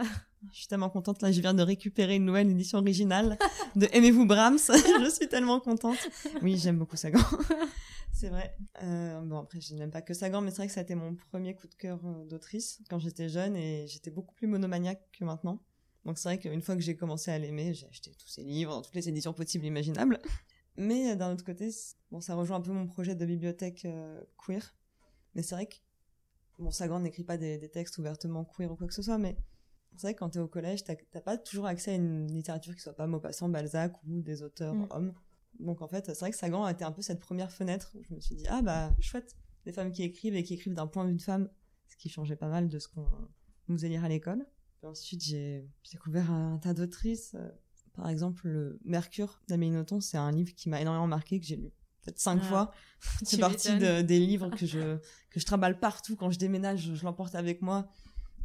Je 0.53 0.59
suis 0.59 0.66
tellement 0.66 0.90
contente, 0.90 1.20
là, 1.22 1.33
je 1.33 1.40
viens 1.40 1.55
de 1.55 1.62
récupérer 1.62 2.16
une 2.16 2.24
nouvelle 2.24 2.51
édition 2.51 2.79
originale 2.79 3.38
de 3.77 3.88
Aimez-vous 3.92 4.27
Brahms, 4.27 4.59
je 4.68 5.11
suis 5.11 5.29
tellement 5.29 5.61
contente. 5.61 5.98
Oui, 6.42 6.57
j'aime 6.57 6.79
beaucoup 6.79 6.96
Sagan. 6.96 7.20
c'est 8.12 8.29
vrai. 8.29 8.55
Euh, 8.83 9.20
bon, 9.20 9.38
après, 9.38 9.61
je 9.61 9.74
n'aime 9.74 9.90
pas 9.90 10.03
que 10.03 10.14
Sagan, 10.14 10.40
mais 10.40 10.51
c'est 10.51 10.59
vrai 10.59 10.66
que 10.68 10.72
ça 10.72 10.81
a 10.81 10.83
été 10.85 10.94
mon 10.94 11.16
premier 11.31 11.55
coup 11.55 11.66
de 11.66 11.74
cœur 11.74 12.01
euh, 12.05 12.24
d'autrice 12.24 12.81
quand 12.88 12.98
j'étais 12.98 13.29
jeune 13.29 13.57
et 13.57 13.87
j'étais 13.88 14.11
beaucoup 14.11 14.35
plus 14.35 14.46
monomaniaque 14.46 15.03
que 15.12 15.24
maintenant. 15.24 15.61
Donc 16.05 16.18
c'est 16.18 16.29
vrai 16.29 16.38
qu'une 16.38 16.62
fois 16.62 16.74
que 16.74 16.81
j'ai 16.81 16.96
commencé 16.96 17.31
à 17.31 17.38
l'aimer, 17.38 17.74
j'ai 17.74 17.87
acheté 17.87 18.12
tous 18.18 18.29
ses 18.29 18.42
livres 18.42 18.72
dans 18.72 18.83
toutes 18.83 18.94
les 18.94 19.09
éditions 19.09 19.33
possibles 19.33 19.64
et 19.64 19.68
imaginables. 19.68 20.18
Mais 20.77 21.11
euh, 21.11 21.16
d'un 21.16 21.33
autre 21.33 21.44
côté, 21.44 21.70
bon, 22.11 22.20
ça 22.20 22.35
rejoint 22.35 22.57
un 22.57 22.61
peu 22.61 22.72
mon 22.72 22.87
projet 22.87 23.14
de 23.14 23.27
bibliothèque 23.27 23.85
euh, 23.85 24.20
queer. 24.38 24.74
Mais 25.35 25.42
c'est 25.42 25.55
vrai 25.55 25.66
que 25.66 25.74
bon, 26.59 26.70
Sagan 26.70 27.01
n'écrit 27.01 27.24
pas 27.24 27.37
des, 27.37 27.59
des 27.59 27.68
textes 27.68 27.98
ouvertement 27.98 28.44
queer 28.44 28.70
ou 28.70 28.77
quoi 28.77 28.87
que 28.87 28.94
ce 28.94 29.03
soit, 29.03 29.18
mais 29.18 29.37
c'est 29.96 30.03
vrai 30.09 30.14
que 30.14 30.18
quand 30.20 30.31
t'es 30.31 30.38
au 30.38 30.48
collège, 30.48 30.85
t'as 30.85 30.94
t'as 31.11 31.20
pas 31.20 31.37
toujours 31.38 31.66
accès 31.66 31.92
à 31.92 31.94
une 31.94 32.27
littérature 32.33 32.74
qui 32.74 32.81
soit 32.81 32.94
pas 32.96 33.07
Maupassant, 33.07 33.48
Balzac 33.48 33.94
ou 34.07 34.20
des 34.22 34.42
auteurs 34.42 34.74
Mm. 34.74 34.87
hommes. 34.90 35.14
Donc 35.61 35.83
en 35.83 35.88
fait, 35.88 36.07
c'est 36.07 36.18
vrai 36.20 36.31
que 36.31 36.37
Sagan 36.37 36.64
a 36.64 36.70
été 36.72 36.85
un 36.85 36.92
peu 36.92 37.03
cette 37.03 37.20
première 37.20 37.51
fenêtre 37.51 37.90
où 37.94 38.03
je 38.05 38.14
me 38.14 38.20
suis 38.20 38.37
dit 38.37 38.44
ah 38.48 38.62
bah 38.62 38.94
chouette, 39.01 39.35
des 39.64 39.72
femmes 39.72 39.90
qui 39.90 40.03
écrivent 40.05 40.37
et 40.37 40.42
qui 40.44 40.55
écrivent 40.55 40.74
d'un 40.74 40.87
point 40.87 41.05
de 41.05 41.11
vue 41.11 41.16
de 41.16 41.22
femme, 41.22 41.48
ce 41.88 41.96
qui 41.96 42.09
changeait 42.09 42.37
pas 42.37 42.48
mal 42.48 42.68
de 42.68 42.79
ce 42.79 42.87
qu'on 42.88 43.07
nous 43.68 43.77
faisait 43.77 43.88
lire 43.88 44.05
à 44.05 44.09
l'école. 44.09 44.46
Ensuite, 44.85 45.22
j'ai 45.24 45.68
découvert 45.90 46.31
un 46.31 46.59
tas 46.59 46.74
d'autrices. 46.74 47.35
euh, 47.35 47.48
Par 47.94 48.09
exemple, 48.09 48.46
le 48.46 48.79
Mercure 48.85 49.42
d'Amélie 49.48 49.72
Nothomb, 49.72 50.01
c'est 50.01 50.16
un 50.18 50.31
livre 50.31 50.55
qui 50.55 50.68
m'a 50.68 50.81
énormément 50.81 51.09
marqué, 51.09 51.40
que 51.40 51.46
j'ai 51.46 51.57
lu 51.57 51.72
peut-être 52.03 52.20
cinq 52.20 52.38
Ah, 52.42 52.44
fois. 52.48 52.70
tu 53.29 53.37
C'est 53.37 53.38
m'étonnes. 53.74 53.79
de- 53.81 54.03
des 54.03 54.20
livres 54.20 54.51
que 54.51 54.64
je, 54.66 54.98
que 55.31 55.40
je 55.40 55.44
trimballe 55.44 55.81
partout. 55.81 56.14
Quand 56.14 56.31
je 56.31 56.38
déménage, 56.38 56.79
je, 56.83 56.94
je 56.94 57.05
l'emporte 57.05 57.35
avec 57.35 57.61
moi. 57.61 57.88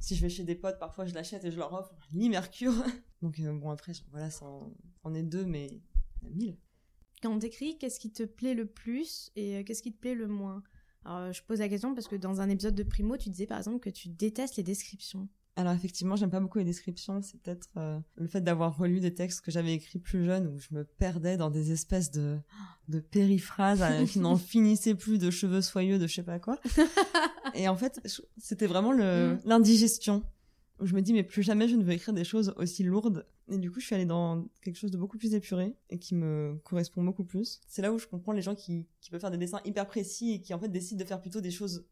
Si 0.04 0.18
je 0.18 0.22
vais 0.22 0.28
chez 0.28 0.44
des 0.44 0.56
potes, 0.56 0.80
parfois 0.80 1.06
je 1.06 1.14
l'achète 1.14 1.46
et 1.46 1.52
je 1.52 1.56
leur 1.56 1.72
offre. 1.72 1.96
Lis 2.12 2.28
Mercure. 2.28 2.74
Donc 3.22 3.40
euh, 3.40 3.54
bon, 3.54 3.70
après, 3.70 3.94
voilà, 4.12 4.30
ça 4.30 4.46
en, 4.46 4.70
en 5.04 5.14
est 5.14 5.24
deux, 5.24 5.46
mais 5.46 5.68
il 6.22 6.28
y 6.28 6.28
a 6.28 6.36
mille. 6.36 6.58
Quand 7.22 7.32
on 7.32 7.40
t'écrit, 7.40 7.78
qu'est-ce 7.78 8.02
qui 8.02 8.12
te 8.12 8.24
plaît 8.24 8.54
le 8.54 8.66
plus 8.66 9.32
et 9.38 9.56
euh, 9.56 9.64
qu'est-ce 9.64 9.82
qui 9.82 9.94
te 9.94 9.98
plaît 9.98 10.14
le 10.14 10.28
moins? 10.28 10.62
Alors, 11.06 11.20
euh, 11.20 11.32
je 11.32 11.42
pose 11.42 11.60
la 11.60 11.70
question 11.70 11.96
parce 11.96 12.10
que 12.10 12.18
dans 12.18 12.42
un 12.42 12.50
épisode 12.50 12.76
de 12.76 12.84
Primo, 12.84 13.16
tu 13.16 13.30
disais 13.30 13.48
par 13.48 13.58
exemple 13.58 13.80
que 13.80 13.90
tu 13.90 14.10
détestes 14.10 14.58
les 14.58 14.64
descriptions. 14.64 15.30
Alors 15.56 15.74
effectivement, 15.74 16.16
j'aime 16.16 16.32
pas 16.32 16.40
beaucoup 16.40 16.58
les 16.58 16.64
descriptions. 16.64 17.22
C'est 17.22 17.40
peut-être 17.42 17.70
euh, 17.78 18.00
le 18.16 18.28
fait 18.28 18.42
d'avoir 18.42 18.76
relu 18.76 19.00
des 19.00 19.14
textes 19.14 19.42
que 19.42 19.52
j'avais 19.52 19.74
écrits 19.74 20.00
plus 20.00 20.26
jeune 20.26 20.48
où 20.48 20.58
je 20.60 20.68
me 20.72 20.84
perdais 20.84 21.38
dans 21.38 21.52
des 21.52 21.72
espèces 21.72 22.10
de, 22.10 22.40
de 22.88 23.00
périphrases 23.00 23.82
euh, 23.84 24.06
qui 24.06 24.18
n'en 24.20 24.36
finissaient 24.38 24.96
plus 24.96 25.20
de 25.20 25.30
cheveux 25.30 25.62
soyeux, 25.62 26.00
de 26.00 26.08
je 26.08 26.16
sais 26.16 26.24
pas 26.24 26.40
quoi. 26.40 26.60
Et 27.54 27.68
en 27.68 27.76
fait, 27.76 28.02
c'était 28.40 28.66
vraiment 28.68 28.92
le 28.92 29.34
Mm. 29.36 29.40
l'indigestion. 29.46 30.24
Où 30.80 30.88
je 30.88 30.96
me 30.96 31.02
dis, 31.02 31.14
mais 31.14 31.22
plus 31.24 31.44
jamais 31.44 31.68
je 31.68 31.76
ne 31.76 31.84
veux 31.84 31.92
écrire 31.94 32.16
des 32.16 32.24
choses 32.24 32.52
aussi 32.58 32.82
lourdes. 32.84 33.28
Et 33.48 33.60
du 33.60 33.70
coup, 33.70 33.80
je 33.80 33.86
suis 33.86 33.94
allée 33.94 34.08
dans 34.08 34.48
quelque 34.64 34.76
chose 34.76 34.90
de 34.90 34.98
beaucoup 34.98 35.20
plus 35.20 35.36
épuré 35.36 35.76
et 35.92 36.00
qui 36.00 36.16
me 36.16 36.60
correspond 36.64 37.04
beaucoup 37.04 37.24
plus. 37.24 37.62
C'est 37.68 37.84
là 37.84 37.94
où 37.94 38.00
je 38.00 38.08
comprends 38.08 38.32
les 38.32 38.42
gens 38.42 38.56
qui, 38.56 38.88
qui 39.00 39.12
peuvent 39.12 39.22
faire 39.22 39.30
des 39.30 39.38
dessins 39.38 39.62
hyper 39.66 39.86
précis 39.86 40.32
et 40.34 40.42
qui 40.42 40.52
en 40.54 40.60
fait 40.60 40.70
décident 40.70 41.00
de 41.00 41.08
faire 41.08 41.22
plutôt 41.22 41.42
des 41.42 41.52
choses 41.52 41.86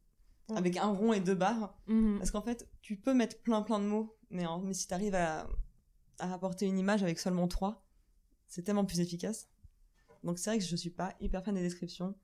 Avec 0.56 0.78
un 0.78 0.88
rond 0.88 1.14
et 1.14 1.20
deux 1.20 1.36
barres. 1.36 1.78
Mhm. 1.88 2.18
Parce 2.18 2.32
qu'en 2.32 2.42
fait, 2.42 2.70
tu 2.82 2.96
peux 2.98 3.14
mettre 3.14 3.42
plein 3.42 3.62
plein 3.62 3.80
de 3.80 3.86
mots, 3.86 4.18
mais, 4.30 4.46
en- 4.46 4.60
mais 4.62 4.74
si 4.74 4.88
tu 4.88 4.94
arrives 4.94 5.16
à, 5.16 5.48
à 6.20 6.28
rapporter 6.28 6.66
une 6.66 6.78
image 6.80 7.04
avec 7.04 7.20
seulement 7.20 7.48
trois, 7.48 7.86
c'est 8.48 8.64
tellement 8.64 8.86
plus 8.86 9.00
efficace. 9.00 9.50
Donc 10.24 10.38
c'est 10.40 10.50
vrai 10.52 10.60
que 10.60 10.66
je 10.66 10.76
suis 10.76 10.90
pas 10.92 11.16
hyper 11.20 11.44
fan 11.44 11.56
des 11.56 11.62
descriptions. 11.62 12.16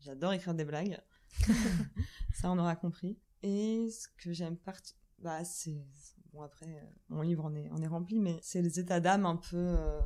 J'adore 0.00 0.32
écrire 0.32 0.54
des 0.54 0.64
blagues. 0.64 1.00
Ça, 2.34 2.50
on 2.50 2.58
aura 2.58 2.76
compris. 2.76 3.18
Et 3.42 3.88
ce 3.90 4.08
que 4.18 4.32
j'aime 4.32 4.56
parti... 4.56 4.94
Bah, 5.18 5.44
c'est... 5.44 5.86
Bon, 6.32 6.42
après, 6.42 6.66
euh, 6.66 6.84
mon 7.08 7.22
livre 7.22 7.44
en 7.44 7.54
est, 7.54 7.70
en 7.70 7.80
est 7.80 7.86
rempli, 7.86 8.18
mais 8.20 8.38
c'est 8.42 8.60
les 8.60 8.78
états 8.80 9.00
d'âme 9.00 9.24
un 9.24 9.36
peu... 9.36 9.56
euh, 9.56 10.00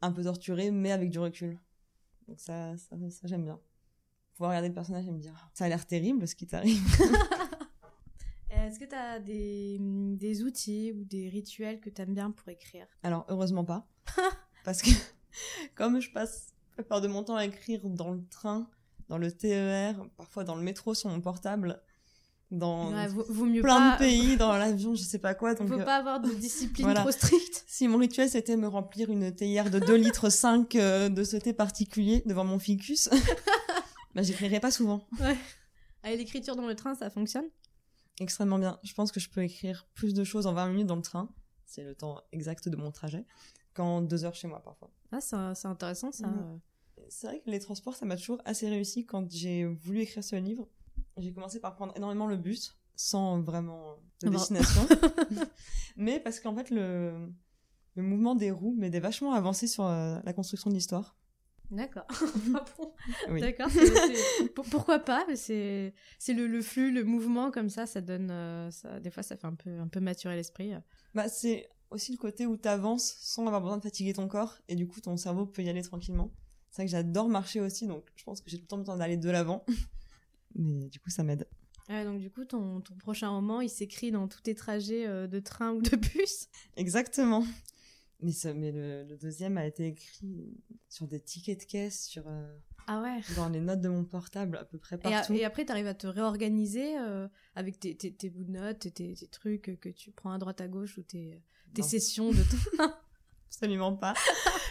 un 0.00 0.12
peu 0.12 0.22
torturés, 0.24 0.70
mais 0.70 0.92
avec 0.92 1.10
du 1.10 1.18
recul. 1.18 1.58
Donc 2.28 2.40
ça, 2.40 2.76
ça, 2.78 2.96
ça 3.10 3.26
j'aime 3.28 3.44
bien. 3.44 3.60
Pouvoir 4.34 4.50
regarder 4.50 4.68
le 4.68 4.74
personnage 4.74 5.06
et 5.06 5.10
me 5.10 5.18
dire 5.18 5.32
ça 5.54 5.64
a 5.64 5.68
l'air 5.68 5.86
terrible 5.86 6.26
ce 6.26 6.34
qui 6.34 6.46
t'arrive. 6.46 6.80
Est-ce 8.50 8.78
que 8.78 8.84
tu 8.84 8.94
as 8.94 9.18
des, 9.18 9.78
des, 9.80 10.42
outils 10.42 10.92
ou 10.92 11.04
des 11.04 11.28
rituels 11.28 11.80
que 11.80 11.90
tu 11.90 12.02
aimes 12.02 12.14
bien 12.14 12.30
pour 12.30 12.48
écrire? 12.48 12.86
Alors, 13.02 13.24
heureusement 13.28 13.64
pas. 13.64 13.86
Parce 14.64 14.82
que 14.82 14.90
comme 15.74 16.00
je 16.00 16.10
passe 16.10 16.52
la 16.76 16.82
plupart 16.82 17.00
de 17.00 17.08
mon 17.08 17.22
temps 17.22 17.36
à 17.36 17.44
écrire 17.44 17.88
dans 17.88 18.10
le 18.10 18.22
train, 18.28 18.68
dans 19.08 19.18
le 19.18 19.32
TER, 19.32 20.06
parfois 20.16 20.44
dans 20.44 20.54
le 20.54 20.62
métro 20.62 20.94
sur 20.94 21.10
mon 21.10 21.20
portable, 21.20 21.82
dans 22.50 22.90
plein 22.90 23.92
de 23.92 23.98
pays, 23.98 24.36
dans 24.36 24.52
l'avion, 24.52 24.94
je 24.94 25.02
sais 25.02 25.18
pas 25.18 25.34
quoi. 25.34 25.54
Donc, 25.54 25.68
faut 25.68 25.80
euh, 25.80 25.84
pas 25.84 25.96
avoir 25.96 26.20
de 26.20 26.30
discipline 26.34 26.92
trop 26.94 27.10
stricte. 27.10 27.64
Si 27.66 27.88
mon 27.88 27.96
rituel 27.96 28.28
c'était 28.28 28.56
me 28.56 28.68
remplir 28.68 29.10
une 29.10 29.34
théière 29.34 29.70
de 29.70 29.78
2 29.78 29.94
litres 29.94 30.28
5 30.28 30.74
euh, 30.74 31.08
de 31.08 31.24
ce 31.24 31.38
thé 31.38 31.54
particulier 31.54 32.22
devant 32.26 32.44
mon 32.44 32.58
ficus, 32.58 33.08
bah 34.14 34.22
j'écrirais 34.22 34.60
pas 34.60 34.70
souvent. 34.70 35.06
Ouais. 35.20 35.36
Ah, 36.04 36.14
l'écriture 36.14 36.56
dans 36.56 36.66
le 36.66 36.74
train, 36.74 36.94
ça 36.96 37.10
fonctionne? 37.10 37.46
Extrêmement 38.20 38.58
bien. 38.58 38.78
Je 38.82 38.92
pense 38.92 39.12
que 39.12 39.20
je 39.20 39.30
peux 39.30 39.42
écrire 39.42 39.86
plus 39.94 40.14
de 40.14 40.24
choses 40.24 40.46
en 40.46 40.52
20 40.52 40.70
minutes 40.70 40.86
dans 40.88 40.96
le 40.96 41.02
train. 41.02 41.32
C'est 41.64 41.84
le 41.84 41.94
temps 41.94 42.20
exact 42.32 42.68
de 42.68 42.76
mon 42.76 42.90
trajet. 42.90 43.24
Qu'en 43.72 44.02
deux 44.02 44.24
heures 44.24 44.34
chez 44.34 44.48
moi 44.48 44.60
parfois. 44.62 44.90
Ah, 45.12 45.20
c'est 45.20 45.68
intéressant 45.68 46.10
ça. 46.10 46.28
C'est 47.08 47.26
vrai 47.28 47.40
que 47.40 47.50
les 47.50 47.60
transports, 47.60 47.94
ça 47.94 48.04
m'a 48.04 48.16
toujours 48.16 48.40
assez 48.44 48.68
réussi 48.68 49.06
quand 49.06 49.30
j'ai 49.30 49.64
voulu 49.64 50.00
écrire 50.00 50.24
ce 50.24 50.36
livre 50.36 50.68
j'ai 51.18 51.32
commencé 51.32 51.60
par 51.60 51.74
prendre 51.74 51.92
énormément 51.96 52.26
le 52.26 52.36
bus, 52.36 52.76
sans 52.96 53.40
vraiment 53.40 53.96
de 54.22 54.28
destination. 54.28 54.86
mais 55.96 56.20
parce 56.20 56.40
qu'en 56.40 56.54
fait, 56.54 56.70
le, 56.70 57.28
le 57.94 58.02
mouvement 58.02 58.34
des 58.34 58.50
roues 58.50 58.74
m'aidait 58.76 59.00
vachement 59.00 59.32
à 59.32 59.36
avancer 59.36 59.66
sur 59.66 59.84
euh, 59.84 60.18
la 60.24 60.32
construction 60.32 60.70
de 60.70 60.74
l'histoire. 60.74 61.16
D'accord. 61.70 62.06
Ah 63.26 63.32
D'accord. 63.40 63.68
Pourquoi 64.70 65.00
pas 65.00 65.26
C'est 65.34 65.92
le, 66.28 66.46
le, 66.46 66.62
flux, 66.62 66.92
le 66.92 67.02
mouvement 67.02 67.50
comme 67.50 67.68
ça, 67.68 67.84
ça 67.86 68.00
donne. 68.00 68.30
Euh, 68.30 68.70
ça, 68.70 69.00
des 69.00 69.10
fois, 69.10 69.24
ça 69.24 69.36
fait 69.36 69.46
un 69.46 69.54
peu, 69.54 69.80
un 69.80 69.88
peu 69.88 69.98
maturer 69.98 70.36
l'esprit. 70.36 70.72
Bah, 71.14 71.28
c'est 71.28 71.68
aussi 71.90 72.12
le 72.12 72.18
côté 72.18 72.46
où 72.46 72.56
tu 72.56 72.68
avances 72.68 73.16
sans 73.20 73.46
avoir 73.46 73.60
besoin 73.60 73.78
de 73.78 73.82
fatiguer 73.82 74.12
ton 74.12 74.28
corps 74.28 74.58
et 74.68 74.76
du 74.76 74.86
coup, 74.86 75.00
ton 75.00 75.16
cerveau 75.16 75.46
peut 75.46 75.62
y 75.62 75.68
aller 75.68 75.82
tranquillement. 75.82 76.30
C'est 76.70 76.82
vrai 76.82 76.86
que 76.86 76.92
j'adore 76.92 77.28
marcher 77.28 77.60
aussi, 77.60 77.86
donc 77.86 78.04
je 78.16 78.24
pense 78.24 78.40
que 78.40 78.50
j'ai 78.50 78.56
tout 78.56 78.64
le 78.64 78.68
temps 78.68 78.78
besoin 78.78 78.96
d'aller 78.96 79.16
de 79.16 79.30
l'avant. 79.30 79.64
mais 80.54 80.88
du 80.88 81.00
coup, 81.00 81.10
ça 81.10 81.22
m'aide. 81.22 81.46
donc 81.88 82.18
du 82.18 82.30
coup, 82.30 82.44
ton, 82.44 82.80
ton, 82.80 82.94
prochain 82.96 83.28
roman, 83.28 83.60
il 83.60 83.68
s'écrit 83.68 84.10
dans 84.10 84.26
tous 84.26 84.40
tes 84.40 84.54
trajets 84.54 85.06
euh, 85.06 85.26
de 85.26 85.38
train 85.38 85.72
ou 85.72 85.82
de 85.82 85.96
bus? 85.96 86.48
Exactement. 86.76 87.44
Mais, 88.22 88.32
ça, 88.32 88.54
mais 88.54 88.72
le, 88.72 89.16
deuxième 89.16 89.58
a 89.58 89.66
été 89.66 89.88
écrit 89.88 90.56
sur 90.88 91.06
des 91.06 91.20
tickets 91.20 91.60
de 91.60 91.64
caisse, 91.64 92.06
sur 92.06 92.24
euh, 92.28 92.56
ah 92.86 93.00
ouais. 93.00 93.20
dans 93.36 93.48
les 93.48 93.60
notes 93.60 93.80
de 93.80 93.88
mon 93.88 94.04
portable, 94.04 94.56
à 94.56 94.64
peu 94.64 94.78
près 94.78 94.96
partout. 94.96 95.34
Et, 95.34 95.44
après, 95.44 95.64
tu 95.64 95.72
arrives 95.72 95.86
à 95.88 95.94
te 95.94 96.06
réorganiser 96.06 96.98
euh, 96.98 97.28
avec 97.54 97.80
tes, 97.80 97.96
tes, 97.96 98.12
tes, 98.14 98.30
bouts 98.30 98.44
de 98.44 98.52
notes, 98.52 98.78
tes, 98.78 99.14
tes, 99.14 99.26
trucs 99.28 99.78
que 99.80 99.88
tu 99.88 100.12
prends 100.12 100.32
à 100.32 100.38
droite 100.38 100.60
à 100.60 100.68
gauche 100.68 100.98
ou 100.98 101.02
tes, 101.02 101.42
tes 101.74 101.82
sessions 101.82 102.30
de 102.30 102.42
train? 102.76 102.94
Absolument 103.48 103.96
pas. 103.96 104.14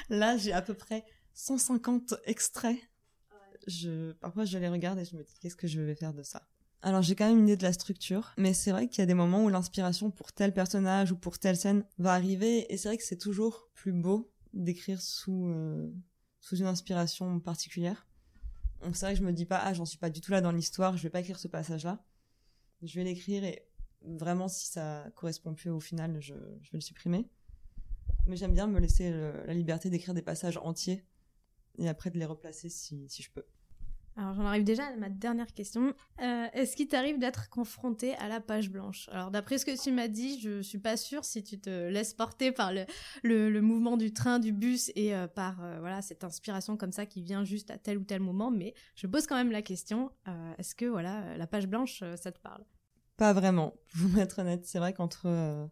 Là, 0.09 0.37
j'ai 0.37 0.53
à 0.53 0.61
peu 0.61 0.73
près 0.73 1.03
150 1.33 2.15
extraits 2.25 2.79
je, 3.67 4.11
parfois 4.13 4.45
je 4.45 4.57
les 4.57 4.67
regarde 4.67 4.99
et 4.99 5.05
je 5.05 5.15
me 5.15 5.23
dis 5.23 5.37
qu'est-ce 5.39 5.55
que 5.55 5.67
je 5.67 5.81
vais 5.81 5.95
faire 5.95 6.13
de 6.13 6.23
ça? 6.23 6.47
Alors 6.83 7.03
j'ai 7.03 7.15
quand 7.15 7.27
même 7.27 7.37
une 7.37 7.47
idée 7.47 7.57
de 7.57 7.63
la 7.63 7.73
structure, 7.73 8.33
mais 8.37 8.53
c'est 8.53 8.71
vrai 8.71 8.87
qu'il 8.87 8.99
y 8.99 9.03
a 9.03 9.05
des 9.05 9.13
moments 9.13 9.43
où 9.43 9.49
l'inspiration 9.49 10.09
pour 10.09 10.33
tel 10.33 10.51
personnage 10.51 11.11
ou 11.11 11.15
pour 11.15 11.37
telle 11.37 11.55
scène 11.55 11.85
va 11.99 12.13
arriver, 12.13 12.71
et 12.73 12.77
c'est 12.77 12.89
vrai 12.89 12.97
que 12.97 13.03
c'est 13.03 13.17
toujours 13.17 13.69
plus 13.75 13.91
beau 13.91 14.31
d'écrire 14.53 14.99
sous, 14.99 15.47
euh, 15.47 15.91
sous 16.39 16.57
une 16.57 16.65
inspiration 16.65 17.39
particulière. 17.39 18.07
C'est 18.93 19.05
vrai 19.05 19.13
que 19.13 19.19
je 19.19 19.23
me 19.23 19.31
dis 19.31 19.45
pas, 19.45 19.59
ah 19.59 19.75
j'en 19.75 19.85
suis 19.85 19.99
pas 19.99 20.09
du 20.09 20.21
tout 20.21 20.31
là 20.31 20.41
dans 20.41 20.51
l'histoire, 20.51 20.97
je 20.97 21.03
vais 21.03 21.11
pas 21.11 21.19
écrire 21.19 21.37
ce 21.37 21.47
passage-là. 21.47 22.03
Je 22.81 22.95
vais 22.95 23.03
l'écrire 23.03 23.43
et 23.43 23.67
vraiment 24.01 24.47
si 24.47 24.65
ça 24.65 25.05
correspond 25.15 25.53
plus 25.53 25.69
au 25.69 25.79
final, 25.79 26.19
je, 26.19 26.33
je 26.61 26.71
vais 26.71 26.79
le 26.79 26.81
supprimer. 26.81 27.29
Mais 28.25 28.35
j'aime 28.35 28.53
bien 28.53 28.65
me 28.65 28.79
laisser 28.79 29.11
la 29.11 29.53
liberté 29.53 29.91
d'écrire 29.91 30.15
des 30.15 30.23
passages 30.23 30.57
entiers 30.57 31.05
et 31.77 31.87
après 31.87 32.09
de 32.09 32.17
les 32.17 32.25
replacer 32.25 32.69
si, 32.69 33.07
si 33.07 33.21
je 33.21 33.29
peux. 33.29 33.45
Alors 34.17 34.33
j'en 34.33 34.45
arrive 34.45 34.63
déjà 34.65 34.85
à 34.87 34.95
ma 34.97 35.09
dernière 35.09 35.53
question. 35.53 35.93
Euh, 36.21 36.47
est-ce 36.53 36.75
qu'il 36.75 36.87
t'arrive 36.87 37.17
d'être 37.17 37.49
confronté 37.49 38.13
à 38.15 38.27
la 38.27 38.41
page 38.41 38.69
blanche? 38.69 39.07
Alors 39.11 39.31
d'après 39.31 39.57
ce 39.57 39.65
que 39.65 39.81
tu 39.81 39.91
m'as 39.91 40.09
dit, 40.09 40.39
je 40.41 40.61
suis 40.61 40.79
pas 40.79 40.97
sûre 40.97 41.23
si 41.23 41.43
tu 41.43 41.59
te 41.59 41.87
laisses 41.89 42.13
porter 42.13 42.51
par 42.51 42.71
le, 43.23 43.61
mouvement 43.61 43.95
du 43.95 44.11
train, 44.13 44.39
du 44.39 44.51
bus 44.51 44.91
et 44.95 45.15
euh, 45.15 45.27
par 45.27 45.63
euh, 45.63 45.79
voilà 45.79 46.01
cette 46.01 46.23
inspiration 46.23 46.75
comme 46.75 46.91
ça 46.91 47.05
qui 47.05 47.21
vient 47.21 47.45
juste 47.45 47.71
à 47.71 47.77
tel 47.77 47.97
ou 47.97 48.03
tel 48.03 48.19
moment. 48.19 48.51
Mais 48.51 48.73
je 48.95 49.07
pose 49.07 49.27
quand 49.27 49.35
même 49.35 49.51
la 49.51 49.61
question 49.61 50.11
est-ce 50.57 50.75
que 50.75 50.85
voilà 50.85 51.37
la 51.37 51.47
page 51.47 51.67
blanche 51.67 52.03
ça 52.15 52.31
te 52.31 52.39
parle? 52.39 52.63
Pas 53.17 53.33
vraiment. 53.33 53.75
Pour 53.97 54.19
être 54.19 54.39
honnête, 54.39 54.65
c'est 54.65 54.79
vrai 54.79 54.93
qu'entre 54.93 55.69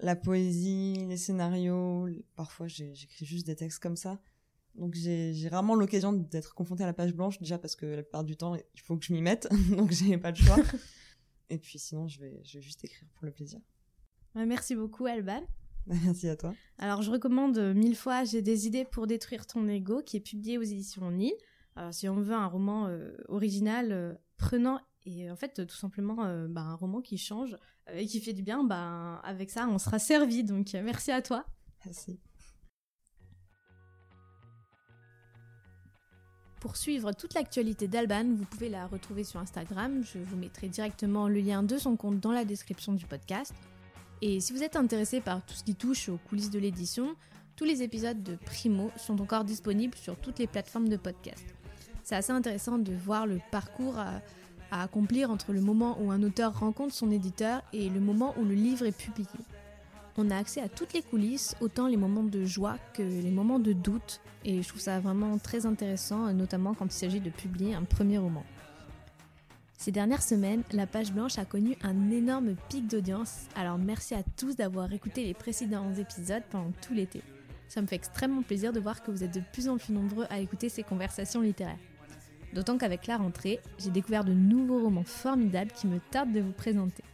la 0.00 0.16
poésie, 0.16 1.06
les 1.08 1.16
scénarios, 1.16 2.08
parfois 2.36 2.66
j'écris 2.66 3.24
juste 3.24 3.46
des 3.46 3.56
textes 3.56 3.80
comme 3.80 3.96
ça 3.96 4.18
donc 4.74 4.94
j'ai 4.94 5.48
rarement 5.50 5.74
l'occasion 5.74 6.12
d'être 6.12 6.54
confrontée 6.54 6.84
à 6.84 6.86
la 6.86 6.92
page 6.92 7.14
blanche, 7.14 7.38
déjà 7.38 7.58
parce 7.58 7.76
que 7.76 7.86
la 7.86 8.02
plupart 8.02 8.24
du 8.24 8.36
temps, 8.36 8.54
il 8.54 8.80
faut 8.80 8.96
que 8.96 9.04
je 9.04 9.12
m'y 9.12 9.22
mette, 9.22 9.48
donc 9.76 9.90
j'ai 9.90 10.16
pas 10.18 10.30
le 10.30 10.36
choix. 10.36 10.56
Et 11.50 11.58
puis 11.58 11.78
sinon, 11.78 12.08
je 12.08 12.20
vais, 12.20 12.40
je 12.44 12.58
vais 12.58 12.62
juste 12.62 12.84
écrire 12.84 13.08
pour 13.14 13.24
le 13.24 13.32
plaisir. 13.32 13.60
Merci 14.34 14.76
beaucoup, 14.76 15.06
Alban. 15.06 15.42
Merci 15.86 16.28
à 16.28 16.36
toi. 16.36 16.54
Alors, 16.76 17.02
je 17.02 17.10
recommande 17.10 17.58
mille 17.74 17.96
fois 17.96 18.24
J'ai 18.24 18.42
des 18.42 18.66
idées 18.66 18.84
pour 18.84 19.06
détruire 19.06 19.46
ton 19.46 19.66
ego, 19.68 20.02
qui 20.02 20.18
est 20.18 20.20
publié 20.20 20.58
aux 20.58 20.62
éditions 20.62 21.10
Nil. 21.10 21.32
Alors, 21.76 21.94
si 21.94 22.08
on 22.08 22.20
veut 22.20 22.34
un 22.34 22.46
roman 22.46 22.86
euh, 22.88 23.16
original, 23.28 23.92
euh, 23.92 24.14
prenant 24.36 24.80
et 25.06 25.30
en 25.30 25.36
fait, 25.36 25.66
tout 25.66 25.76
simplement, 25.76 26.24
euh, 26.24 26.48
bah, 26.48 26.60
un 26.60 26.74
roman 26.74 27.00
qui 27.00 27.16
change 27.16 27.56
et 27.90 28.04
qui 28.04 28.20
fait 28.20 28.34
du 28.34 28.42
bien, 28.42 28.64
bah, 28.64 29.20
avec 29.24 29.50
ça, 29.50 29.66
on 29.66 29.78
sera 29.78 29.98
servi. 29.98 30.44
Donc, 30.44 30.74
merci 30.74 31.10
à 31.10 31.22
toi. 31.22 31.46
Merci. 31.86 32.20
Pour 36.60 36.76
suivre 36.76 37.12
toute 37.12 37.34
l'actualité 37.34 37.86
d'Alban, 37.86 38.24
vous 38.34 38.44
pouvez 38.44 38.68
la 38.68 38.88
retrouver 38.88 39.22
sur 39.22 39.38
Instagram. 39.38 40.02
Je 40.02 40.18
vous 40.18 40.36
mettrai 40.36 40.68
directement 40.68 41.28
le 41.28 41.38
lien 41.38 41.62
de 41.62 41.78
son 41.78 41.94
compte 41.96 42.18
dans 42.18 42.32
la 42.32 42.44
description 42.44 42.94
du 42.94 43.06
podcast. 43.06 43.54
Et 44.22 44.40
si 44.40 44.52
vous 44.52 44.64
êtes 44.64 44.74
intéressé 44.74 45.20
par 45.20 45.44
tout 45.46 45.54
ce 45.54 45.62
qui 45.62 45.76
touche 45.76 46.08
aux 46.08 46.18
coulisses 46.28 46.50
de 46.50 46.58
l'édition, 46.58 47.14
tous 47.54 47.64
les 47.64 47.84
épisodes 47.84 48.24
de 48.24 48.34
Primo 48.34 48.90
sont 48.96 49.20
encore 49.20 49.44
disponibles 49.44 49.96
sur 49.96 50.16
toutes 50.16 50.40
les 50.40 50.48
plateformes 50.48 50.88
de 50.88 50.96
podcast. 50.96 51.44
C'est 52.02 52.16
assez 52.16 52.32
intéressant 52.32 52.78
de 52.78 52.92
voir 52.92 53.26
le 53.26 53.38
parcours 53.52 53.96
à, 53.96 54.20
à 54.72 54.82
accomplir 54.82 55.30
entre 55.30 55.52
le 55.52 55.60
moment 55.60 55.96
où 56.00 56.10
un 56.10 56.24
auteur 56.24 56.58
rencontre 56.58 56.92
son 56.92 57.12
éditeur 57.12 57.62
et 57.72 57.88
le 57.88 58.00
moment 58.00 58.34
où 58.36 58.44
le 58.44 58.54
livre 58.54 58.84
est 58.84 58.96
publié 58.96 59.28
on 60.18 60.30
a 60.30 60.36
accès 60.36 60.60
à 60.60 60.68
toutes 60.68 60.92
les 60.92 61.02
coulisses, 61.02 61.54
autant 61.60 61.86
les 61.86 61.96
moments 61.96 62.24
de 62.24 62.44
joie 62.44 62.76
que 62.92 63.02
les 63.02 63.30
moments 63.30 63.60
de 63.60 63.72
doute, 63.72 64.20
et 64.44 64.62
je 64.62 64.68
trouve 64.68 64.80
ça 64.80 64.98
vraiment 64.98 65.38
très 65.38 65.64
intéressant, 65.64 66.32
notamment 66.32 66.74
quand 66.74 66.86
il 66.86 66.98
s'agit 66.98 67.20
de 67.20 67.30
publier 67.30 67.74
un 67.74 67.84
premier 67.84 68.18
roman. 68.18 68.44
Ces 69.78 69.92
dernières 69.92 70.24
semaines, 70.24 70.64
la 70.72 70.88
page 70.88 71.12
blanche 71.12 71.38
a 71.38 71.44
connu 71.44 71.76
un 71.82 72.10
énorme 72.10 72.56
pic 72.68 72.88
d'audience, 72.88 73.46
alors 73.54 73.78
merci 73.78 74.14
à 74.14 74.24
tous 74.36 74.56
d'avoir 74.56 74.92
écouté 74.92 75.24
les 75.24 75.34
précédents 75.34 75.94
épisodes 75.94 76.42
pendant 76.50 76.72
tout 76.82 76.94
l'été. 76.94 77.22
Ça 77.68 77.80
me 77.80 77.86
fait 77.86 77.96
extrêmement 77.96 78.42
plaisir 78.42 78.72
de 78.72 78.80
voir 78.80 79.04
que 79.04 79.12
vous 79.12 79.22
êtes 79.22 79.34
de 79.34 79.42
plus 79.52 79.68
en 79.68 79.78
plus 79.78 79.92
nombreux 79.92 80.26
à 80.30 80.40
écouter 80.40 80.68
ces 80.68 80.82
conversations 80.82 81.42
littéraires. 81.42 81.78
D'autant 82.54 82.76
qu'avec 82.76 83.06
la 83.06 83.18
rentrée, 83.18 83.60
j'ai 83.78 83.90
découvert 83.90 84.24
de 84.24 84.32
nouveaux 84.32 84.82
romans 84.82 85.04
formidables 85.04 85.70
qui 85.70 85.86
me 85.86 86.00
tardent 86.10 86.32
de 86.32 86.40
vous 86.40 86.52
présenter. 86.52 87.04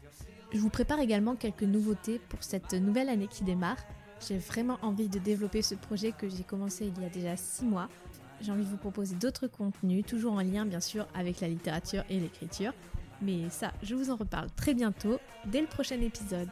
Je 0.54 0.60
vous 0.60 0.70
prépare 0.70 1.00
également 1.00 1.34
quelques 1.34 1.64
nouveautés 1.64 2.20
pour 2.28 2.44
cette 2.44 2.74
nouvelle 2.74 3.08
année 3.08 3.26
qui 3.26 3.42
démarre. 3.42 3.76
J'ai 4.26 4.38
vraiment 4.38 4.78
envie 4.82 5.08
de 5.08 5.18
développer 5.18 5.62
ce 5.62 5.74
projet 5.74 6.12
que 6.12 6.28
j'ai 6.28 6.44
commencé 6.44 6.92
il 6.96 7.02
y 7.02 7.04
a 7.04 7.08
déjà 7.08 7.36
6 7.36 7.64
mois. 7.64 7.88
J'ai 8.40 8.52
envie 8.52 8.62
de 8.62 8.70
vous 8.70 8.76
proposer 8.76 9.16
d'autres 9.16 9.48
contenus, 9.48 10.06
toujours 10.06 10.34
en 10.34 10.42
lien 10.42 10.64
bien 10.64 10.78
sûr 10.78 11.08
avec 11.12 11.40
la 11.40 11.48
littérature 11.48 12.04
et 12.08 12.20
l'écriture. 12.20 12.72
Mais 13.20 13.50
ça, 13.50 13.72
je 13.82 13.96
vous 13.96 14.10
en 14.10 14.16
reparle 14.16 14.48
très 14.54 14.74
bientôt, 14.74 15.18
dès 15.46 15.60
le 15.60 15.66
prochain 15.66 16.00
épisode. 16.00 16.50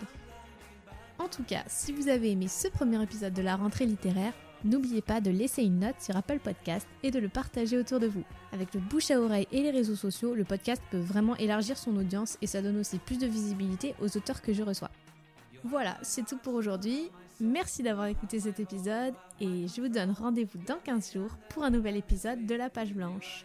En 1.20 1.28
tout 1.28 1.44
cas, 1.44 1.62
si 1.68 1.92
vous 1.92 2.08
avez 2.08 2.32
aimé 2.32 2.48
ce 2.48 2.66
premier 2.66 3.00
épisode 3.00 3.34
de 3.34 3.42
la 3.42 3.54
rentrée 3.54 3.86
littéraire, 3.86 4.32
N'oubliez 4.64 5.02
pas 5.02 5.20
de 5.20 5.30
laisser 5.30 5.62
une 5.62 5.80
note 5.80 6.00
sur 6.00 6.16
Apple 6.16 6.38
Podcast 6.38 6.86
et 7.02 7.10
de 7.10 7.18
le 7.18 7.28
partager 7.28 7.76
autour 7.78 7.98
de 7.98 8.06
vous. 8.06 8.22
Avec 8.52 8.72
le 8.74 8.80
bouche 8.80 9.10
à 9.10 9.20
oreille 9.20 9.48
et 9.50 9.62
les 9.62 9.70
réseaux 9.70 9.96
sociaux, 9.96 10.34
le 10.34 10.44
podcast 10.44 10.80
peut 10.90 11.00
vraiment 11.00 11.36
élargir 11.36 11.76
son 11.76 11.96
audience 11.96 12.38
et 12.42 12.46
ça 12.46 12.62
donne 12.62 12.78
aussi 12.78 12.98
plus 12.98 13.18
de 13.18 13.26
visibilité 13.26 13.94
aux 14.00 14.16
auteurs 14.16 14.40
que 14.40 14.52
je 14.52 14.62
reçois. 14.62 14.90
Voilà, 15.64 15.98
c'est 16.02 16.24
tout 16.24 16.38
pour 16.38 16.54
aujourd'hui. 16.54 17.10
Merci 17.40 17.82
d'avoir 17.82 18.06
écouté 18.06 18.38
cet 18.38 18.60
épisode 18.60 19.14
et 19.40 19.66
je 19.66 19.80
vous 19.80 19.88
donne 19.88 20.12
rendez-vous 20.12 20.58
dans 20.66 20.78
15 20.84 21.12
jours 21.12 21.36
pour 21.48 21.64
un 21.64 21.70
nouvel 21.70 21.96
épisode 21.96 22.46
de 22.46 22.54
La 22.54 22.70
Page 22.70 22.94
Blanche. 22.94 23.44